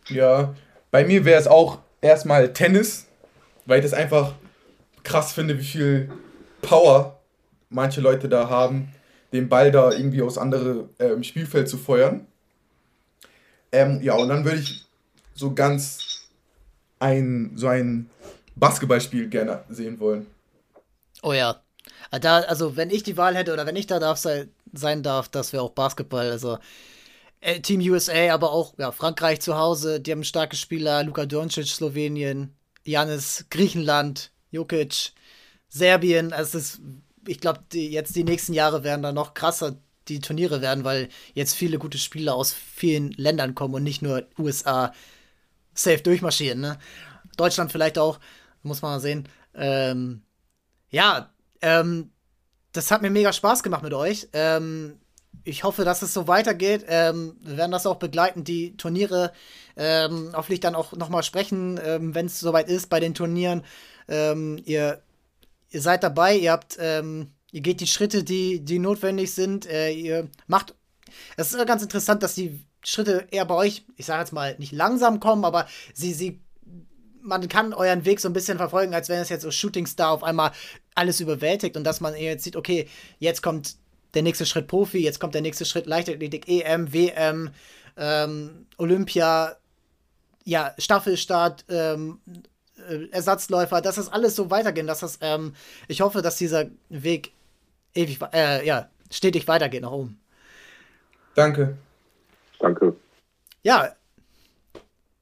Ja, 0.08 0.54
bei 0.90 1.04
mir 1.04 1.24
wäre 1.24 1.40
es 1.40 1.46
auch 1.46 1.78
erstmal 2.00 2.52
Tennis, 2.52 3.06
weil 3.64 3.78
ich 3.78 3.84
das 3.84 3.94
einfach 3.94 4.34
krass 5.02 5.32
finde, 5.32 5.58
wie 5.58 5.64
viel 5.64 6.10
Power 6.60 7.20
manche 7.70 8.00
Leute 8.00 8.28
da 8.28 8.48
haben, 8.48 8.92
den 9.32 9.48
Ball 9.48 9.70
da 9.70 9.90
irgendwie 9.92 10.22
aus 10.22 10.38
andere 10.38 10.88
ähm, 10.98 11.22
Spielfeld 11.22 11.68
zu 11.68 11.78
feuern. 11.78 12.26
Ähm, 13.74 14.00
ja, 14.02 14.14
und 14.14 14.28
dann 14.28 14.44
würde 14.44 14.60
ich 14.60 14.84
so 15.34 15.52
ganz 15.52 16.28
ein, 17.00 17.52
so 17.56 17.66
ein 17.66 18.08
Basketballspiel 18.54 19.28
gerne 19.28 19.64
sehen 19.68 19.98
wollen. 19.98 20.26
Oh 21.22 21.32
ja. 21.32 21.60
Da, 22.20 22.40
also, 22.40 22.76
wenn 22.76 22.90
ich 22.90 23.02
die 23.02 23.16
Wahl 23.16 23.34
hätte 23.34 23.52
oder 23.52 23.66
wenn 23.66 23.76
ich 23.76 23.86
da 23.86 23.98
darf 23.98 24.18
sei, 24.18 24.46
sein 24.72 25.02
darf, 25.02 25.28
das 25.28 25.52
wäre 25.52 25.62
auch 25.64 25.70
Basketball. 25.70 26.30
Also, 26.30 26.58
äh, 27.40 27.60
Team 27.60 27.80
USA, 27.80 28.32
aber 28.32 28.52
auch 28.52 28.74
ja, 28.78 28.92
Frankreich 28.92 29.40
zu 29.40 29.56
Hause, 29.58 30.00
die 30.00 30.12
haben 30.12 30.22
starke 30.22 30.56
Spieler, 30.56 31.02
Luka 31.02 31.26
Doncic, 31.26 31.66
Slowenien, 31.66 32.54
Janis, 32.84 33.46
Griechenland, 33.50 34.30
Jokic, 34.52 35.12
Serbien. 35.68 36.32
Also, 36.32 36.58
es 36.58 36.74
ist 36.74 36.80
ich 37.26 37.40
glaube, 37.40 37.60
jetzt 37.72 38.16
die 38.16 38.24
nächsten 38.24 38.52
Jahre 38.52 38.84
werden 38.84 39.02
da 39.02 39.12
noch 39.12 39.34
krasser 39.34 39.76
die 40.08 40.20
Turniere 40.20 40.60
werden, 40.60 40.84
weil 40.84 41.08
jetzt 41.34 41.54
viele 41.54 41.78
gute 41.78 41.98
Spieler 41.98 42.34
aus 42.34 42.52
vielen 42.52 43.12
Ländern 43.12 43.54
kommen 43.54 43.74
und 43.74 43.82
nicht 43.82 44.02
nur 44.02 44.26
USA 44.38 44.92
safe 45.74 46.02
durchmarschieren. 46.02 46.60
Ne? 46.60 46.78
Deutschland 47.36 47.72
vielleicht 47.72 47.98
auch, 47.98 48.20
muss 48.62 48.82
man 48.82 48.92
mal 48.92 49.00
sehen. 49.00 49.28
Ähm, 49.54 50.22
ja, 50.90 51.30
ähm, 51.62 52.10
das 52.72 52.90
hat 52.90 53.02
mir 53.02 53.10
mega 53.10 53.32
Spaß 53.32 53.62
gemacht 53.62 53.82
mit 53.82 53.94
euch. 53.94 54.28
Ähm, 54.32 54.98
ich 55.42 55.64
hoffe, 55.64 55.84
dass 55.84 56.02
es 56.02 56.14
so 56.14 56.28
weitergeht. 56.28 56.84
Ähm, 56.88 57.36
wir 57.40 57.56
werden 57.56 57.72
das 57.72 57.86
auch 57.86 57.96
begleiten, 57.96 58.44
die 58.44 58.76
Turniere. 58.76 59.32
Ähm, 59.76 60.30
hoffentlich 60.34 60.60
dann 60.60 60.74
auch 60.74 60.92
nochmal 60.92 61.22
sprechen, 61.22 61.78
ähm, 61.84 62.14
wenn 62.14 62.26
es 62.26 62.40
soweit 62.40 62.68
ist 62.68 62.88
bei 62.88 63.00
den 63.00 63.14
Turnieren. 63.14 63.64
Ähm, 64.08 64.60
ihr 64.64 65.02
ihr 65.74 65.80
seid 65.82 66.04
dabei, 66.04 66.36
ihr 66.36 66.52
habt, 66.52 66.76
ähm, 66.78 67.32
ihr 67.54 67.60
geht 67.60 67.80
die 67.80 67.86
Schritte, 67.86 68.24
die, 68.24 68.64
die 68.64 68.80
notwendig 68.80 69.32
sind, 69.32 69.64
äh, 69.66 69.92
ihr 69.92 70.28
macht. 70.48 70.74
Es 71.36 71.54
ist 71.54 71.66
ganz 71.68 71.84
interessant, 71.84 72.24
dass 72.24 72.34
die 72.34 72.58
Schritte 72.82 73.28
eher 73.30 73.44
bei 73.44 73.54
euch, 73.54 73.84
ich 73.96 74.06
sage 74.06 74.22
jetzt 74.22 74.32
mal, 74.32 74.56
nicht 74.58 74.72
langsam 74.72 75.20
kommen, 75.20 75.44
aber 75.44 75.68
sie, 75.94 76.12
sie, 76.14 76.40
man 77.22 77.48
kann 77.48 77.72
euren 77.72 78.04
Weg 78.04 78.18
so 78.18 78.28
ein 78.28 78.32
bisschen 78.32 78.58
verfolgen, 78.58 78.92
als 78.92 79.08
wenn 79.08 79.20
es 79.20 79.28
jetzt 79.28 79.42
so 79.42 79.52
Shooting 79.52 79.86
Star 79.86 80.10
auf 80.10 80.24
einmal 80.24 80.50
alles 80.96 81.20
überwältigt 81.20 81.76
und 81.76 81.84
dass 81.84 82.00
man 82.00 82.16
jetzt 82.16 82.42
sieht, 82.42 82.56
okay, 82.56 82.88
jetzt 83.20 83.40
kommt 83.40 83.76
der 84.14 84.22
nächste 84.22 84.46
Schritt 84.46 84.66
Profi, 84.66 84.98
jetzt 84.98 85.20
kommt 85.20 85.34
der 85.34 85.42
nächste 85.42 85.64
Schritt 85.64 85.86
Leichtathletik, 85.86 86.48
EM, 86.48 86.92
WM, 86.92 87.50
ähm, 87.96 88.66
Olympia, 88.78 89.54
ja, 90.42 90.74
Staffelstart, 90.76 91.66
ähm, 91.68 92.18
äh, 92.88 93.06
Ersatzläufer, 93.12 93.80
dass 93.80 93.94
das 93.94 94.08
alles 94.08 94.34
so 94.34 94.50
weitergeht, 94.50 94.88
dass 94.88 95.00
das, 95.00 95.18
ähm, 95.20 95.54
ich 95.86 96.00
hoffe, 96.00 96.20
dass 96.20 96.36
dieser 96.36 96.66
Weg 96.88 97.32
ewig, 97.94 98.18
äh, 98.32 98.66
ja, 98.66 98.88
stetig 99.10 99.46
weitergeht 99.48 99.82
nach 99.82 99.90
oben. 99.90 100.20
Danke. 101.34 101.76
Danke. 102.58 102.94
Ja, 103.62 103.94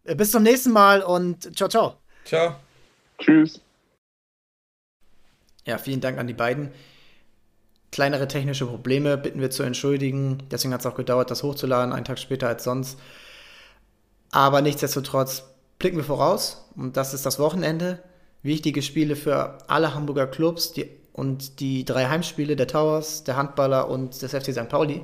äh, 0.05 0.15
bis 0.15 0.31
zum 0.31 0.43
nächsten 0.43 0.73
Mal 0.73 1.03
und 1.03 1.57
ciao, 1.57 1.69
ciao. 1.69 1.97
Ciao. 2.25 2.57
Tschüss. 3.19 3.61
Ja, 5.65 5.79
vielen 5.79 6.01
Dank 6.01 6.19
an 6.19 6.27
die 6.27 6.35
beiden. 6.35 6.73
Kleinere 7.93 8.27
technische 8.27 8.67
Probleme 8.67 9.19
bitten 9.19 9.41
wir 9.41 9.51
zu 9.51 9.63
entschuldigen. 9.63 10.43
Deswegen 10.51 10.73
hat 10.73 10.81
es 10.81 10.87
auch 10.87 10.95
gedauert, 10.95 11.31
das 11.31 11.43
hochzuladen, 11.43 11.93
einen 11.93 12.05
Tag 12.05 12.19
später 12.19 12.49
als 12.49 12.65
sonst. 12.65 12.99
Aber 14.31 14.63
nichtsdestotrotz 14.63 15.45
blicken 15.79 15.99
wir 15.99 16.05
voraus 16.05 16.71
und 16.75 16.97
das 16.97 17.13
ist 17.13 17.27
das 17.27 17.39
Wochenende. 17.39 18.03
Wichtige 18.43 18.83
Spiele 18.83 19.15
für 19.15 19.59
alle 19.69 19.95
Hamburger 19.95 20.27
Clubs 20.27 20.73
die, 20.73 20.89
und 21.13 21.61
die 21.61 21.85
drei 21.85 22.07
Heimspiele 22.07 22.57
der 22.57 22.67
Towers, 22.67 23.25
der 23.25 23.37
Handballer 23.37 23.89
und 23.89 24.21
des 24.23 24.33
FC 24.33 24.53
St. 24.53 24.69
Pauli. 24.69 25.03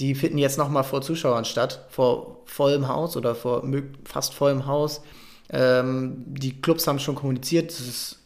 Die 0.00 0.14
finden 0.14 0.38
jetzt 0.38 0.58
nochmal 0.58 0.82
vor 0.84 1.02
Zuschauern 1.02 1.44
statt, 1.44 1.86
vor 1.88 2.42
vollem 2.46 2.88
Haus 2.88 3.16
oder 3.16 3.34
vor 3.34 3.62
fast 4.04 4.34
vollem 4.34 4.66
Haus. 4.66 5.02
Ähm, 5.50 6.24
die 6.26 6.60
Clubs 6.60 6.86
haben 6.86 6.98
schon 6.98 7.14
kommuniziert, 7.14 7.70
es 7.70 8.18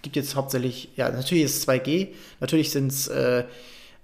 gibt 0.00 0.16
jetzt 0.16 0.36
hauptsächlich, 0.36 0.90
ja, 0.96 1.10
natürlich 1.10 1.44
ist 1.44 1.56
es 1.56 1.68
2G, 1.68 2.08
natürlich 2.40 2.70
sind 2.70 2.92
es 2.92 3.08
äh, 3.08 3.44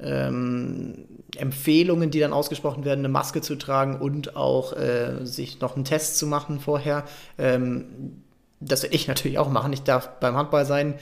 ähm, 0.03 1.07
Empfehlungen, 1.37 2.11
die 2.11 2.21
dann 2.21 2.33
ausgesprochen 2.33 2.85
werden, 2.85 3.01
eine 3.01 3.09
Maske 3.09 3.41
zu 3.41 3.57
tragen 3.57 3.97
und 3.97 4.37
auch 4.37 4.73
äh, 4.73 5.25
sich 5.25 5.61
noch 5.61 5.77
einen 5.77 5.85
Test 5.85 6.19
zu 6.19 6.27
machen 6.27 6.61
vorher. 6.61 7.05
Ähm, 7.39 8.23
das 8.61 8.83
werde 8.83 8.97
ich 8.97 9.09
natürlich 9.09 9.39
auch 9.39 9.51
machen. 9.51 9.73
Ich 9.73 9.83
darf 9.83 10.21
beim 10.21 10.37
Handball 10.37 10.67
sein. 10.67 10.95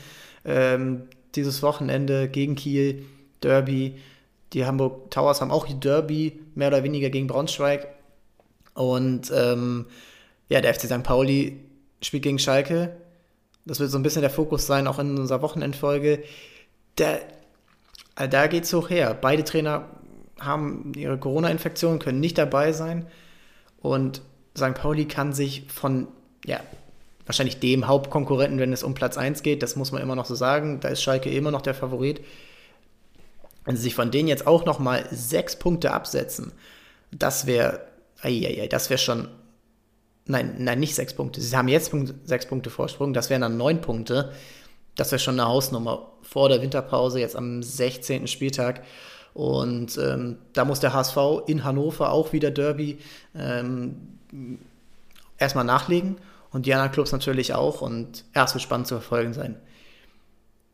Ähm, 0.44 1.02
dieses 1.34 1.62
Wochenende 1.62 2.28
gegen 2.28 2.54
Kiel, 2.54 3.04
Derby. 3.42 3.96
Die 4.52 4.64
Hamburg 4.64 5.10
Towers 5.10 5.40
haben 5.40 5.50
auch 5.50 5.66
Derby, 5.68 6.40
mehr 6.54 6.68
oder 6.68 6.82
weniger 6.82 7.10
gegen 7.10 7.26
Braunschweig. 7.26 7.86
Und 8.74 9.32
ähm, 9.34 9.86
ja, 10.48 10.60
der 10.60 10.74
FC 10.74 10.82
St. 10.82 11.02
Pauli 11.02 11.58
spielt 12.02 12.22
gegen 12.22 12.38
Schalke. 12.38 12.96
Das 13.66 13.80
wird 13.80 13.90
so 13.90 13.98
ein 13.98 14.02
bisschen 14.02 14.22
der 14.22 14.30
Fokus 14.30 14.66
sein, 14.66 14.86
auch 14.86 14.98
in 14.98 15.18
unserer 15.18 15.42
Wochenendfolge. 15.42 16.22
Also 16.98 18.30
da 18.30 18.46
geht 18.46 18.64
es 18.64 18.72
hoch 18.72 18.88
her. 18.88 19.16
Beide 19.20 19.44
Trainer 19.44 19.84
haben 20.40 20.92
ihre 20.96 21.18
Corona-Infektion, 21.18 21.98
können 21.98 22.20
nicht 22.20 22.38
dabei 22.38 22.72
sein. 22.72 23.06
Und 23.80 24.22
St. 24.56 24.74
Pauli 24.74 25.06
kann 25.06 25.32
sich 25.32 25.64
von, 25.68 26.08
ja, 26.44 26.60
wahrscheinlich 27.28 27.60
dem 27.60 27.86
Hauptkonkurrenten, 27.86 28.58
wenn 28.58 28.72
es 28.72 28.82
um 28.82 28.94
Platz 28.94 29.18
1 29.18 29.42
geht, 29.42 29.62
das 29.62 29.76
muss 29.76 29.92
man 29.92 30.00
immer 30.00 30.16
noch 30.16 30.24
so 30.24 30.34
sagen, 30.34 30.80
da 30.80 30.88
ist 30.88 31.02
Schalke 31.02 31.30
immer 31.30 31.50
noch 31.50 31.60
der 31.60 31.74
Favorit. 31.74 32.22
Wenn 33.66 33.76
sie 33.76 33.82
sich 33.82 33.94
von 33.94 34.10
denen 34.10 34.28
jetzt 34.28 34.46
auch 34.46 34.64
nochmal 34.64 35.06
sechs 35.10 35.54
Punkte 35.54 35.92
absetzen, 35.92 36.52
das 37.10 37.46
wäre, 37.46 37.82
das 38.70 38.88
wäre 38.88 38.98
schon, 38.98 39.28
nein, 40.24 40.54
nein, 40.58 40.80
nicht 40.80 40.94
sechs 40.94 41.12
Punkte. 41.12 41.42
Sie 41.42 41.54
haben 41.54 41.68
jetzt 41.68 41.92
sechs 42.24 42.46
Punkte 42.46 42.70
Vorsprung, 42.70 43.12
das 43.12 43.28
wären 43.28 43.42
dann 43.42 43.58
neun 43.58 43.82
Punkte. 43.82 44.32
Das 44.96 45.12
wäre 45.12 45.20
schon 45.20 45.38
eine 45.38 45.48
Hausnummer 45.48 46.10
vor 46.22 46.48
der 46.48 46.62
Winterpause, 46.62 47.20
jetzt 47.20 47.36
am 47.36 47.62
16. 47.62 48.26
Spieltag. 48.26 48.82
Und 49.34 49.98
ähm, 49.98 50.38
da 50.54 50.64
muss 50.64 50.80
der 50.80 50.94
HSV 50.94 51.18
in 51.46 51.62
Hannover 51.62 52.10
auch 52.10 52.32
wieder 52.32 52.50
Derby 52.50 52.98
ähm, 53.34 54.18
erstmal 55.36 55.64
nachlegen 55.64 56.16
und 56.50 56.66
die 56.66 56.74
anderen 56.74 56.92
Clubs 56.92 57.12
natürlich 57.12 57.54
auch. 57.54 57.80
Und 57.80 58.24
erst 58.34 58.54
wird 58.54 58.62
spannend 58.62 58.86
zu 58.86 58.94
verfolgen 58.94 59.32
sein. 59.32 59.56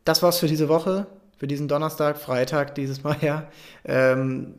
Das 0.03 0.21
war's 0.21 0.39
für 0.39 0.47
diese 0.47 0.69
Woche, 0.69 1.07
für 1.37 1.47
diesen 1.47 1.67
Donnerstag, 1.67 2.17
Freitag 2.17 2.75
dieses 2.75 3.03
Mal 3.03 3.17
ja. 3.21 3.47
Ähm, 3.83 4.55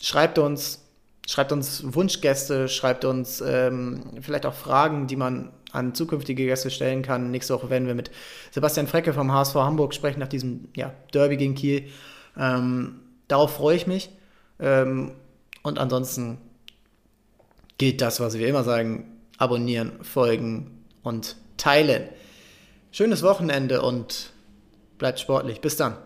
schreibt 0.00 0.38
uns, 0.38 0.84
schreibt 1.26 1.52
uns 1.52 1.82
Wunschgäste, 1.94 2.68
schreibt 2.68 3.04
uns 3.04 3.40
ähm, 3.40 4.02
vielleicht 4.20 4.46
auch 4.46 4.54
Fragen, 4.54 5.06
die 5.06 5.16
man 5.16 5.52
an 5.72 5.94
zukünftige 5.94 6.46
Gäste 6.46 6.70
stellen 6.70 7.02
kann. 7.02 7.30
Nächste 7.30 7.54
Woche 7.54 7.70
werden 7.70 7.86
wir 7.86 7.94
mit 7.94 8.10
Sebastian 8.50 8.86
Frecke 8.86 9.12
vom 9.12 9.32
HSV 9.32 9.54
Hamburg 9.56 9.94
sprechen 9.94 10.20
nach 10.20 10.28
diesem 10.28 10.68
ja, 10.74 10.94
Derby 11.12 11.36
gegen 11.36 11.54
Kiel. 11.54 11.88
Ähm, 12.38 13.00
darauf 13.28 13.56
freue 13.56 13.76
ich 13.76 13.86
mich. 13.86 14.10
Ähm, 14.58 15.12
und 15.62 15.78
ansonsten 15.78 16.38
gilt 17.78 18.00
das, 18.00 18.20
was 18.20 18.38
wir 18.38 18.48
immer 18.48 18.64
sagen: 18.64 19.15
abonnieren, 19.38 20.02
folgen 20.02 20.84
und 21.02 21.36
teilen. 21.56 22.08
Schönes 22.90 23.22
Wochenende 23.22 23.82
und 23.82 24.32
bleibt 24.98 25.20
sportlich. 25.20 25.60
Bis 25.60 25.76
dann. 25.76 25.96